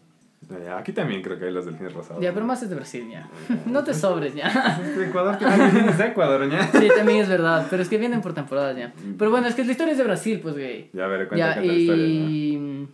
Aquí 0.77 0.91
también 0.93 1.21
creo 1.21 1.37
que 1.39 1.45
hay 1.45 1.51
los 1.51 1.65
delfines 1.65 1.93
rosados. 1.93 2.21
Ya, 2.21 2.33
pero 2.33 2.45
más 2.45 2.61
es 2.63 2.69
de 2.69 2.75
Brasil, 2.75 3.07
ya. 3.09 3.29
No 3.65 3.83
te 3.83 3.93
sobres, 3.93 4.33
ya. 4.35 4.79
De 4.95 5.07
Ecuador, 5.07 5.37
que 5.37 5.45
hay 5.45 5.59
delfines 5.59 5.97
de 5.97 6.05
Ecuador, 6.05 6.49
¿ya? 6.49 6.67
Sí, 6.79 6.87
también 6.95 7.19
es 7.21 7.29
verdad, 7.29 7.67
pero 7.69 7.81
es 7.83 7.89
que 7.89 7.97
vienen 7.97 8.21
por 8.21 8.33
temporadas 8.33 8.77
ya. 8.77 8.93
Pero 9.17 9.31
bueno, 9.31 9.47
es 9.47 9.55
que 9.55 9.63
la 9.63 9.71
historia 9.71 9.91
es 9.93 9.97
de 9.97 10.03
Brasil, 10.03 10.39
pues, 10.41 10.55
güey. 10.55 10.89
Ya, 10.93 11.05
a 11.05 11.07
ver, 11.07 11.27
cuenta, 11.27 11.55
Ya, 11.55 11.61
la 11.61 11.73
historia. 11.73 12.03
¿no? 12.05 12.29
y, 12.29 12.87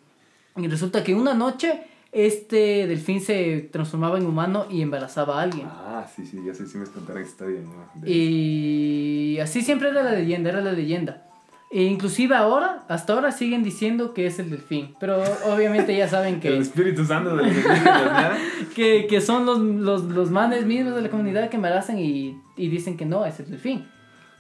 y 0.58 0.68
resulta 0.68 1.04
que 1.04 1.14
una 1.16 1.34
noche 1.34 1.84
este 2.12 2.88
delfín 2.88 3.22
se 3.22 3.70
transformaba 3.72 4.18
en 4.18 4.26
humano 4.26 4.66
y 4.70 4.82
embarazaba 4.82 5.40
a 5.40 5.44
alguien. 5.44 5.68
Ah, 5.70 6.08
sí, 6.16 6.26
sí, 6.26 6.40
ya 6.44 6.54
sé 6.56 6.66
si 6.68 6.78
me 6.80 6.86
contaron 6.88 7.22
historia. 7.22 7.60
¿no? 7.62 8.02
De- 8.02 8.10
Y 8.12 9.40
así 9.40 9.62
siempre 9.62 9.90
era 9.90 10.02
la 10.04 10.12
leyenda, 10.14 10.50
era 10.50 10.62
la 10.62 10.72
leyenda. 10.72 11.24
E 11.71 11.84
inclusive 11.84 12.36
ahora, 12.36 12.84
hasta 12.88 13.13
ahora 13.13 13.32
siguen 13.32 13.63
diciendo 13.63 14.13
que 14.15 14.25
es 14.25 14.39
el 14.39 14.49
delfín. 14.49 14.95
Pero 14.99 15.21
obviamente 15.45 15.95
ya 15.95 16.08
saben 16.08 16.36
El 16.41 16.41
que, 16.41 16.58
Espíritu 16.58 17.05
Santo 17.05 17.36
de 17.36 17.43
los 17.43 17.45
delfines, 17.45 17.84
¿ya? 17.84 18.38
que, 18.75 19.05
que 19.08 19.21
son 19.21 19.45
los, 19.45 19.60
los, 19.60 20.03
los 20.05 20.32
manes 20.32 20.65
mismos 20.65 20.95
de 20.95 21.03
la 21.03 21.10
comunidad 21.10 21.49
que 21.49 21.58
embarazan 21.58 21.99
y, 21.99 22.41
y 22.58 22.69
dicen 22.69 22.97
que 22.97 23.05
no, 23.05 23.23
es 23.25 23.39
el 23.39 23.51
delfín. 23.51 23.88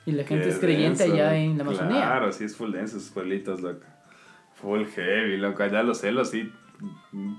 Y 0.07 0.11
la 0.13 0.23
gente 0.23 0.45
Qué 0.45 0.51
es 0.51 0.57
creyente 0.57 1.03
denso, 1.03 1.13
allá 1.13 1.35
en 1.35 1.57
la 1.57 1.63
Amazonía. 1.63 2.01
Claro, 2.01 2.31
sí, 2.31 2.45
es 2.45 2.55
full 2.55 2.71
denso 2.71 2.97
esos 2.97 3.11
pueblitos, 3.11 3.61
loco. 3.61 3.85
Full 4.55 4.85
heavy, 4.85 5.37
loco. 5.37 5.61
Allá 5.61 5.83
los 5.83 5.99
celos, 5.99 6.31
sí. 6.31 6.51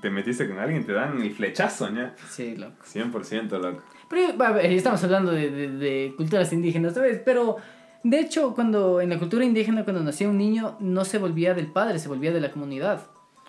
Te 0.03 0.11
metiste 0.11 0.46
con 0.46 0.59
alguien, 0.59 0.87
te 0.87 0.92
dan 0.92 1.20
el 1.20 1.33
flechazo, 1.33 1.92
¿ya? 1.92 2.14
Sí, 2.29 2.57
loco. 2.57 2.76
100%, 2.85 3.59
loco. 3.59 3.83
Pero 4.09 4.44
a 4.44 4.53
ver, 4.53 4.66
estamos 4.66 5.03
hablando 5.03 5.33
de, 5.33 5.50
de, 5.50 5.68
de 5.68 6.14
culturas 6.16 6.53
indígenas, 6.53 6.94
¿sabes? 6.94 7.20
Pero 7.24 7.57
de 8.03 8.21
hecho, 8.21 8.55
cuando 8.55 9.01
en 9.01 9.11
la 9.11 9.19
cultura 9.19 9.45
indígena, 9.45 9.85
cuando 9.85 10.03
nacía 10.03 10.29
un 10.29 10.39
niño, 10.39 10.77
no 10.81 11.05
se 11.05 11.19
volvía 11.19 11.55
del 11.55 11.67
padre, 11.67 11.99
se 11.99 12.09
volvía 12.09 12.33
de 12.33 12.41
la 12.41 12.51
comunidad. 12.51 13.03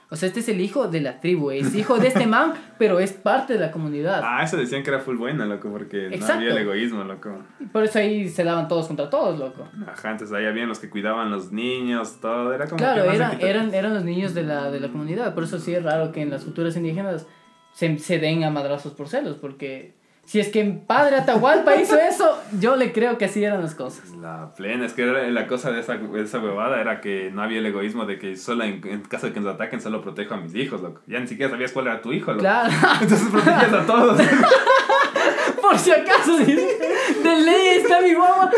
O 0.10 0.18
sea, 0.18 0.28
este 0.28 0.42
es 0.42 0.50
el 0.50 0.60
hijo 0.60 0.90
de 0.90 1.00
la 1.00 1.22
tribu, 1.22 1.52
es 1.52 1.74
hijo 1.74 1.98
de 1.98 2.10
este 2.10 2.28
man, 2.28 2.54
pero 2.78 3.00
es 3.00 3.14
parte 3.14 3.54
de 3.54 3.60
la 3.60 3.72
comunidad. 3.72 4.22
Ah, 4.26 4.44
eso 4.44 4.58
decían 4.58 4.84
que 4.84 4.90
era 4.90 5.00
full 5.00 5.16
buena, 5.16 5.46
loco, 5.46 5.70
porque 5.70 6.10
no 6.20 6.26
había 6.26 6.52
el 6.52 6.58
egoísmo, 6.58 7.06
loco. 7.06 7.32
Por 7.72 7.86
eso 7.86 8.00
ahí 8.00 8.28
se 8.28 8.44
daban 8.44 8.68
todos 8.68 8.88
contra 8.88 9.10
todos, 9.10 9.40
loco. 9.40 9.70
Ajá, 9.88 10.12
entonces 10.12 10.36
ahí 10.36 10.46
habían 10.46 10.68
los 10.68 10.80
que 10.80 10.90
cuidaban 10.90 11.32
los 11.32 11.54
niños, 11.54 12.18
todo. 12.20 12.54
Era 12.54 12.66
como 12.66 12.76
Claro, 12.80 13.04
que 13.10 13.16
eran, 13.16 13.40
eran, 13.40 13.74
eran 13.74 13.94
los 13.94 14.04
niños 14.04 14.34
de 14.34 14.44
la, 14.44 14.70
de 14.70 14.82
la 14.82 14.90
comunidad. 14.90 15.34
Por 15.34 15.46
eso 15.46 15.60
sí 15.60 15.74
es 15.74 15.82
raro 15.82 16.12
que 16.12 16.22
en 16.22 16.30
las 16.30 16.44
culturas 16.44 16.76
indígenas 16.76 17.26
se, 17.72 17.98
se 17.98 18.20
den 18.20 18.44
a 18.44 18.50
madrazos 18.50 18.92
por 18.92 19.08
celos, 19.08 19.38
porque 19.38 19.94
si 20.32 20.40
es 20.40 20.48
que 20.48 20.64
padre 20.88 21.18
Atahualpa 21.18 21.76
hizo 21.76 21.98
eso, 22.00 22.42
yo 22.58 22.78
le 22.78 22.94
creo 22.94 23.18
que 23.18 23.26
así 23.26 23.44
eran 23.44 23.62
las 23.62 23.76
cosas. 23.76 24.12
La 24.12 24.54
plena, 24.56 24.86
es 24.86 24.94
que 24.94 25.02
era- 25.04 25.28
la 25.30 25.46
cosa 25.46 25.72
de 25.72 25.82
esa, 25.82 25.98
de 25.98 26.22
esa 26.22 26.40
huevada 26.40 26.80
era 26.80 27.02
que 27.02 27.30
no 27.34 27.42
había 27.44 27.60
el 27.60 27.66
egoísmo 27.66 28.06
de 28.06 28.18
que 28.18 28.38
solo 28.38 28.64
en, 28.64 28.80
en 28.88 29.02
caso 29.02 29.28
de 29.28 29.34
que 29.34 29.42
nos 29.42 29.54
ataquen 29.56 29.82
solo 29.82 30.02
protejo 30.02 30.36
a 30.36 30.38
mis 30.38 30.56
hijos, 30.56 30.80
loco. 30.82 31.02
Ya 31.06 31.20
ni 31.20 31.28
siquiera 31.28 31.52
sabías 31.52 31.74
cuál 31.74 31.88
era 31.88 32.02
tu 32.02 32.14
hijo, 32.14 32.32
loco. 32.32 32.40
Claro, 32.44 32.72
Entonces 33.02 33.28
protegías 33.30 33.74
a 33.74 33.86
todos. 33.86 34.22
por 35.62 35.78
si 35.78 35.92
acaso, 35.92 36.38
de 36.38 36.46
ley 36.46 37.68
está 37.82 38.00
mi 38.00 38.14
guagua. 38.14 38.50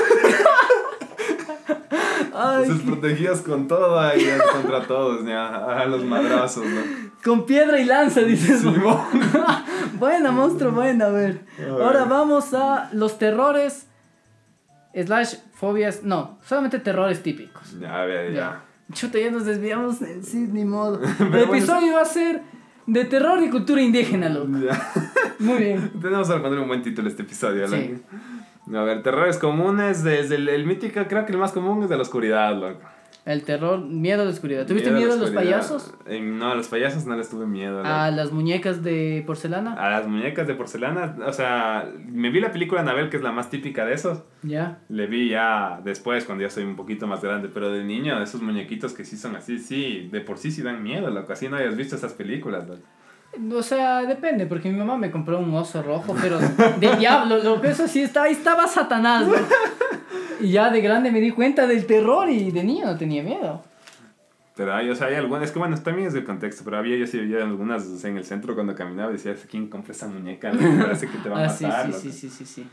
Ay, 2.36 2.64
Entonces 2.66 2.86
protegías 2.88 3.42
con 3.42 3.68
todo 3.68 4.00
ahí 4.00 4.28
contra 4.52 4.82
todos, 4.84 5.26
ya, 5.26 5.48
a 5.80 5.86
los 5.86 6.04
madrazos, 6.04 6.66
¿no? 6.66 6.82
con 7.24 7.46
piedra 7.48 7.80
y 7.80 7.86
lanza, 7.86 8.22
dices. 8.22 8.60
Simón. 8.62 9.00
buena, 9.94 10.32
monstruo, 10.32 10.72
buena, 10.72 11.06
a 11.06 11.10
ver. 11.10 11.46
Ahora 11.70 12.06
vamos 12.06 12.54
a 12.54 12.90
los 12.94 13.18
terrores, 13.18 13.88
slash 14.94 15.36
fobias, 15.54 16.04
no, 16.04 16.40
solamente 16.44 16.80
terrores 16.80 17.24
típicos. 17.24 17.80
Ya, 17.80 18.02
a 18.02 18.06
ver, 18.06 18.34
ya. 18.34 18.40
Ya. 18.40 18.64
Chuta, 18.94 19.20
ya 19.20 19.32
nos 19.32 19.46
desviamos, 19.46 20.02
eh, 20.02 20.22
sí, 20.24 20.48
ni 20.52 20.66
modo. 20.66 21.02
El 21.20 21.30
bueno, 21.30 21.56
episodio 21.56 21.96
va 21.96 22.02
a 22.02 22.06
ser 22.06 22.42
de 22.86 23.06
terror 23.06 23.42
y 23.42 23.50
cultura 23.50 23.82
indígena, 23.82 24.30
loco. 24.30 24.52
Ya. 24.60 24.92
Muy 25.40 25.58
bien. 25.58 25.92
Tenemos 26.02 26.30
que 26.30 26.40
poner 26.40 26.60
un 26.60 26.68
buen 26.68 26.82
título 26.82 27.08
a 27.08 27.12
este 27.12 27.24
episodio. 27.24 27.68
Sí. 27.68 28.02
A 28.74 28.82
ver, 28.82 29.04
terrores 29.04 29.38
comunes, 29.38 30.04
desde 30.04 30.36
el, 30.36 30.48
el 30.48 30.66
mítico, 30.66 31.02
creo 31.08 31.26
que 31.26 31.32
el 31.32 31.38
más 31.38 31.52
común 31.52 31.84
es 31.84 31.90
de 31.90 31.96
la 31.96 32.02
oscuridad, 32.02 32.56
loco. 32.56 32.82
El 33.26 33.44
terror, 33.44 33.80
miedo 33.80 34.22
a 34.22 34.26
la 34.26 34.32
oscuridad. 34.32 34.68
¿Tuviste 34.68 34.92
Miedo 34.92 35.08
miedo 35.08 35.14
a 35.14 35.22
los 35.22 35.32
payasos? 35.32 35.94
Eh, 36.08 36.20
no, 36.20 36.52
a 36.52 36.56
los 36.56 36.68
payasos 36.68 37.06
no 37.06 37.16
les 37.16 37.30
tuve 37.30 37.46
miedo. 37.46 37.82
¿A 37.86 38.12
las 38.12 38.34
muñecas 38.34 38.84
de 38.84 39.24
porcelana? 39.26 39.76
A 39.76 39.90
las 39.90 40.08
muñecas 40.08 40.46
de 40.46 40.56
porcelana, 40.56 41.16
o 41.26 41.32
sea, 41.32 41.90
me 42.06 42.32
vi 42.32 42.42
la 42.42 42.52
película 42.52 42.82
Anabel, 42.82 43.10
que 43.10 43.16
es 43.16 43.24
la 43.24 43.32
más 43.32 43.50
típica 43.50 43.86
de 43.86 43.94
esos. 43.94 44.24
Ya. 44.42 44.80
Le 44.90 45.08
vi 45.08 45.30
ya 45.30 45.80
después, 45.86 46.26
cuando 46.26 46.44
ya 46.44 46.50
soy 46.50 46.66
un 46.66 46.76
poquito 46.76 47.08
más 47.08 47.22
grande, 47.22 47.48
pero 47.48 47.72
de 47.72 47.86
niño, 47.86 48.22
esos 48.22 48.42
muñequitos 48.42 48.92
que 48.92 49.06
sí 49.06 49.16
son 49.16 49.38
así, 49.38 49.58
sí, 49.58 50.10
de 50.12 50.20
por 50.20 50.38
sí 50.38 50.52
sí 50.52 50.62
dan 50.62 50.84
miedo, 50.84 51.10
loco. 51.10 51.32
Así 51.32 51.48
no 51.48 51.56
hayas 51.56 51.78
visto 51.78 51.96
esas 51.96 52.12
películas, 52.12 52.68
loco. 52.68 52.84
O 53.54 53.64
sea, 53.64 54.04
depende, 54.04 54.46
porque 54.46 54.70
mi 54.72 54.78
mamá 54.78 54.98
me 54.98 55.10
compró 55.10 55.40
un 55.40 55.54
oso 55.56 55.82
rojo, 55.82 56.16
pero 56.22 56.38
de 56.40 56.96
diablo, 57.00 57.38
lo 57.44 57.60
que 57.62 57.70
eso 57.70 57.88
sí 57.88 58.02
está, 58.02 58.24
ahí 58.24 58.34
estaba 58.34 58.68
Satanás, 58.68 59.28
¿no? 59.28 59.34
Y 60.40 60.52
ya 60.52 60.70
de 60.70 60.82
grande 60.82 61.12
me 61.12 61.20
di 61.20 61.32
cuenta 61.32 61.66
del 61.68 61.86
terror 61.86 62.30
y 62.30 62.52
de 62.52 62.64
niño 62.64 62.86
no 62.86 62.98
tenía 62.98 63.24
miedo. 63.24 63.64
Pero 64.56 64.76
hay, 64.76 64.88
o 64.90 64.96
sea, 64.96 65.08
hay 65.08 65.16
algunas, 65.16 65.46
es 65.46 65.52
que 65.52 65.58
bueno, 65.58 65.76
también 65.80 66.08
es 66.10 66.14
del 66.14 66.26
contexto, 66.26 66.64
pero 66.64 66.78
había, 66.78 66.96
yo 66.96 67.08
sí 67.08 67.18
veía 67.18 67.44
algunas, 67.44 67.86
o 67.88 67.98
sea, 67.98 68.12
en 68.12 68.18
el 68.18 68.26
centro 68.26 68.54
cuando 68.54 68.76
caminaba 68.76 69.10
y 69.10 69.14
decía, 69.14 69.34
¿quién 69.50 69.68
compra 69.68 69.94
esa 69.94 70.08
muñeca? 70.08 70.54
Me 70.54 70.78
parece 70.84 71.08
que 71.08 71.18
te 71.18 71.30
va 71.30 71.40
a 71.40 71.46
Ah, 71.46 71.50
sí, 71.50 71.64
matar. 71.66 71.86
sí, 71.86 71.92
loco". 71.92 72.00
sí, 72.02 72.30
sí, 72.30 72.46
sí, 72.46 72.68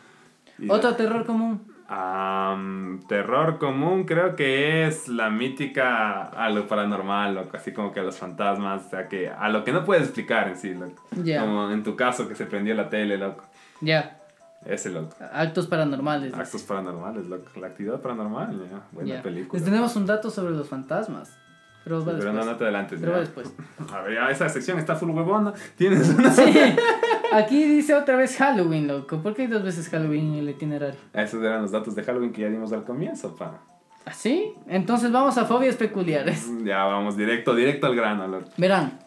Otro 0.68 0.94
terror 0.94 1.24
común. 1.24 1.62
Am, 1.92 3.00
terror 3.08 3.58
común 3.58 4.04
creo 4.04 4.36
que 4.36 4.86
es 4.86 5.08
la 5.08 5.28
mítica 5.28 6.22
a 6.22 6.48
lo 6.48 6.68
paranormal, 6.68 7.34
loco, 7.34 7.56
así 7.56 7.72
como 7.72 7.90
que 7.90 7.98
a 7.98 8.04
los 8.04 8.16
fantasmas, 8.16 8.86
o 8.86 8.90
sea, 8.90 9.08
que 9.08 9.28
a 9.28 9.48
lo 9.48 9.64
que 9.64 9.72
no 9.72 9.84
puedes 9.84 10.04
explicar 10.04 10.46
en 10.46 10.56
sí, 10.56 10.72
loco. 10.72 11.02
Como 11.10 11.68
en 11.72 11.82
tu 11.82 11.96
caso 11.96 12.28
que 12.28 12.36
se 12.36 12.46
prendió 12.46 12.76
la 12.76 12.88
tele, 12.88 13.18
loco. 13.18 13.42
Ya. 13.80 14.20
Ese, 14.64 14.90
loco. 14.90 15.16
Actos 15.32 15.66
paranormales. 15.66 16.32
Actos 16.32 16.62
paranormales, 16.62 17.26
loco. 17.26 17.50
La 17.58 17.66
actividad 17.66 18.00
paranormal, 18.00 18.68
ya. 18.70 18.82
Buena 18.92 19.20
película. 19.20 19.58
Les 19.58 19.64
tenemos 19.64 19.96
un 19.96 20.06
dato 20.06 20.30
sobre 20.30 20.52
los 20.52 20.68
fantasmas. 20.68 21.36
Pero 21.84 22.04
va 22.04 22.12
Pero 22.18 22.32
no, 22.32 22.44
no 22.44 22.56
te 22.56 22.64
adelantes. 22.64 23.00
Pero 23.00 23.12
va 23.12 23.20
después. 23.20 23.52
A 23.92 24.00
ver, 24.02 24.14
ya 24.14 24.30
esa 24.30 24.48
sección 24.48 24.78
está 24.78 24.96
full 24.96 25.10
huevona. 25.10 25.52
Tienes 25.76 26.08
una... 26.10 26.30
Sí. 26.30 26.42
Aquí 27.32 27.64
dice 27.64 27.94
otra 27.94 28.16
vez 28.16 28.36
Halloween, 28.36 28.88
loco. 28.88 29.18
¿Por 29.22 29.34
qué 29.34 29.42
hay 29.42 29.48
dos 29.48 29.62
veces 29.62 29.88
Halloween 29.88 30.34
en 30.34 30.38
el 30.40 30.50
itinerario? 30.50 30.98
Esos 31.12 31.42
eran 31.42 31.62
los 31.62 31.70
datos 31.70 31.94
de 31.94 32.02
Halloween 32.02 32.32
que 32.32 32.42
ya 32.42 32.48
dimos 32.48 32.72
al 32.72 32.84
comienzo, 32.84 33.36
pa. 33.36 33.60
¿Así? 34.04 34.52
Entonces 34.66 35.12
vamos 35.12 35.38
a 35.38 35.44
fobias 35.44 35.76
peculiares. 35.76 36.50
Ya 36.64 36.84
vamos 36.84 37.16
directo, 37.16 37.54
directo 37.54 37.86
al 37.86 37.94
grano, 37.94 38.26
loco. 38.26 38.50
Verán, 38.56 38.98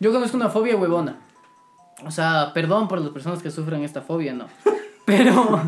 yo 0.00 0.12
conozco 0.12 0.36
una 0.36 0.48
fobia 0.48 0.76
huevona. 0.76 1.18
O 2.06 2.10
sea, 2.10 2.52
perdón 2.54 2.88
por 2.88 3.00
las 3.00 3.10
personas 3.10 3.42
que 3.42 3.50
sufren 3.50 3.82
esta 3.82 4.02
fobia, 4.02 4.32
no. 4.32 4.46
Pero 5.04 5.60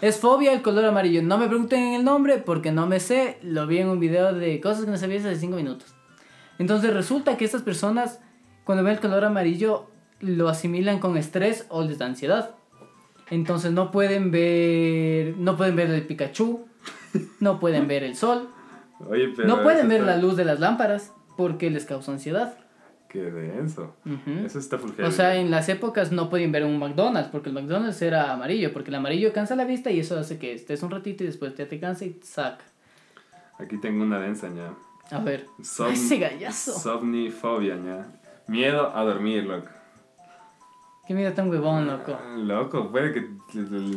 es 0.00 0.18
fobia 0.18 0.52
al 0.52 0.62
color 0.62 0.84
amarillo. 0.84 1.22
No 1.22 1.38
me 1.38 1.46
pregunten 1.48 1.94
el 1.94 2.04
nombre 2.04 2.38
porque 2.38 2.72
no 2.72 2.86
me 2.86 3.00
sé. 3.00 3.38
Lo 3.42 3.66
vi 3.66 3.78
en 3.78 3.88
un 3.88 4.00
video 4.00 4.32
de 4.32 4.60
cosas 4.60 4.84
que 4.84 4.90
no 4.90 4.96
sabía 4.96 5.18
hace 5.18 5.36
5 5.36 5.56
minutos. 5.56 5.94
Entonces 6.58 6.92
resulta 6.92 7.36
que 7.36 7.44
estas 7.44 7.62
personas, 7.62 8.20
cuando 8.64 8.84
ven 8.84 8.94
el 8.94 9.00
color 9.00 9.24
amarillo, 9.24 9.86
lo 10.20 10.48
asimilan 10.48 10.98
con 10.98 11.16
estrés 11.16 11.66
o 11.68 11.82
les 11.84 11.98
da 11.98 12.06
ansiedad. 12.06 12.54
Entonces 13.30 13.72
no 13.72 13.90
pueden 13.90 14.30
ver, 14.30 15.36
no 15.36 15.56
pueden 15.56 15.76
ver 15.76 15.90
el 15.90 16.02
Pikachu, 16.06 16.66
no 17.40 17.60
pueden 17.60 17.86
ver 17.86 18.02
el 18.02 18.16
sol, 18.16 18.48
Oye, 19.08 19.28
pero. 19.36 19.46
no 19.48 19.62
pueden 19.62 19.88
ver 19.88 20.00
está- 20.00 20.16
la 20.16 20.22
luz 20.22 20.36
de 20.36 20.44
las 20.44 20.60
lámparas. 20.60 21.12
porque 21.36 21.70
les 21.70 21.84
causa 21.84 22.10
ansiedad. 22.10 22.54
Qué 23.08 23.22
denso. 23.22 23.94
Eso 24.44 24.58
está 24.58 24.76
full 24.78 24.90
O 24.90 24.94
heavy. 24.94 25.12
sea, 25.12 25.36
en 25.36 25.50
las 25.50 25.68
épocas 25.70 26.12
no 26.12 26.28
podían 26.28 26.52
ver 26.52 26.64
un 26.64 26.78
McDonald's 26.78 27.30
porque 27.30 27.48
el 27.48 27.54
McDonald's 27.54 28.02
era 28.02 28.32
amarillo, 28.34 28.72
porque 28.72 28.90
el 28.90 28.96
amarillo 28.96 29.32
cansa 29.32 29.56
la 29.56 29.64
vista 29.64 29.90
y 29.90 30.00
eso 30.00 30.18
hace 30.18 30.38
que 30.38 30.52
estés 30.52 30.82
un 30.82 30.90
ratito 30.90 31.24
y 31.24 31.26
después 31.28 31.54
ya 31.56 31.66
te 31.66 31.80
cansa 31.80 32.04
y 32.04 32.10
te 32.10 32.26
saca. 32.26 32.64
Aquí 33.58 33.78
tengo 33.78 34.04
una 34.04 34.18
densa, 34.18 34.48
ña. 34.48 34.74
A 35.10 35.20
ver. 35.20 35.46
Som- 35.62 35.90
Ese 35.92 36.18
gallazo. 36.18 36.78
Somnifobia, 36.78 37.76
ña. 37.76 38.06
Miedo 38.46 38.94
a 38.94 39.02
dormir, 39.04 39.44
loco. 39.44 39.68
Qué 41.08 41.14
miedo 41.14 41.32
tan 41.32 41.48
huevón, 41.48 41.86
loco. 41.86 42.18
Loco, 42.36 42.90
puede 42.90 43.14
que 43.14 43.26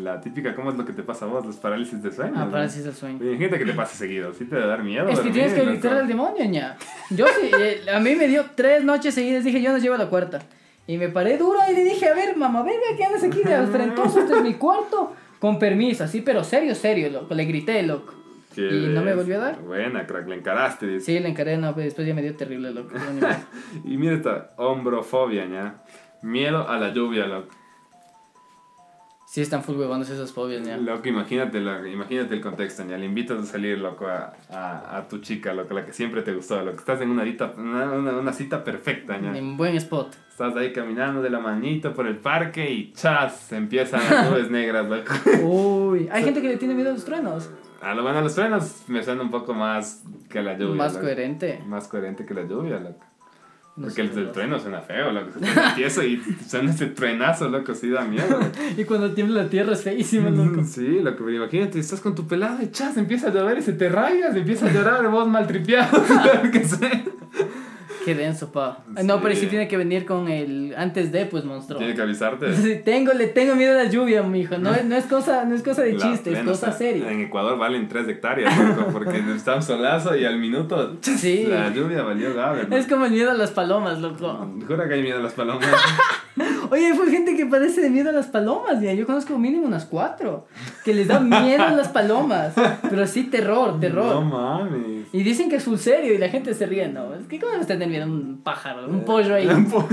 la 0.02 0.21
típica, 0.21 0.56
¿cómo 0.56 0.71
es 0.71 0.78
lo 0.78 0.86
que 0.86 0.93
te 0.93 1.04
pasa 1.04 1.26
a 1.26 1.28
vos? 1.28 1.45
Los 1.45 1.58
parálisis 1.58 2.02
de 2.02 2.10
sueño. 2.10 2.36
Ah, 2.38 2.47
parálisis 2.50 2.86
del 2.86 2.93
sueño. 2.93 3.17
Oye, 3.19 3.32
Imagínate 3.32 3.60
que 3.60 3.65
te 3.65 3.74
pase 3.74 3.97
seguido, 3.97 4.34
sí 4.34 4.45
te 4.45 4.56
va 4.56 4.63
a 4.63 4.67
dar 4.67 4.82
miedo. 4.82 5.10
Es 5.10 5.19
que 5.19 5.30
tienes 5.30 5.54
que 5.54 5.65
gritar 5.65 5.97
al 5.97 6.08
demonio, 6.08 6.45
ña. 6.45 6.78
Yo 7.10 7.26
sí, 7.28 7.52
eh, 7.60 7.82
a 7.93 8.00
mí 8.00 8.15
me 8.15 8.30
dio 8.30 8.45
tres 8.56 8.86
noches 8.86 9.13
seguidas, 9.13 9.43
dije, 9.43 9.62
yo 9.62 9.74
no 9.74 9.78
llevo 9.80 9.97
la 9.97 10.08
cuarta. 10.08 10.39
Y 10.88 10.97
me 10.97 11.10
paré 11.10 11.38
duro 11.38 11.60
y 11.69 11.74
le 11.74 11.84
dije, 11.84 12.08
a 12.08 12.13
ver, 12.13 12.38
mamá, 12.38 12.63
venga, 12.63 12.95
¿qué 12.95 13.04
andas 13.04 13.26
aquí 13.26 13.43
de 13.43 13.56
afrentoso? 13.56 14.21
Este 14.21 14.34
es 14.34 14.41
mi 14.41 14.54
cuarto. 14.54 15.13
Con 15.39 15.60
permiso, 15.60 16.06
así, 16.06 16.21
pero 16.21 16.45
serio, 16.45 16.74
serio, 16.76 17.10
loco. 17.10 17.34
Le 17.34 17.43
grité, 17.43 17.84
loco. 17.84 18.13
Qué 18.56 18.62
y 18.62 18.88
no 18.88 19.02
me 19.02 19.13
volvió 19.15 19.36
a 19.36 19.39
dar. 19.39 19.60
Buena, 19.60 20.08
crack, 20.08 20.30
le 20.30 20.36
encaraste. 20.36 20.88
dice. 20.88 21.06
Sí, 21.06 21.19
le 21.19 21.28
encaré, 21.28 21.58
no, 21.58 21.74
pero 21.74 21.84
después 21.84 22.08
ya 22.08 22.13
me 22.13 22.21
dio 22.21 22.38
terrible, 22.38 22.71
loco. 22.71 22.95
Y 23.84 23.97
mira 23.97 24.15
esta 24.15 24.52
hombrofobia, 24.56 25.45
ña. 25.45 25.76
Miedo 26.21 26.67
a 26.67 26.77
la 26.77 26.93
lluvia, 26.93 27.25
loco. 27.27 27.49
Sí, 29.25 29.39
están 29.41 29.63
full 29.63 29.77
huevones 29.77 30.10
esas 30.10 30.34
fobias, 30.34 30.62
ña. 30.62 30.75
Loco, 30.75 31.07
imagínate, 31.07 31.62
loco, 31.62 31.86
imagínate 31.86 32.34
el 32.34 32.41
contexto, 32.41 32.84
ña. 32.84 32.97
Le 32.97 33.05
invitas 33.05 33.39
a 33.39 33.45
salir, 33.45 33.77
loco, 33.79 34.05
a, 34.05 34.34
a, 34.49 34.97
a 34.97 35.07
tu 35.07 35.19
chica, 35.19 35.53
loco, 35.53 35.73
la 35.73 35.86
que 35.86 35.93
siempre 35.93 36.21
te 36.21 36.34
gustó, 36.34 36.62
loco. 36.62 36.77
Estás 36.77 36.99
en 36.99 37.10
una, 37.12 37.23
dita- 37.23 37.53
una, 37.57 37.86
una, 37.93 38.12
una 38.17 38.34
cita 38.34 38.62
perfecta, 38.62 39.17
ña. 39.17 39.38
En 39.38 39.55
buen 39.55 39.75
spot. 39.77 40.13
Estás 40.29 40.53
ahí 40.57 40.73
caminando 40.73 41.21
de 41.21 41.29
la 41.29 41.39
manito 41.39 41.93
por 41.93 42.07
el 42.07 42.17
parque 42.17 42.69
y 42.69 42.91
chas, 42.91 43.53
empiezan 43.53 44.01
las 44.10 44.29
nubes 44.29 44.51
negras, 44.51 44.86
loco. 44.89 45.13
Uy, 45.45 46.10
hay 46.12 46.23
gente 46.25 46.41
que 46.41 46.49
le 46.49 46.57
tiene 46.57 46.73
miedo 46.73 46.89
a 46.89 46.93
los 46.93 47.05
truenos. 47.05 47.49
A 47.81 47.93
lo 47.95 48.03
bueno, 48.03 48.19
los 48.21 48.36
frenos 48.36 48.84
me 48.89 49.01
suena 49.01 49.21
un 49.21 49.31
poco 49.31 49.53
más 49.53 50.03
que 50.29 50.41
la 50.43 50.57
lluvia. 50.57 50.75
Más 50.75 50.93
loco. 50.93 51.05
coherente. 51.05 51.63
Más 51.65 51.88
coherente 51.88 52.25
que 52.25 52.34
la 52.34 52.43
lluvia, 52.43 52.79
loco. 52.81 53.05
No 53.75 53.88
Porque 53.88 54.01
el 54.01 54.31
trueno 54.31 54.60
suena 54.60 54.81
feo, 54.81 55.12
loco. 55.12 55.31
Se 55.31 55.39
suena 55.39 55.75
tieso 55.75 56.03
y 56.03 56.21
suena 56.45 56.71
ese 56.71 56.88
truenazo, 56.88 57.47
loco, 57.49 57.73
sí 57.73 57.89
da 57.89 58.03
miedo. 58.03 58.39
Y 58.77 58.84
cuando 58.84 59.12
tiembla 59.12 59.43
la 59.43 59.49
tierra 59.49 59.73
es 59.73 59.84
feísimo, 59.84 60.29
loco. 60.29 60.63
Sí, 60.65 60.99
loco, 60.99 61.23
pero 61.25 61.38
imagínate, 61.38 61.79
estás 61.79 62.01
con 62.01 62.13
tu 62.13 62.27
pelado 62.27 62.62
y 62.62 62.71
chas, 62.71 62.97
empieza 62.97 63.29
a 63.29 63.34
llover 63.34 63.60
y 63.60 63.62
se 63.62 63.73
te 63.73 63.89
rayas, 63.89 64.36
empieza 64.36 64.67
a 64.67 64.73
llorar, 64.73 65.07
vos 65.10 65.27
maltripeado, 65.27 66.03
claro 66.07 66.51
que 66.51 66.65
sé. 66.65 67.03
Qué 68.13 68.15
denso, 68.21 68.52
pa. 68.52 68.84
No, 69.04 69.21
pero 69.21 69.36
sí 69.36 69.47
tiene 69.47 69.67
que 69.67 69.78
venir 69.78 70.06
con 70.06 70.28
el 70.28 70.74
antes 70.78 71.12
de, 71.12 71.26
pues, 71.26 71.43
monstruo. 71.45 71.78
Tiene 71.80 71.95
que 71.95 72.02
avisarte. 72.02 72.47
Sí, 72.62 72.82
tengo, 72.84 73.13
le 73.13 73.28
tengo 73.28 73.56
miedo 73.56 73.80
a 73.80 73.84
la 73.84 73.89
lluvia, 73.89 74.21
mijo. 74.24 74.58
No, 74.58 74.74
es- 74.74 74.86
no 74.86 74.95
es 74.95 75.06
cosa, 75.06 75.45
no 75.45 75.56
es 75.56 75.63
cosa 75.63 75.82
de 75.84 75.93
La 75.93 76.00
chiste, 76.00 76.32
es 76.34 76.39
cosa 76.39 76.52
o 76.52 76.56
sea, 76.56 76.71
seria. 76.74 77.12
En 77.12 77.21
Ecuador 77.21 77.58
valen 77.58 77.88
3 77.88 78.08
hectáreas, 78.08 78.56
loco, 78.58 78.91
porque 78.91 79.21
está 79.36 79.56
un 79.56 79.63
solazo 79.63 80.15
y 80.15 80.26
al 80.26 80.38
minuto 80.39 80.97
Sí. 81.02 81.45
la 81.47 81.74
lluvia 81.74 82.04
valió 82.04 82.34
grave. 82.34 82.67
Es 82.71 82.88
como 82.88 83.06
el 83.06 83.12
miedo 83.12 83.32
a 83.32 83.34
las 83.36 83.52
palomas, 83.52 84.00
loco. 84.00 84.47
Jura 84.67 84.88
que 84.88 84.95
hay 84.95 85.02
miedo 85.02 85.19
a 85.19 85.21
las 85.21 85.34
palomas. 85.34 85.67
Oye, 86.71 86.93
full 86.93 87.10
gente 87.10 87.36
que 87.36 87.45
padece 87.45 87.81
de 87.81 87.89
miedo 87.89 88.12
a 88.12 88.13
las 88.13 88.27
palomas, 88.27 88.81
ya. 88.81 88.93
Yo 88.93 89.05
conozco 89.05 89.38
mínimo 89.38 89.67
unas 89.67 89.84
cuatro. 89.84 90.47
Que 90.86 90.93
les 90.93 91.10
da 91.10 91.19
miedo 91.19 91.63
a 91.63 91.71
las 91.71 91.89
palomas. 91.89 92.53
Pero 92.89 93.05
sí, 93.07 93.25
terror, 93.25 93.77
terror. 93.81 94.15
No 94.15 94.21
mames. 94.21 95.07
Y 95.12 95.23
dicen 95.23 95.49
que 95.49 95.57
es 95.57 95.65
full 95.65 95.75
serio 95.75 96.13
y 96.13 96.17
la 96.17 96.29
gente 96.29 96.53
se 96.53 96.65
ríe, 96.65 96.88
¿no? 96.88 97.13
Es 97.13 97.27
que 97.27 97.41
¿cómo 97.41 97.51
vas 97.51 97.65
a 97.65 97.67
tener 97.67 97.89
miedo 97.89 98.05
a 98.05 98.07
un 98.07 98.41
pájaro, 98.41 98.88
un 98.88 99.03
pollo 99.03 99.36
ahí? 99.36 99.47
Un 99.47 99.69
pollo. 99.69 99.88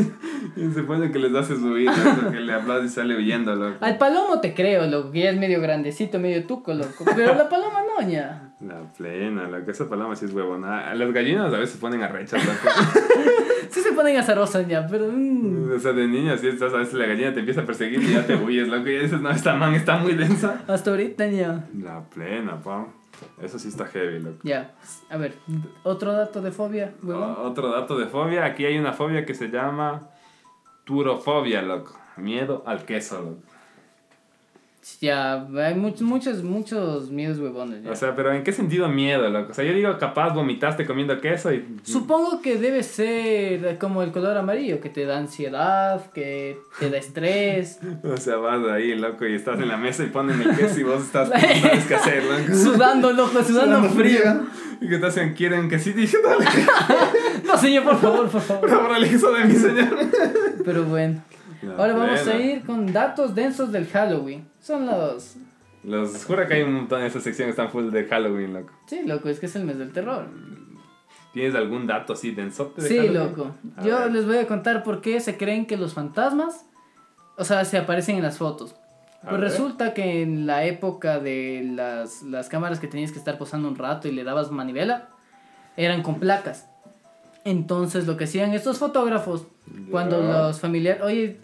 Y 0.56 0.70
se 0.70 0.84
pone 0.84 1.10
que 1.10 1.18
les 1.18 1.34
hace 1.34 1.56
subir, 1.56 1.90
que 2.30 2.38
le 2.38 2.52
hablas 2.52 2.84
y 2.84 2.88
sale 2.88 3.16
huyendo, 3.16 3.56
loco. 3.56 3.84
Al 3.84 3.98
palomo 3.98 4.40
te 4.40 4.54
creo, 4.54 4.86
loco, 4.86 5.10
que 5.10 5.20
ya 5.20 5.30
es 5.30 5.36
medio 5.36 5.60
grandecito, 5.60 6.20
medio 6.20 6.46
tuco, 6.46 6.74
loco. 6.74 7.04
Pero 7.16 7.34
la 7.34 7.48
paloma 7.48 7.80
no, 7.82 8.08
ya. 8.08 8.47
La 8.60 8.80
plena, 8.96 9.48
loco. 9.48 9.70
Esa 9.70 9.88
paloma 9.88 10.16
sí 10.16 10.24
es 10.24 10.32
huevona. 10.32 10.90
A 10.90 10.94
Las 10.94 11.12
gallinas 11.12 11.52
a 11.54 11.58
veces 11.58 11.76
se 11.76 11.80
ponen 11.80 12.02
arrechas, 12.02 12.44
loco. 12.44 12.58
Sí 13.70 13.82
se 13.82 13.92
ponen 13.92 14.16
azarosas 14.16 14.66
ya, 14.66 14.86
pero... 14.86 15.08
mm, 15.12 15.72
O 15.76 15.78
sea, 15.78 15.92
de 15.92 16.06
niño, 16.08 16.34
si 16.38 16.48
estás, 16.48 16.72
a 16.72 16.78
veces 16.78 16.94
la 16.94 17.04
gallina 17.06 17.34
te 17.34 17.40
empieza 17.40 17.60
a 17.60 17.66
perseguir 17.66 18.02
y 18.02 18.14
ya 18.14 18.26
te 18.26 18.34
huyes, 18.34 18.66
loco. 18.66 18.88
Y 18.88 18.98
dices, 18.98 19.20
no, 19.20 19.30
esta 19.30 19.54
man 19.54 19.74
está 19.74 19.98
muy 19.98 20.14
densa. 20.14 20.62
hasta 20.66 20.90
ahorita 20.90 21.26
ya. 21.26 21.66
La 21.78 22.00
plena, 22.08 22.58
pa. 22.62 22.86
Eso 23.42 23.58
sí 23.58 23.68
está 23.68 23.84
heavy, 23.84 24.20
loco. 24.20 24.38
Ya, 24.42 24.72
a 25.10 25.16
ver, 25.18 25.34
otro 25.82 26.12
dato 26.14 26.40
de 26.40 26.50
fobia, 26.50 26.94
huevón. 27.02 27.22
O- 27.36 27.42
otro 27.42 27.68
dato 27.70 27.98
de 27.98 28.06
fobia. 28.06 28.46
Aquí 28.46 28.64
hay 28.64 28.78
una 28.78 28.94
fobia 28.94 29.26
que 29.26 29.34
se 29.34 29.48
llama 29.48 30.08
turofobia, 30.84 31.60
loco. 31.62 31.94
Miedo 32.16 32.62
al 32.66 32.84
queso, 32.84 33.20
loco. 33.20 33.42
Ya, 35.00 35.46
hay 35.56 35.74
muchos, 35.74 36.02
muchos, 36.02 36.42
muchos 36.42 37.10
miedos 37.10 37.38
huevones. 37.38 37.84
ya. 37.84 37.90
O 37.90 37.94
sea, 37.94 38.16
pero 38.16 38.32
¿en 38.32 38.42
qué 38.42 38.52
sentido 38.52 38.88
miedo, 38.88 39.28
loco? 39.30 39.52
O 39.52 39.54
sea, 39.54 39.64
yo 39.64 39.72
digo, 39.72 39.96
capaz 39.98 40.34
vomitaste 40.34 40.86
comiendo 40.86 41.20
queso 41.20 41.52
y... 41.52 41.64
Supongo 41.82 42.40
que 42.42 42.56
debe 42.56 42.82
ser 42.82 43.78
como 43.78 44.02
el 44.02 44.10
color 44.10 44.36
amarillo, 44.36 44.80
que 44.80 44.88
te 44.88 45.04
da 45.04 45.18
ansiedad, 45.18 46.10
que 46.12 46.58
te 46.80 46.90
da 46.90 46.98
estrés, 46.98 47.78
O 48.04 48.16
sea, 48.16 48.36
vas 48.36 48.66
ahí, 48.68 48.94
loco, 48.96 49.26
y 49.26 49.34
estás 49.34 49.60
en 49.60 49.68
la 49.68 49.76
mesa 49.76 50.02
y 50.02 50.06
ponen 50.06 50.40
el 50.42 50.56
queso 50.56 50.80
y 50.80 50.82
vos 50.84 51.02
estás... 51.04 51.28
No 51.28 51.38
sabes 51.38 51.84
qué 51.86 51.94
hacer, 51.94 52.24
loco. 52.24 52.54
sudando, 52.58 53.12
loco, 53.12 53.42
sudando 53.42 53.88
frío. 53.90 54.42
Y 54.80 54.88
que 54.88 54.98
te 54.98 55.06
hacen, 55.06 55.34
quieren 55.34 55.68
que 55.68 55.78
sí, 55.78 55.92
dije, 55.92 56.18
dale, 56.22 56.44
No, 57.44 57.56
señor, 57.56 57.84
por 57.84 58.00
favor, 58.00 58.28
por 58.28 58.40
favor. 58.40 58.60
por 58.60 58.70
favor, 58.70 58.96
el 58.96 59.02
de 59.10 59.44
mi 59.44 59.54
señor. 59.54 59.96
Pero 60.64 60.84
bueno. 60.84 61.22
Ahora 61.76 61.94
vamos 61.94 62.26
a 62.26 62.36
ir 62.36 62.64
con 62.64 62.92
datos 62.92 63.34
densos 63.34 63.72
del 63.72 63.86
Halloween. 63.86 64.48
Son 64.60 64.86
los... 64.86 65.36
Los 65.84 66.24
juro 66.24 66.46
que 66.46 66.54
hay 66.54 66.62
un 66.62 66.74
montón 66.74 67.00
de 67.00 67.06
esa 67.06 67.20
sección 67.20 67.46
que 67.46 67.50
están 67.50 67.70
full 67.70 67.90
de 67.90 68.04
Halloween, 68.04 68.52
loco. 68.52 68.72
Sí, 68.86 69.02
loco, 69.06 69.28
es 69.28 69.38
que 69.40 69.46
es 69.46 69.56
el 69.56 69.64
mes 69.64 69.78
del 69.78 69.92
terror. 69.92 70.26
¿Tienes 71.32 71.54
algún 71.54 71.86
dato 71.86 72.14
así 72.14 72.32
densote 72.32 72.82
de 72.82 72.88
Sí, 72.88 72.96
Halloween? 72.98 73.14
loco. 73.30 73.54
A 73.76 73.82
Yo 73.84 73.98
ver. 74.00 74.12
les 74.12 74.26
voy 74.26 74.38
a 74.38 74.46
contar 74.46 74.82
por 74.82 75.00
qué 75.00 75.20
se 75.20 75.36
creen 75.36 75.66
que 75.66 75.76
los 75.76 75.94
fantasmas, 75.94 76.66
o 77.36 77.44
sea, 77.44 77.64
se 77.64 77.78
aparecen 77.78 78.16
en 78.16 78.22
las 78.22 78.38
fotos. 78.38 78.74
A 79.22 79.30
Pues 79.30 79.40
ver. 79.40 79.50
resulta 79.50 79.94
que 79.94 80.22
en 80.22 80.46
la 80.46 80.64
época 80.64 81.18
de 81.20 81.68
las, 81.74 82.22
las 82.22 82.48
cámaras 82.48 82.80
que 82.80 82.88
tenías 82.88 83.12
que 83.12 83.18
estar 83.18 83.38
posando 83.38 83.68
un 83.68 83.76
rato 83.76 84.08
y 84.08 84.12
le 84.12 84.24
dabas 84.24 84.50
manivela, 84.50 85.08
eran 85.76 86.02
con 86.02 86.18
placas. 86.18 86.67
Entonces 87.50 88.06
lo 88.06 88.16
que 88.16 88.24
hacían 88.24 88.52
estos 88.52 88.78
fotógrafos, 88.78 89.46
cuando 89.90 90.20
Ya. 90.22 90.28
los 90.42 90.60
familiares, 90.60 91.02
oye, 91.02 91.38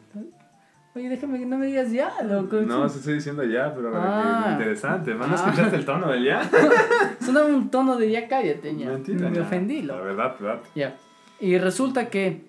oye, 0.94 1.08
déjame 1.08 1.38
que 1.38 1.46
no 1.46 1.56
me 1.56 1.66
digas 1.66 1.90
ya, 1.92 2.12
loco. 2.22 2.56
No, 2.60 2.86
se 2.88 2.98
estoy 2.98 3.14
diciendo 3.14 3.42
ya, 3.44 3.74
pero 3.74 3.90
Ah. 3.94 4.50
interesante. 4.52 5.14
¿No 5.14 5.24
Ah. 5.24 5.34
escuchaste 5.34 5.76
el 5.76 5.84
tono 5.86 6.08
del 6.10 6.24
ya? 6.24 6.42
Suena 7.20 7.44
un 7.44 7.70
tono 7.70 7.96
de 7.96 8.10
ya 8.10 8.28
cállate, 8.28 8.76
ya. 8.76 8.86
Mentira, 8.90 9.30
me 9.30 9.36
ya. 9.36 9.42
ofendí, 9.42 9.80
La 9.82 9.94
loco. 9.94 10.04
verdad, 10.06 10.36
verdad. 10.38 10.60
Ya. 10.74 10.96
Y 11.40 11.56
resulta 11.58 12.10
que, 12.10 12.44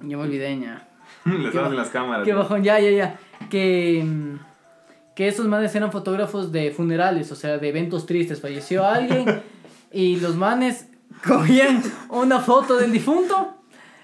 yo 0.00 0.16
me 0.18 0.24
olvidé, 0.24 0.58
ya. 0.58 0.88
Les 1.26 1.54
en 1.54 1.76
las 1.76 1.90
cámaras. 1.90 2.26
¿no? 2.26 2.36
bajón, 2.38 2.62
ya, 2.64 2.80
ya, 2.80 2.90
ya. 2.90 3.18
Que, 3.50 4.04
que 5.14 5.28
esos 5.28 5.46
manes 5.46 5.74
eran 5.74 5.92
fotógrafos 5.92 6.50
de 6.50 6.70
funerales, 6.70 7.30
o 7.30 7.34
sea, 7.36 7.58
de 7.58 7.68
eventos 7.68 8.06
tristes. 8.06 8.40
Falleció 8.40 8.86
alguien 8.86 9.42
y 9.92 10.16
los 10.20 10.34
manes 10.36 10.86
cogían 11.26 11.82
una 12.08 12.40
foto 12.40 12.76
del 12.76 12.92
difunto 12.92 13.54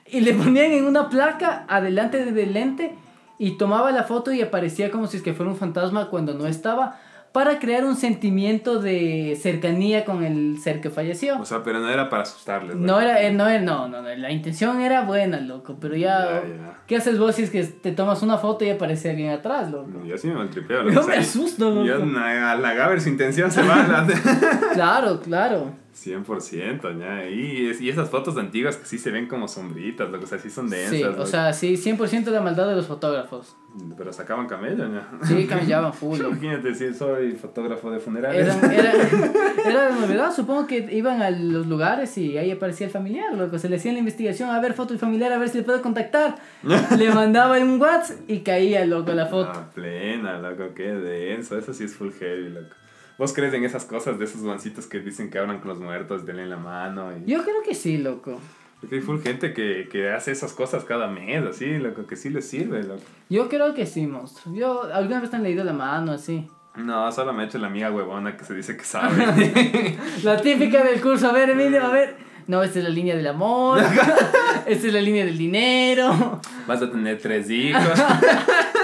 y 0.07 0.21
le 0.21 0.35
ponían 0.35 0.73
en 0.73 0.85
una 0.87 1.09
placa 1.09 1.65
adelante 1.69 2.25
del 2.25 2.53
lente 2.53 2.95
y 3.39 3.59
tomaba 3.59 3.91
la 3.93 4.05
foto 4.05 4.33
y 4.33 4.41
aparecía 4.43 4.91
como 4.91 5.07
si 5.07 5.19
es 5.19 5.23
que 5.23 5.35
fuera 5.35 5.51
un 5.51 5.59
fantasma 5.59 6.09
cuando 6.09 6.35
no 6.35 6.47
estaba 6.47 6.99
para 7.33 7.59
crear 7.59 7.85
un 7.85 7.97
sentimiento 7.97 8.81
de 8.81 9.39
cercanía 9.39 10.07
con 10.07 10.25
el 10.25 10.59
ser 10.59 10.81
que 10.81 10.89
falleció. 10.89 11.39
O 11.39 11.45
sea, 11.45 11.63
pero 11.63 11.81
no 11.81 11.91
era 11.91 12.09
para 12.09 12.23
asustarles. 12.23 12.77
No 12.77 12.99
era, 12.99 13.21
eh, 13.21 13.31
no, 13.31 13.47
era- 13.47 13.63
no, 13.63 13.89
no, 13.89 14.01
no, 14.01 14.15
la 14.15 14.31
intención 14.31 14.81
era 14.81 15.03
buena, 15.03 15.39
loco, 15.41 15.77
pero 15.79 15.95
ya, 15.97 16.41
Ya, 16.43 16.49
ya. 16.49 16.75
¿qué 16.87 16.97
haces 16.97 17.19
vos 17.19 17.35
si 17.35 17.43
es 17.43 17.51
que 17.51 17.63
te 17.65 17.93
tomas 17.93 18.23
una 18.23 18.39
foto 18.39 18.65
y 18.65 18.71
aparece 18.71 19.11
alguien 19.11 19.33
atrás, 19.33 19.71
loco? 19.71 19.91
Yo 20.07 20.17
sí 20.17 20.29
me 20.29 20.35
maltripeo. 20.37 20.89
Yo 20.89 21.03
me 21.07 21.17
asusto, 21.17 21.69
loco. 21.71 21.85
Yo, 21.85 21.99
na- 22.07 22.53
a 22.53 22.57
la 22.57 22.73
Gaber 22.73 23.03
su 23.03 23.11
intención 23.11 23.51
se 23.51 23.61
va. 23.63 23.87
la- 23.87 24.07
Claro, 24.73 25.21
claro. 25.21 25.73
100%, 25.97 26.99
ya. 26.99 27.29
Y, 27.29 27.67
es- 27.69 27.81
y 27.81 27.89
esas 27.89 28.11
fotos 28.11 28.37
antiguas 28.37 28.77
que 28.77 28.85
sí 28.87 28.99
se 28.99 29.11
ven 29.11 29.27
como 29.27 29.49
sombritas, 29.49 30.11
loco, 30.11 30.25
o 30.25 30.27
sea, 30.27 30.39
sí 30.39 30.51
son 30.51 30.69
densas. 30.69 30.91
Sí, 30.91 31.03
o 31.05 31.27
sea, 31.27 31.53
sí, 31.53 31.77
100% 31.77 32.31
la 32.31 32.41
maldad 32.41 32.69
de 32.69 32.77
los 32.77 32.87
fotógrafos. 32.87 33.57
Pero 33.99 34.11
sacaban 34.13 34.47
camello, 34.47 34.91
ya. 34.91 35.09
Sí, 35.23 35.47
camillaban 35.47 35.93
full. 35.93 36.19
Imagínate 36.19 36.75
si 36.75 36.95
soy 36.95 37.33
fotógrafo 37.33 37.91
de 37.91 37.99
funerales. 37.99 38.47
Era, 38.47 38.73
era, 38.75 38.93
era 39.67 39.91
la 39.91 39.97
novedad, 39.97 40.35
supongo 40.35 40.67
que 40.67 40.89
iban 40.93 41.21
a 41.21 41.31
los 41.31 41.67
lugares 41.67 42.17
y 42.17 42.39
ahí 42.39 42.51
aparecía 42.51 42.87
el 42.87 42.93
familiar, 42.93 43.35
loco. 43.35 43.59
Se 43.59 43.69
le 43.69 43.77
hacía 43.77 43.93
la 43.93 43.99
investigación, 43.99 44.49
a 44.51 44.61
ver, 44.61 44.73
foto 44.75 44.91
del 44.91 44.99
familiar, 44.99 45.33
a 45.33 45.39
ver 45.39 45.49
si 45.51 45.59
le 45.59 45.65
puedo 45.65 45.83
contactar. 45.83 46.37
le 46.99 47.11
mandaba 47.11 47.59
un 47.59 47.81
WhatsApp 47.81 48.19
y 48.29 48.41
caía, 48.41 48.85
loco, 48.87 49.13
la 49.13 49.27
foto. 49.27 49.51
Ah, 49.55 49.71
plena, 49.75 50.39
loco, 50.39 50.73
qué 50.75 50.93
denso. 50.95 51.59
Eso 51.59 51.75
sí 51.75 51.85
es 51.85 51.95
full 51.95 52.13
heavy, 52.19 52.49
loco. 52.51 52.75
¿Vos 53.19 53.33
crees 53.33 53.55
en 53.55 53.65
esas 53.65 53.85
cosas 53.85 54.19
de 54.19 54.27
esos 54.27 54.43
mancitos 54.43 54.87
que 54.87 55.01
dicen 55.01 55.31
que 55.31 55.39
hablan 55.39 55.61
con 55.61 55.69
los 55.69 55.79
muertos, 55.79 56.27
denle 56.27 56.47
la 56.47 56.59
mano? 56.59 57.13
Y... 57.17 57.31
Yo 57.31 57.43
creo 57.43 57.63
que 57.63 57.75
sí, 57.75 57.97
loco. 57.97 58.39
Porque 58.81 58.97
hay 58.97 59.01
full 59.01 59.21
gente 59.21 59.55
que, 59.55 59.89
que 59.91 60.11
hace 60.11 60.33
esas 60.33 60.53
cosas 60.53 60.85
cada 60.85 61.09
mes, 61.09 61.45
así, 61.47 61.79
loco, 61.79 62.07
que 62.07 62.17
sí 62.17 62.29
les 62.29 62.47
sirve, 62.47 62.83
loco. 62.83 63.03
Yo 63.31 63.49
creo 63.49 63.75
que 63.75 63.87
sí, 63.87 64.07
monstruo. 64.07 64.55
Yo, 64.55 64.83
¿alguna 64.93 65.21
vez 65.21 65.31
te 65.31 65.37
han 65.37 65.43
leído 65.43 65.65
la 65.65 65.73
mano 65.73 66.13
así? 66.13 66.47
No, 66.77 67.11
solo 67.11 67.33
me 67.33 67.43
ha 67.43 67.47
hecho 67.47 67.57
la 67.57 67.69
amiga 67.69 67.91
huevona 67.91 68.37
que 68.37 68.45
se 68.45 68.55
dice 68.55 68.77
que 68.77 68.85
sabe. 68.85 69.97
La 70.23 70.39
típica 70.41 70.85
del 70.85 71.01
curso. 71.01 71.29
A 71.29 71.33
ver, 71.33 71.49
Emilio, 71.49 71.83
a 71.83 71.89
ver. 71.89 72.17
No, 72.47 72.63
esta 72.63 72.79
es 72.79 72.85
la 72.85 72.91
línea 72.91 73.17
del 73.17 73.27
amor. 73.27 73.81
esta 74.67 74.87
es 74.87 74.93
la 74.93 75.01
línea 75.01 75.25
del 75.25 75.37
dinero. 75.37 76.41
Vas 76.67 76.83
a 76.83 76.91
tener 76.91 77.19
tres 77.19 77.51
hijos. 77.51 77.83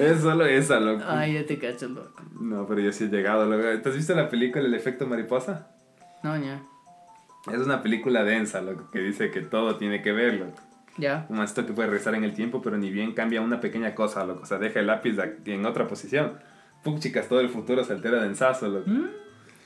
es 0.00 0.20
solo 0.20 0.46
esa, 0.46 0.80
loco. 0.80 1.04
Ay, 1.06 1.34
ya 1.34 1.46
te 1.46 1.58
cacho, 1.58 1.88
loco. 1.88 2.22
No, 2.40 2.66
pero 2.66 2.80
yo 2.80 2.92
sí 2.92 3.04
he 3.04 3.08
llegado, 3.08 3.46
loco. 3.46 3.62
¿Te 3.82 3.88
has 3.88 3.94
visto 3.96 4.14
la 4.14 4.28
película 4.28 4.64
El 4.64 4.74
efecto 4.74 5.06
mariposa? 5.06 5.68
No, 6.22 6.36
ya. 6.36 6.62
Es 7.52 7.58
una 7.58 7.82
película 7.82 8.24
densa, 8.24 8.62
loco, 8.62 8.90
que 8.90 9.00
dice 9.00 9.30
que 9.30 9.40
todo 9.42 9.76
tiene 9.76 10.00
que 10.02 10.12
ver, 10.12 10.34
loco. 10.34 10.60
Ya. 10.96 11.26
Un 11.28 11.40
esto 11.42 11.66
que 11.66 11.72
puede 11.72 11.88
regresar 11.88 12.14
en 12.14 12.24
el 12.24 12.34
tiempo, 12.34 12.62
pero 12.62 12.78
ni 12.78 12.90
bien 12.90 13.12
cambia 13.12 13.40
una 13.40 13.60
pequeña 13.60 13.94
cosa, 13.94 14.24
loco. 14.24 14.42
O 14.42 14.46
sea, 14.46 14.58
deja 14.58 14.80
el 14.80 14.86
lápiz 14.86 15.16
en 15.44 15.66
otra 15.66 15.86
posición. 15.86 16.38
Pum, 16.82 16.98
chicas, 17.00 17.28
todo 17.28 17.40
el 17.40 17.48
futuro 17.48 17.82
se 17.84 17.92
altera 17.92 18.22
densazo, 18.22 18.68
loco. 18.68 18.88
Mm, 18.88 19.06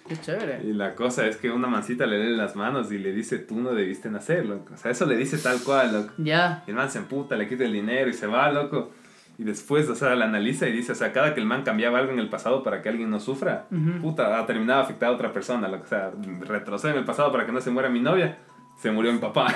Qué 0.09 0.17
chévere. 0.17 0.63
Y 0.65 0.73
la 0.73 0.95
cosa 0.95 1.27
es 1.27 1.37
que 1.37 1.51
una 1.51 1.69
mancita 1.69 2.07
le 2.07 2.19
lee 2.25 2.35
las 2.37 2.57
manos 2.57 2.91
y 2.91 2.99
le 2.99 3.13
dice, 3.13 3.39
tú 3.39 3.61
no 3.61 3.75
debiste 3.75 4.09
nacer, 4.09 4.47
loco. 4.47 4.73
O 4.73 4.77
sea, 4.79 4.91
eso 4.91 5.05
le 5.05 5.17
dice 5.17 5.37
tal 5.37 5.61
cual, 5.63 5.93
loco. 5.93 6.15
Ya. 6.17 6.65
Y 6.67 6.71
el 6.71 6.77
man 6.77 6.91
se 6.91 6.99
emputa, 6.99 7.37
le 7.37 7.47
quita 7.47 7.65
el 7.65 7.73
dinero 7.75 8.09
y 8.09 8.15
se 8.15 8.27
va, 8.27 8.51
loco. 8.51 8.93
Y 9.39 9.45
después, 9.45 9.89
o 9.89 9.95
sea, 9.95 10.17
la 10.17 10.25
analiza 10.25 10.67
y 10.67 10.73
dice, 10.73 10.91
o 10.91 10.95
sea, 10.97 11.13
cada 11.13 11.33
que 11.33 11.39
el 11.41 11.47
man 11.47 11.63
cambiaba 11.63 12.01
algo 12.01 12.11
en 12.13 12.19
el 12.19 12.29
pasado 12.29 12.65
para 12.65 12.83
que 12.83 12.89
alguien 12.89 13.09
no 13.09 13.21
sufra, 13.21 13.67
puta, 14.03 14.37
ha 14.37 14.47
terminado 14.47 14.81
afectado 14.83 15.13
a 15.13 15.15
otra 15.15 15.33
persona. 15.33 15.69
O 15.69 15.87
sea, 15.87 16.11
retrocede 16.41 16.93
en 16.93 16.99
el 16.99 17.05
pasado 17.05 17.31
para 17.31 17.47
que 17.47 17.53
no 17.53 17.61
se 17.61 17.71
muera 17.71 17.89
mi 17.89 18.01
novia, 18.01 18.39
se 18.77 18.91
murió 18.91 19.13
mi 19.13 19.19
papá. 19.21 19.47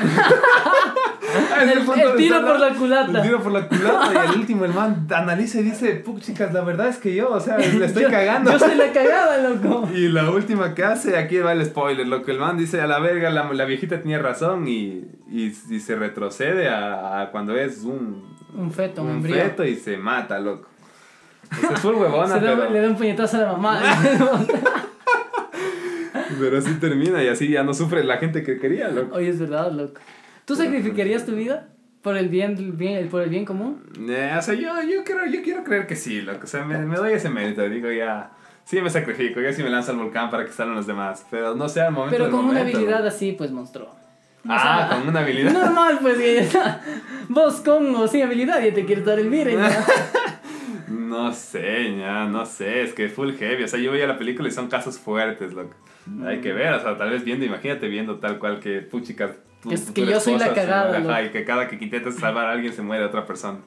El, 1.63 1.69
el 1.71 2.17
tiro 2.17 2.43
por 2.45 2.59
la 2.61 2.69
El 2.69 2.75
culata. 2.77 3.23
tiro 3.23 3.41
por 3.43 3.53
la 3.53 3.67
culata 3.69 4.25
y 4.27 4.33
el 4.35 4.41
último 4.41 4.65
el 4.67 4.75
man 4.75 5.07
analiza 5.15 5.61
y 5.61 5.63
dice, 5.63 5.95
puc, 5.97 6.21
chicas, 6.21 6.53
la 6.53 6.61
verdad 6.63 6.89
es 6.89 6.99
que 6.99 7.15
yo, 7.15 7.31
o 7.31 7.41
sea, 7.41 7.57
le 7.59 7.87
estoy 7.87 8.03
Yo- 8.05 8.11
cagando. 8.11 8.51
Yo 8.53 8.59
soy 8.59 8.75
la 8.75 8.93
cagada, 8.93 9.49
loco. 9.49 9.89
Y 9.95 10.09
la 10.09 10.29
última 10.31 10.75
que 10.75 10.85
hace, 10.85 11.17
aquí 11.17 11.39
va 11.39 11.53
el 11.53 11.65
spoiler, 11.65 12.07
lo 12.07 12.23
que 12.23 12.33
el 12.33 12.39
man 12.39 12.59
dice, 12.59 12.81
a 12.83 12.87
la 12.87 12.99
verga, 12.99 13.31
la, 13.31 13.51
la 13.53 13.65
viejita 13.65 14.01
tenía 14.01 14.19
razón 14.19 14.67
y, 14.69 15.05
y, 15.31 15.55
y 15.71 15.81
se 15.81 15.95
retrocede 15.97 16.69
a, 16.69 17.23
a 17.23 17.31
cuando 17.31 17.57
es 17.57 17.83
un, 17.85 18.37
Un 18.55 18.71
feto, 18.73 19.03
un, 19.03 19.09
un 19.11 19.17
embrión. 19.17 19.39
feto 19.41 19.65
y 19.65 19.77
se 19.77 19.97
mata, 19.97 20.39
loco. 20.39 20.69
O 21.51 21.55
sea, 21.61 21.71
es 21.73 21.81
full 21.81 21.95
huevona, 21.95 22.35
da- 22.41 22.41
pero, 22.41 22.71
Le 22.71 22.81
da 22.81 22.89
un 22.89 22.97
puñetazo 22.97 23.37
a 23.39 23.41
la 23.41 23.53
mamá. 23.53 23.81
pero 26.41 26.59
así 26.59 26.75
termina 26.75 27.23
y 27.23 27.29
así 27.29 27.49
ya 27.49 27.63
no 27.63 27.75
sufre 27.75 28.05
la 28.05 28.19
gente 28.19 28.43
que 28.43 28.59
quería, 28.59 28.89
loco. 28.89 29.17
Oye, 29.17 29.29
es 29.29 29.39
verdad, 29.39 29.71
loco. 29.73 30.01
¿Tú 30.45 30.57
sacrificarías 30.57 31.25
tu 31.25 31.33
vida 31.33 31.69
por 32.03 32.17
el 32.17 32.29
bien, 32.29 32.77
bien, 32.77 33.09
por 33.09 33.23
el 33.23 33.31
bien 33.31 33.45
común? 33.45 33.83
Eh, 34.09 34.35
o 34.37 34.43
sea, 34.43 34.55
yo, 34.55 34.71
yo, 34.83 35.05
quiero, 35.05 35.25
yo 35.27 35.43
quiero 35.43 35.63
creer 35.65 35.87
que 35.87 35.95
sí, 35.97 36.21
loco. 36.23 36.41
O 36.45 36.47
sea, 36.47 36.65
me, 36.65 36.79
me 36.79 36.97
doy 36.97 37.13
ese 37.13 37.29
mérito. 37.31 37.63
Digo, 37.69 37.91
ya, 37.91 38.33
sí 38.65 38.81
me 38.81 38.91
sacrifico, 38.91 39.41
ya 39.41 39.53
sí 39.53 39.63
me 39.63 39.71
lanzo 39.71 39.93
al 39.93 39.99
volcán 39.99 40.31
para 40.31 40.45
que 40.45 40.53
salgan 40.53 40.75
los 40.77 40.87
demás. 40.87 41.25
Pero 41.31 41.55
no 41.55 41.69
sea 41.69 41.87
el 41.89 41.93
momento 41.93 42.17
Pero 42.17 42.31
con 42.31 42.41
una 42.41 42.49
momento, 42.59 42.77
habilidad 42.79 42.99
loco. 42.99 43.09
así, 43.09 43.33
pues, 43.33 43.51
monstruo. 43.53 43.95
Ah, 44.49 44.87
O 44.87 44.89
sea, 44.89 44.99
con 44.99 45.09
una 45.09 45.21
habilidad. 45.21 45.53
Normal, 45.53 45.99
pues, 46.03 46.19
que 46.19 46.35
ya 46.35 46.41
está. 46.41 46.81
Vos 47.29 47.61
con 47.61 47.95
o 47.95 48.09
sin 48.09 48.23
habilidad 48.23 48.63
ya 48.63 48.75
te 48.75 48.85
quieres 48.85 49.05
dar 49.05 49.19
el 49.19 49.29
vire. 49.31 49.55
ya. 49.55 49.85
No 50.89 51.33
sé, 51.33 51.97
ya, 51.99 52.25
no 52.25 52.45
sé, 52.47 52.83
es 52.83 52.93
que 52.95 53.07
es 53.07 53.13
full 53.13 53.33
heavy. 53.35 53.65
O 53.65 53.69
sea, 53.69 53.79
yo 53.79 53.93
veía 53.93 54.07
la 54.07 54.19
película 54.19 54.49
y 54.49 54.51
son 54.53 54.69
casos 54.69 54.99
fuertes, 54.99 55.53
loco. 55.53 55.75
Hay 56.27 56.41
que 56.41 56.53
ver, 56.53 56.73
o 56.73 56.81
sea, 56.81 56.97
tal 56.97 57.11
vez 57.11 57.23
viendo, 57.25 57.45
imagínate 57.45 57.87
viendo 57.89 58.17
tal 58.19 58.39
cual 58.39 58.61
que, 58.61 58.81
puchicas, 58.81 59.33
es 59.71 59.91
que 59.91 60.05
yo 60.05 60.19
soy 60.21 60.39
la 60.39 60.53
cagada, 60.53 60.97
ajá, 60.99 61.23
y 61.23 61.31
que 61.31 61.45
cada 61.45 61.69
que 61.69 61.77
intentas 61.77 62.17
salvar 62.17 62.47
a 62.47 62.53
alguien 62.53 62.73
se 62.73 62.83
muere 62.83 63.05
otra 63.05 63.25
persona. 63.27 63.59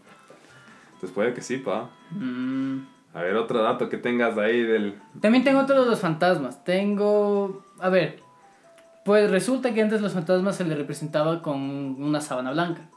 Entonces 0.96 1.12
puede 1.12 1.34
que 1.34 1.42
sí, 1.42 1.58
pa. 1.58 1.90
Mm. 2.12 2.80
A 3.14 3.22
ver, 3.22 3.36
otro 3.38 3.62
dato 3.62 3.90
que 3.90 3.98
tengas 3.98 4.38
ahí 4.38 4.62
del... 4.64 4.96
También 5.22 5.44
tengo 5.44 5.62
otro 5.62 5.84
de 5.84 5.90
los 5.90 6.02
fantasmas. 6.02 6.64
Tengo. 6.66 7.64
A 7.80 7.90
ver. 7.90 8.25
Pues 9.06 9.30
resulta 9.32 9.74
que 9.74 9.82
antes 9.82 10.02
los 10.02 10.12
fantasmas 10.14 10.58
se 10.58 10.66
les 10.66 10.78
representaba 10.78 11.42
con 11.42 11.58
una 12.02 12.20
sábana 12.20 12.52
blanca. 12.52 12.90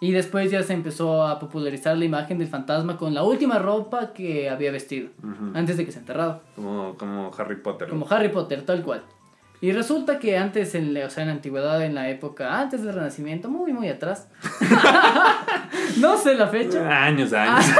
Y 0.00 0.12
después 0.12 0.50
ya 0.50 0.62
se 0.62 0.72
empezó 0.72 1.26
a 1.26 1.38
popularizar 1.38 1.96
la 1.98 2.04
imagen 2.04 2.38
del 2.38 2.48
fantasma 2.48 2.96
con 2.96 3.12
la 3.12 3.22
última 3.24 3.58
ropa 3.58 4.12
que 4.12 4.48
había 4.48 4.70
vestido. 4.70 5.08
Antes 5.54 5.76
de 5.78 5.84
que 5.84 5.90
se 5.92 5.98
enterrara. 5.98 6.40
Como, 6.54 6.94
como 6.96 7.30
Harry 7.36 7.56
Potter. 7.56 7.88
Como 7.88 8.06
Harry 8.08 8.28
Potter, 8.28 8.62
tal 8.62 8.82
cual. 8.82 9.02
Y 9.62 9.72
resulta 9.72 10.18
que 10.18 10.36
antes, 10.38 10.74
en, 10.74 10.92
la- 10.94 11.06
o 11.06 11.10
sea, 11.10 11.22
en 11.22 11.30
la 11.30 11.34
antigüedad, 11.34 11.82
en 11.82 11.94
la 11.94 12.08
época, 12.10 12.60
antes 12.60 12.82
del 12.84 12.94
Renacimiento, 12.94 13.48
muy, 13.48 13.72
muy 13.72 13.88
atrás. 13.88 14.28
no 15.98 16.16
sé 16.18 16.34
la 16.34 16.46
fecha. 16.46 17.04
Años, 17.04 17.32
años. 17.32 17.64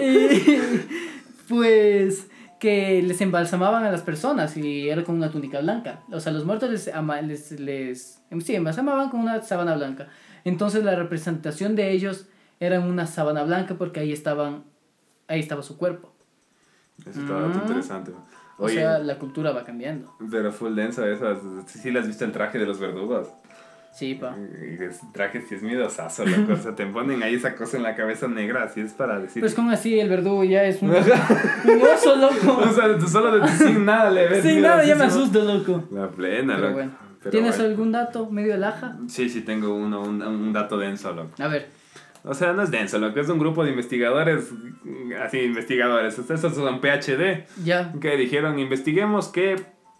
Y 0.00 0.58
pues 1.48 2.27
que 2.58 3.02
les 3.02 3.20
embalsamaban 3.20 3.84
a 3.84 3.90
las 3.90 4.02
personas 4.02 4.56
y 4.56 4.88
era 4.88 5.04
con 5.04 5.14
una 5.16 5.30
túnica 5.30 5.60
blanca. 5.60 6.00
O 6.10 6.20
sea, 6.20 6.32
los 6.32 6.44
muertos 6.44 6.70
les, 6.70 6.88
ama- 6.88 7.20
les, 7.22 7.52
les 7.60 8.20
sí, 8.44 8.54
embalsamaban 8.54 9.10
con 9.10 9.20
una 9.20 9.40
sábana 9.42 9.74
blanca. 9.76 10.08
Entonces 10.44 10.84
la 10.84 10.94
representación 10.96 11.76
de 11.76 11.90
ellos 11.92 12.26
era 12.60 12.80
una 12.80 13.06
sábana 13.06 13.44
blanca 13.44 13.76
porque 13.76 14.00
ahí 14.00 14.12
estaban, 14.12 14.64
ahí 15.28 15.40
estaba 15.40 15.62
su 15.62 15.76
cuerpo. 15.78 16.12
Eso 17.06 17.20
está 17.20 17.32
Mm. 17.34 17.52
interesante. 17.62 18.12
O 18.58 18.64
Oye, 18.64 18.74
sea, 18.74 18.98
la 18.98 19.18
cultura 19.20 19.52
va 19.52 19.62
cambiando. 19.62 20.12
pero 20.30 20.50
full 20.50 20.74
denso 20.74 21.06
esas. 21.06 21.38
Sí, 21.66 21.78
sí, 21.78 21.90
las 21.92 22.08
viste 22.08 22.24
el 22.24 22.32
traje 22.32 22.58
de 22.58 22.66
los 22.66 22.80
verdugos. 22.80 23.28
Sí, 23.98 24.14
pa. 24.14 24.36
Y 24.38 24.80
ese 24.82 25.00
traje 25.12 25.40
sí 25.42 25.56
es 25.56 25.62
miedosazo, 25.62 26.24
la 26.24 26.46
cosa. 26.46 26.74
Te 26.76 26.86
ponen 26.86 27.20
ahí 27.22 27.34
esa 27.34 27.56
cosa 27.56 27.76
en 27.78 27.82
la 27.82 27.96
cabeza 27.96 28.28
negra, 28.28 28.62
así 28.62 28.80
es 28.80 28.92
para 28.92 29.18
decir. 29.18 29.40
Pues 29.42 29.54
como 29.54 29.72
así, 29.72 29.98
el 29.98 30.08
verdugo 30.08 30.44
ya 30.44 30.62
es 30.64 30.80
un, 30.82 30.90
un 30.90 31.82
oso, 31.82 32.12
o 32.12 32.16
loco. 32.16 32.72
sea, 32.72 32.96
tú 32.96 33.08
solo 33.08 33.38
de 33.40 33.48
sin 33.48 33.84
nada 33.84 34.10
le 34.10 34.28
ves. 34.28 34.42
Sin 34.48 34.62
nada 34.62 34.84
ya 34.84 34.94
me 34.94 35.04
asusto, 35.04 35.42
loco. 35.44 35.82
La 35.90 36.08
plena, 36.08 36.54
Pero 36.54 36.66
loco. 36.68 36.74
bueno. 36.74 36.92
Pero 37.20 37.30
¿Tienes 37.32 37.56
bueno. 37.56 37.70
algún 37.72 37.90
dato 37.92 38.30
medio 38.30 38.56
laja? 38.56 38.96
Sí, 39.08 39.28
sí, 39.28 39.40
tengo 39.40 39.74
uno, 39.74 40.02
un, 40.02 40.22
un 40.22 40.52
dato 40.52 40.78
denso, 40.78 41.12
loco. 41.12 41.30
A 41.42 41.48
ver. 41.48 41.66
O 42.22 42.34
sea, 42.34 42.52
no 42.52 42.62
es 42.62 42.70
denso, 42.70 42.98
loco. 43.00 43.18
Es 43.18 43.28
un 43.28 43.38
grupo 43.40 43.64
de 43.64 43.70
investigadores, 43.70 44.52
así, 45.24 45.38
investigadores. 45.40 46.16
Estos 46.18 46.54
son 46.54 46.80
PhD, 46.80 47.46
Ya. 47.64 47.92
que 48.00 48.16
dijeron, 48.16 48.58
investiguemos 48.60 49.28
qué, 49.28 49.56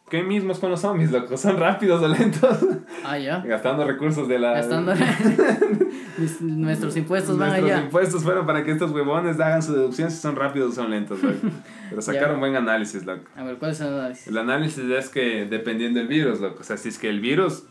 qué 0.09 0.23
mismos 0.23 0.59
con 0.59 0.71
los 0.71 0.81
zombies, 0.81 1.11
loco. 1.11 1.37
¿Son 1.37 1.57
rápidos 1.59 2.03
o 2.03 2.09
lentos? 2.09 2.59
Ah, 3.05 3.19
ya. 3.19 3.39
Gastando 3.47 3.87
recursos 3.87 4.29
de 4.29 4.39
la... 4.39 4.53
Gastando 4.55 4.95
nuestros 6.41 6.97
impuestos 6.97 7.39
van 7.39 7.51
Nuestros 7.51 7.71
allá. 7.73 7.85
impuestos 7.85 8.23
fueron 8.25 8.47
para 8.47 8.65
que 8.65 8.73
estos 8.73 8.91
huevones 8.91 9.39
hagan 9.41 9.63
su 9.63 9.75
deducción 9.75 10.11
si 10.11 10.19
son 10.19 10.37
rápidos 10.37 10.73
o 10.73 10.75
son 10.75 10.91
lentos, 10.91 11.23
loco. 11.23 11.49
Pero 11.91 12.03
sacaron 12.03 12.41
buen 12.41 12.57
análisis, 12.57 13.05
loco. 13.05 13.25
A 13.37 13.45
ver, 13.45 13.57
¿cuál 13.57 13.73
es 13.73 13.81
el 13.81 13.89
análisis? 13.89 14.27
El 14.27 14.39
análisis 14.39 14.85
es 14.85 15.09
que 15.09 15.47
dependiendo 15.47 15.99
del 15.99 16.09
virus, 16.09 16.41
loco. 16.41 16.61
O 16.61 16.65
sea, 16.65 16.77
si 16.77 16.89
es 16.89 16.99
que 16.99 17.09
el 17.09 17.21
virus. 17.21 17.65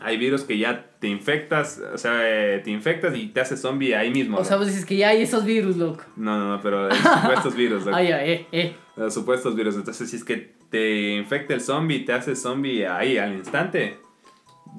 Hay 0.00 0.16
virus 0.16 0.44
que 0.44 0.56
ya 0.56 0.86
te 1.00 1.08
infectas, 1.08 1.82
o 1.92 1.98
sea, 1.98 2.20
eh, 2.22 2.60
te 2.62 2.70
infectas 2.70 3.16
y 3.16 3.26
te 3.26 3.40
haces 3.40 3.60
zombie 3.60 3.96
ahí 3.96 4.12
mismo. 4.12 4.38
O 4.38 4.44
sea, 4.44 4.56
vos 4.56 4.68
dices 4.68 4.84
que 4.84 4.96
ya 4.96 5.08
hay 5.08 5.22
esos 5.22 5.44
virus, 5.44 5.76
loco. 5.76 6.04
No, 6.14 6.38
no, 6.38 6.50
no, 6.50 6.62
pero 6.62 6.88
los 6.88 6.96
supuestos 6.96 7.56
virus, 7.56 7.84
loco. 7.84 7.96
Ah, 7.96 8.02
ya, 8.04 8.24
eh, 8.24 8.46
eh. 8.52 8.76
Los 8.94 9.12
supuestos 9.12 9.56
virus. 9.56 9.74
Entonces, 9.74 10.08
si 10.08 10.14
es 10.14 10.22
que 10.22 10.54
te 10.70 11.14
infecta 11.14 11.54
el 11.54 11.60
zombie 11.60 11.96
y 11.98 12.04
te 12.04 12.12
haces 12.12 12.40
zombie 12.42 12.86
ahí 12.86 13.18
al 13.18 13.32
instante, 13.34 13.98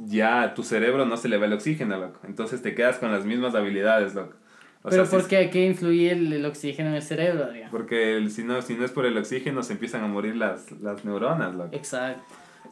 ya 0.06 0.54
tu 0.54 0.64
cerebro 0.64 1.06
no 1.06 1.18
se 1.18 1.30
le 1.30 1.38
va 1.38 1.46
el 1.46 1.54
oxígeno, 1.54 1.98
loco. 1.98 2.20
Entonces 2.28 2.62
te 2.62 2.76
quedas 2.76 2.98
con 2.98 3.12
las 3.12 3.26
mismas 3.26 3.56
habilidades, 3.56 4.14
loco. 4.16 4.36
O 4.82 4.90
Pero 4.90 5.04
sea, 5.04 5.06
si 5.06 5.12
¿por 5.12 5.20
es- 5.22 5.28
qué? 5.28 5.50
¿Qué 5.50 5.66
influye 5.66 6.12
el, 6.12 6.32
el 6.32 6.46
oxígeno 6.46 6.90
en 6.90 6.96
el 6.96 7.02
cerebro, 7.02 7.46
Adrián? 7.46 7.70
Porque 7.72 8.16
el- 8.18 8.32
si, 8.32 8.44
no, 8.44 8.62
si 8.62 8.76
no 8.76 8.86
es 8.86 8.92
por 8.92 9.06
el 9.06 9.18
oxígeno, 9.18 9.62
se 9.64 9.74
empiezan 9.74 10.04
a 10.04 10.08
morir 10.08 10.36
las, 10.38 10.72
las 10.80 11.04
neuronas, 11.04 11.54
loco. 11.56 11.70
Exacto. 11.76 12.22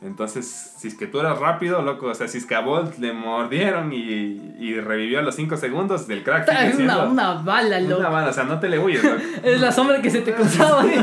Entonces, 0.02 0.46
si 0.78 0.90
es 0.90 0.96
que 0.96 1.08
tú 1.08 1.20
eras 1.20 1.40
rápido, 1.40 1.82
loco, 1.82 2.06
o 2.08 2.14
sea, 2.14 2.28
si 2.28 2.38
es 2.38 2.46
que 2.46 2.54
a 2.54 2.60
Bolt 2.62 3.00
le 3.00 3.14
mordieron 3.14 3.92
y, 3.92 3.98
y 4.60 4.80
revivió 4.80 5.18
a 5.20 5.22
los 5.24 5.34
5 5.36 5.58
segundos 5.58 6.08
del 6.08 6.24
crack, 6.24 6.48
Es 6.50 6.76
una, 6.80 7.04
una 7.06 7.34
bala, 7.34 7.80
una 7.80 7.90
loco. 7.90 8.04
bala, 8.04 8.30
o 8.30 8.34
sea, 8.34 8.44
no 8.44 8.60
te 8.60 8.70
le 8.70 8.78
huyes, 8.80 9.04
loco. 9.04 9.18
Es 9.44 9.60
la 9.60 9.72
sombra 9.72 10.00
que 10.02 10.12
se 10.12 10.22
te 10.22 10.34
cruzaba. 10.34 10.86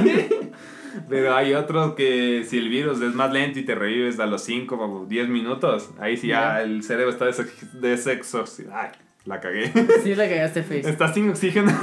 Pero 1.09 1.35
hay 1.35 1.55
otro 1.55 1.95
que 1.95 2.45
si 2.49 2.59
el 2.59 2.69
virus 2.69 3.01
es 3.01 3.15
más 3.15 3.33
lento 3.33 3.59
y 3.59 3.65
te 3.65 3.75
revives 3.75 4.19
a 4.21 4.27
los 4.27 4.43
5 4.45 4.75
o 4.77 5.07
10 5.07 5.29
minutos, 5.29 5.91
ahí 5.99 6.17
sí 6.17 6.29
ya 6.29 6.63
el 6.63 6.83
cerebro 6.83 7.11
está 7.11 7.27
desex- 7.27 7.73
desexoxidado. 7.73 8.77
Ay, 8.77 8.89
la 9.25 9.41
cagué. 9.41 9.73
sí, 10.03 10.15
la 10.15 10.29
cagaste 10.29 10.63
face. 10.63 10.89
está 10.89 11.13
sin 11.13 11.29
oxígeno. 11.31 11.71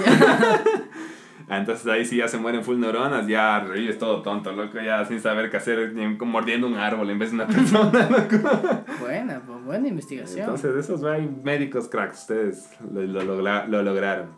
Ah, 1.49 1.57
Entonces 1.57 1.85
ahí 1.87 2.05
sí 2.05 2.15
ya 2.15 2.29
se 2.29 2.37
mueren 2.37 2.63
full 2.63 2.77
neuronas, 2.79 3.27
ya 3.27 3.59
revives 3.59 3.97
todo 3.97 4.21
tonto, 4.21 4.53
loco, 4.53 4.79
ya 4.79 5.03
sin 5.03 5.19
saber 5.19 5.49
qué 5.51 5.57
hacer, 5.57 5.91
mordiendo 6.21 6.65
un 6.65 6.75
árbol 6.75 7.09
en 7.09 7.19
vez 7.19 7.31
de 7.31 7.35
una 7.35 7.47
persona, 7.53 8.09
loco. 8.09 8.37
Buena, 9.01 9.41
pues, 9.45 9.65
buena 9.65 9.87
investigación. 9.89 10.41
Entonces, 10.41 10.73
esos 10.77 11.03
hay 11.03 11.27
médicos 11.43 11.89
cracks, 11.89 12.19
ustedes 12.21 12.69
lo, 12.89 13.01
lo, 13.03 13.41
lo 13.67 13.83
lograron. 13.83 14.29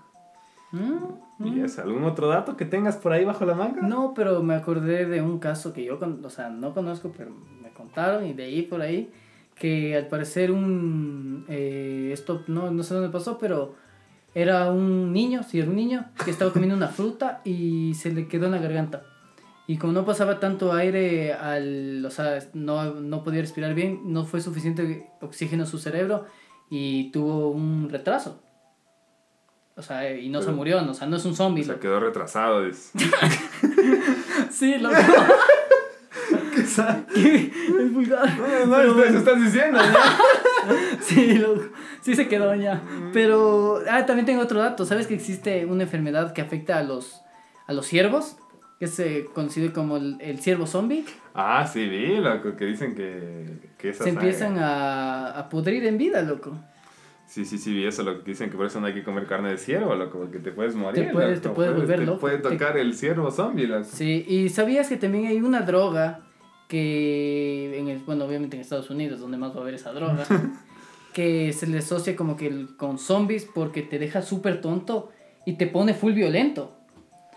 Mm, 0.71 1.03
¿Y 1.43 1.59
eso? 1.61 1.81
¿Algún 1.81 2.03
otro 2.03 2.27
dato 2.27 2.55
que 2.57 2.65
tengas 2.65 2.97
por 2.97 3.11
ahí 3.11 3.25
bajo 3.25 3.45
la 3.45 3.55
manga? 3.55 3.81
No, 3.81 4.13
pero 4.13 4.41
me 4.43 4.55
acordé 4.55 5.05
de 5.05 5.21
un 5.21 5.39
caso 5.39 5.73
que 5.73 5.83
yo, 5.83 5.99
o 5.99 6.29
sea, 6.29 6.49
no 6.49 6.73
conozco, 6.73 7.11
pero 7.15 7.31
me 7.61 7.69
contaron 7.71 8.25
y 8.25 8.33
de 8.33 8.43
ahí 8.43 8.61
por 8.63 8.81
ahí 8.81 9.11
que 9.55 9.95
al 9.95 10.07
parecer 10.07 10.51
un 10.51 11.45
eh, 11.47 12.09
esto 12.11 12.43
no, 12.47 12.71
no 12.71 12.83
sé 12.83 12.93
dónde 12.93 13.09
pasó 13.09 13.37
pero 13.37 13.75
era 14.33 14.71
un 14.71 15.13
niño 15.13 15.43
sí 15.43 15.59
era 15.59 15.69
un 15.69 15.75
niño 15.75 16.05
que 16.23 16.31
estaba 16.31 16.51
comiendo 16.53 16.75
una 16.75 16.87
fruta 16.87 17.41
y 17.43 17.93
se 17.93 18.11
le 18.11 18.27
quedó 18.27 18.45
en 18.45 18.53
la 18.53 18.57
garganta 18.57 19.03
y 19.67 19.77
como 19.77 19.93
no 19.93 20.05
pasaba 20.05 20.39
tanto 20.39 20.73
aire 20.73 21.33
al 21.33 22.05
o 22.05 22.09
sea 22.09 22.39
no, 22.53 22.95
no 22.95 23.23
podía 23.23 23.41
respirar 23.41 23.73
bien 23.73 24.01
no 24.05 24.25
fue 24.25 24.41
suficiente 24.41 25.09
oxígeno 25.21 25.63
a 25.63 25.67
su 25.67 25.77
cerebro 25.77 26.25
y 26.69 27.11
tuvo 27.11 27.49
un 27.49 27.89
retraso 27.89 28.41
o 29.75 29.81
sea, 29.81 30.15
y 30.17 30.29
no 30.29 30.39
se 30.39 30.45
Pero- 30.47 30.57
murió, 30.57 30.81
no, 30.81 30.91
o 30.91 30.93
sea, 30.93 31.07
no 31.07 31.15
es 31.17 31.25
un 31.25 31.35
zombie. 31.35 31.61
O 31.63 31.65
sea, 31.65 31.79
quedó 31.79 31.99
retrasado. 31.99 32.65
es- 32.65 32.91
Sí, 34.51 34.75
loco. 34.77 34.95
¿Qué? 37.13 37.51
Es 37.79 37.93
vulgar. 37.93 38.29
No, 38.67 38.83
no, 38.83 39.03
eso 39.03 39.17
estás 39.17 39.41
diciendo, 39.43 39.79
ya. 39.79 40.17
Sí, 41.01 41.33
loco. 41.37 41.63
Sí 42.01 42.15
se 42.15 42.27
quedó 42.27 42.53
ya. 42.55 42.81
Pero, 43.11 43.81
ah, 43.89 44.05
también 44.05 44.25
tengo 44.25 44.41
otro 44.41 44.59
dato. 44.59 44.85
¿Sabes 44.85 45.07
que 45.07 45.13
existe 45.15 45.65
una 45.65 45.83
enfermedad 45.83 46.33
que 46.33 46.41
afecta 46.41 46.77
a 46.77 46.83
los, 46.83 47.21
a 47.67 47.73
los 47.73 47.85
ciervos? 47.87 48.37
Que 48.79 48.87
se 48.87 49.25
conoce 49.33 49.71
como 49.71 49.97
el, 49.97 50.17
el 50.19 50.39
ciervo 50.39 50.67
zombie. 50.67 51.05
Ah, 51.33 51.67
sí, 51.71 51.87
vi, 51.87 52.17
loco, 52.17 52.55
que 52.55 52.65
dicen 52.65 52.95
que, 52.95 53.69
que 53.77 53.93
Se 53.93 54.09
empiezan 54.09 54.57
a, 54.59 55.29
a 55.31 55.49
pudrir 55.49 55.85
en 55.85 55.97
vida, 55.97 56.21
loco. 56.21 56.57
Sí, 57.33 57.45
sí, 57.45 57.57
sí, 57.57 57.83
eso, 57.83 58.03
lo 58.03 58.23
que 58.23 58.29
dicen 58.29 58.51
que 58.51 58.57
por 58.57 58.67
eso 58.67 58.79
no 58.79 58.85
hay 58.85 58.93
que 58.93 59.03
comer 59.03 59.25
carne 59.25 59.49
de 59.49 59.57
ciervo, 59.57 59.95
loco, 59.95 60.19
porque 60.19 60.37
te 60.37 60.51
puedes 60.51 60.75
morir. 60.75 61.07
Te 61.07 61.11
puedes- 61.11 61.37
loco, 61.37 61.49
te 61.49 61.55
puedes 61.55 61.75
volver 61.75 61.99
te 62.01 62.05
loco. 62.05 62.19
puede 62.19 62.37
Te- 62.37 62.49
tocar 62.49 62.77
el 62.77 62.93
ciervo 62.93 63.31
zombie, 63.31 63.65
loco. 63.65 63.85
Sí, 63.91 64.23
y 64.27 64.49
sabías 64.49 64.87
que 64.87 64.97
también 64.97 65.25
hay 65.25 65.37
una 65.41 65.61
droga 65.61 66.19
que, 66.67 67.79
en 67.79 67.87
el, 67.87 67.99
bueno, 67.99 68.25
obviamente 68.25 68.55
en 68.55 68.61
Estados 68.61 68.91
Unidos, 68.91 69.19
donde 69.19 69.37
más 69.37 69.51
va 69.55 69.59
a 69.59 69.61
haber 69.61 69.73
esa 69.73 69.93
droga, 69.93 70.23
que 71.13 71.53
se 71.53 71.65
le 71.65 71.79
asocia 71.79 72.15
como 72.15 72.35
que 72.37 72.45
el- 72.47 72.75
con 72.77 72.99
zombies 72.99 73.45
porque 73.45 73.81
te 73.81 73.97
deja 73.97 74.21
súper 74.21 74.61
tonto 74.61 75.09
y 75.45 75.53
te 75.53 75.65
pone 75.65 75.93
full 75.95 76.13
violento. 76.13 76.77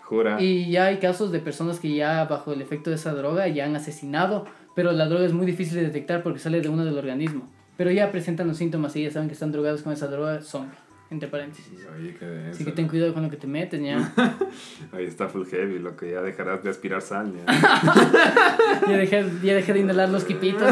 Jura. 0.03 0.39
Y 0.39 0.69
ya 0.69 0.85
hay 0.85 0.97
casos 0.97 1.31
de 1.31 1.39
personas 1.39 1.79
que 1.79 1.93
ya 1.93 2.23
bajo 2.25 2.53
el 2.53 2.61
efecto 2.61 2.89
de 2.91 2.95
esa 2.97 3.13
droga 3.13 3.47
ya 3.47 3.65
han 3.65 3.75
asesinado, 3.75 4.45
pero 4.75 4.91
la 4.91 5.07
droga 5.07 5.25
es 5.25 5.33
muy 5.33 5.45
difícil 5.45 5.77
de 5.77 5.83
detectar 5.85 6.21
porque 6.23 6.39
sale 6.39 6.61
de 6.61 6.69
uno 6.69 6.85
del 6.85 6.97
organismo. 6.97 7.51
Pero 7.77 7.91
ya 7.91 8.11
presentan 8.11 8.47
los 8.47 8.57
síntomas 8.57 8.95
y 8.95 9.03
ya 9.03 9.11
saben 9.11 9.27
que 9.27 9.33
están 9.33 9.51
drogados 9.51 9.83
con 9.83 9.93
esa 9.93 10.07
droga 10.07 10.41
zombie, 10.41 10.75
entre 11.11 11.29
paréntesis. 11.29 11.67
Oye, 11.95 12.15
qué 12.17 12.25
denso, 12.25 12.51
Así 12.55 12.65
que 12.65 12.71
ten 12.71 12.87
cuidado 12.87 13.13
con 13.13 13.23
lo 13.23 13.29
que 13.29 13.37
te 13.37 13.45
metes, 13.47 13.79
ya. 13.81 14.11
Ahí 14.91 15.05
está 15.05 15.29
full 15.29 15.45
heavy, 15.45 15.77
loco, 15.79 16.05
ya 16.05 16.21
dejarás 16.21 16.63
de 16.63 16.69
aspirar 16.71 17.01
sal, 17.01 17.31
ya. 17.33 17.45
Ya 18.89 18.97
dejé, 18.97 19.25
ya 19.43 19.53
dejé 19.55 19.73
de 19.73 19.79
inhalar 19.79 20.09
los 20.09 20.23
quipitos. 20.23 20.69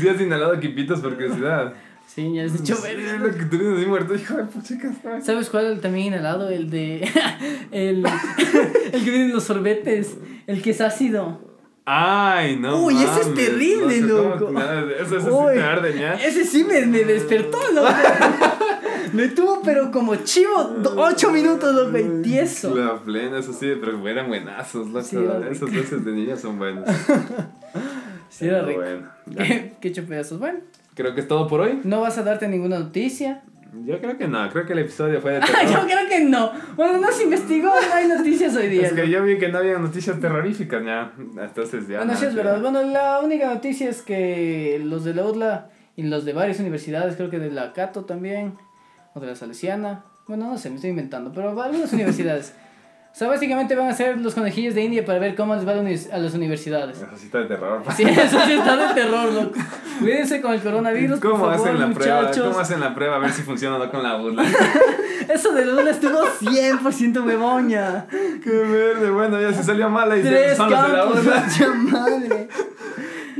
Si 0.00 0.08
has 0.08 0.20
inhalado 0.20 0.58
quipitos 0.60 1.00
por 1.00 1.14
curiosidad. 1.14 1.72
Sí, 2.06 2.34
ya 2.34 2.44
has 2.44 2.54
hecho 2.58 2.74
Sí, 2.74 2.82
verga. 2.82 3.18
lo 3.18 3.32
que 3.36 3.44
tú 3.44 3.56
eres 3.56 3.78
así 3.78 3.86
muerto, 3.86 4.14
hijo 4.14 4.34
de 4.36 4.44
puchica. 4.44 4.92
¿Sabes 5.22 5.48
cuál 5.48 5.80
también 5.80 6.08
inhalado? 6.08 6.50
El 6.50 6.68
de. 6.68 7.08
El, 7.70 8.04
el 8.92 9.04
que 9.04 9.10
viene 9.10 9.26
en 9.26 9.32
los 9.32 9.44
sorbetes. 9.44 10.16
El 10.48 10.60
que 10.60 10.70
es 10.70 10.80
ácido. 10.80 11.49
Ay, 11.84 12.56
no. 12.56 12.84
Uy, 12.84 12.94
ese 13.02 13.20
es 13.22 13.34
terrible, 13.34 14.00
¿cómo 14.02 14.36
loco. 14.36 14.52
de 14.52 15.02
Eso, 15.02 15.16
eso 15.16 15.20
sí 15.20 15.30
Uy, 15.32 15.54
te 15.54 15.62
arde, 15.62 15.98
ya. 15.98 16.14
Ese 16.14 16.44
sí 16.44 16.62
me, 16.64 16.84
me 16.86 17.04
despertó, 17.04 17.58
loco. 17.72 17.88
me 19.12 19.28
tuvo, 19.28 19.60
pero 19.62 19.90
como 19.90 20.14
chivo, 20.16 20.62
do- 20.82 20.94
ocho 21.00 21.30
minutos, 21.32 21.74
loco, 21.74 21.98
y 21.98 22.22
tieso. 22.22 22.74
La 22.76 22.96
plena, 22.96 23.38
eso 23.38 23.52
sí, 23.52 23.72
pero 23.80 24.06
eran 24.08 24.28
buenazos, 24.28 24.88
loco. 24.88 25.02
Sí. 25.04 25.16
Esos 25.50 25.72
veces 25.72 26.04
de 26.04 26.12
niña 26.12 26.36
son 26.36 26.58
buenos. 26.58 26.84
Sí, 28.28 28.46
era 28.46 28.62
rico. 28.62 28.80
Bueno. 28.80 29.08
Qué, 29.36 29.72
qué 29.80 29.92
chupedazos. 29.92 30.38
Bueno, 30.38 30.60
Creo 30.94 31.14
que 31.14 31.20
es 31.20 31.28
todo 31.28 31.48
por 31.48 31.60
hoy. 31.60 31.80
no 31.82 32.00
vas 32.00 32.16
a 32.16 32.22
darte 32.22 32.46
ninguna 32.46 32.78
noticia. 32.78 33.42
Yo 33.84 34.00
creo 34.00 34.18
que 34.18 34.26
no, 34.26 34.48
creo 34.50 34.66
que 34.66 34.72
el 34.72 34.80
episodio 34.80 35.20
fue 35.20 35.32
de 35.32 35.40
Yo 35.40 35.46
terror. 35.46 35.86
creo 35.86 36.08
que 36.08 36.20
no. 36.24 36.50
Bueno, 36.76 36.98
no 36.98 37.10
se 37.12 37.24
investigó, 37.24 37.68
no 37.68 37.94
hay 37.94 38.08
noticias 38.08 38.54
hoy 38.56 38.68
día. 38.68 38.86
es 38.88 38.92
que 38.92 39.08
yo 39.08 39.22
vi 39.22 39.38
que 39.38 39.48
no 39.48 39.58
había 39.58 39.78
noticias 39.78 40.18
terroríficas 40.20 40.84
ya. 40.84 41.12
Entonces 41.40 41.86
ya. 41.88 41.98
Bueno, 41.98 42.16
sí 42.16 42.26
es 42.26 42.34
verdad. 42.34 42.60
Bueno, 42.60 42.82
la 42.82 43.20
única 43.20 43.46
noticia 43.46 43.88
es 43.88 44.02
que 44.02 44.80
los 44.84 45.04
de 45.04 45.14
la 45.14 45.24
UDLA 45.24 45.70
y 45.96 46.02
los 46.02 46.24
de 46.24 46.32
varias 46.32 46.58
universidades, 46.60 47.16
creo 47.16 47.30
que 47.30 47.38
de 47.38 47.50
la 47.50 47.72
Cato 47.72 48.04
también, 48.04 48.54
o 49.14 49.20
de 49.20 49.26
la 49.28 49.36
Salesiana, 49.36 50.04
bueno, 50.26 50.46
no 50.48 50.58
sé, 50.58 50.70
me 50.70 50.76
estoy 50.76 50.90
inventando, 50.90 51.32
pero 51.32 51.50
algunas 51.60 51.92
universidades. 51.92 52.54
O 53.12 53.14
sea, 53.20 53.26
básicamente 53.26 53.74
van 53.74 53.88
a 53.88 53.92
ser 53.94 54.18
los 54.18 54.34
conejillos 54.34 54.74
de 54.74 54.82
India 54.82 55.04
para 55.04 55.18
ver 55.18 55.34
cómo 55.34 55.54
les 55.56 55.66
va 55.66 55.72
a 55.72 56.18
las 56.18 56.34
universidades. 56.34 56.96
Eso 56.96 57.16
sí 57.16 57.26
está 57.26 57.38
de 57.38 57.46
terror. 57.46 57.82
Sí, 57.96 58.04
eso 58.04 58.38
sí 58.46 58.52
está 58.52 58.76
de 58.76 58.94
terror, 59.02 59.32
loco. 59.32 59.58
Cuídense 59.98 60.40
con 60.40 60.52
el 60.52 60.60
coronavirus, 60.60 61.18
por 61.18 61.32
¿Cómo 61.32 61.50
favor, 61.50 61.54
hacen 61.54 61.80
la 61.80 61.90
prueba? 61.90 62.30
¿Cómo 62.30 62.58
hacen 62.60 62.80
la 62.80 62.94
prueba 62.94 63.16
a 63.16 63.18
ver 63.18 63.32
si 63.32 63.42
funciona 63.42 63.76
o 63.76 63.78
no 63.80 63.90
con 63.90 64.02
la 64.02 64.16
burla? 64.16 64.44
Eso 65.28 65.52
de 65.52 65.64
la 65.66 65.74
UDLA 65.74 65.90
estuvo 65.90 66.18
100% 66.24 67.26
huevoña. 67.26 68.06
Qué 68.08 68.50
verde, 68.50 69.10
bueno, 69.10 69.40
ya 69.40 69.52
se 69.52 69.64
salió 69.64 69.90
mala 69.90 70.16
y 70.16 70.22
Tres 70.22 70.56
son 70.56 70.70
los 70.70 70.82
de 70.86 70.92
la 70.96 71.04
burla. 71.04 71.46
madre. 71.92 72.48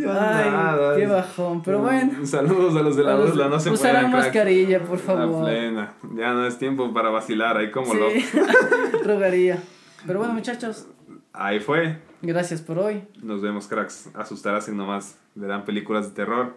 Ay, 0.09 0.51
nada. 0.51 0.97
qué 0.97 1.07
bajón, 1.07 1.63
pero 1.63 1.81
bueno. 1.81 2.25
Saludos 2.27 2.77
a 2.77 2.83
los 2.83 2.97
de 2.97 3.05
la 3.05 3.17
los- 3.17 3.31
burla, 3.31 3.49
no 3.49 3.61
se 3.61 3.71
Usarán 3.71 4.11
mascarilla, 4.11 4.81
por 4.83 4.99
favor. 4.99 5.45
plena. 5.45 5.95
Ya 6.15 6.33
no 6.33 6.47
es 6.47 6.59
tiempo 6.59 6.93
para 6.93 7.11
vacilar 7.11 7.57
ahí 7.57 7.71
como 7.71 7.95
loco. 7.95 8.13
Sí, 8.15 8.39
rogaría. 9.05 9.59
Pero 10.07 10.19
bueno, 10.21 10.35
muchachos, 10.41 10.87
Ahí 11.33 11.61
fue. 11.61 11.99
gracias 12.23 12.61
por 12.61 12.79
hoy. 12.79 13.05
Nos 13.23 13.41
vemos, 13.43 13.67
cracks. 13.69 14.09
Asustarás 14.15 14.69
y 14.69 14.73
nomás. 14.73 15.17
Verán 15.35 15.65
películas 15.65 16.09
de 16.09 16.15
terror. 16.15 16.57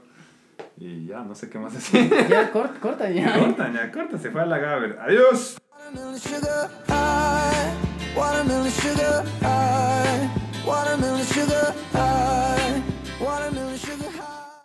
Y 0.77 1.05
ya, 1.05 1.19
no 1.23 1.35
sé 1.35 1.49
qué 1.49 1.59
más 1.59 1.73
decir. 1.73 2.11
Ya, 2.29 2.51
corta, 2.51 2.79
corta 2.79 3.09
ya. 3.09 3.37
corta, 3.37 3.71
ya, 3.71 3.91
corta. 3.91 4.17
Se 4.17 4.31
fue 4.31 4.41
a 4.41 4.45
la 4.45 4.57
Gaber. 4.57 4.97
Adiós. 5.01 5.57
Watermelon 5.71 6.17
sugar 6.17 6.69
high, 6.87 8.17
watermelon 8.17 8.69
sugar 8.71 9.23
high, 9.41 10.29
watermelon 10.65 11.21
sugar 11.23 11.73
high. 11.93 12.83
Wanna 13.23 13.62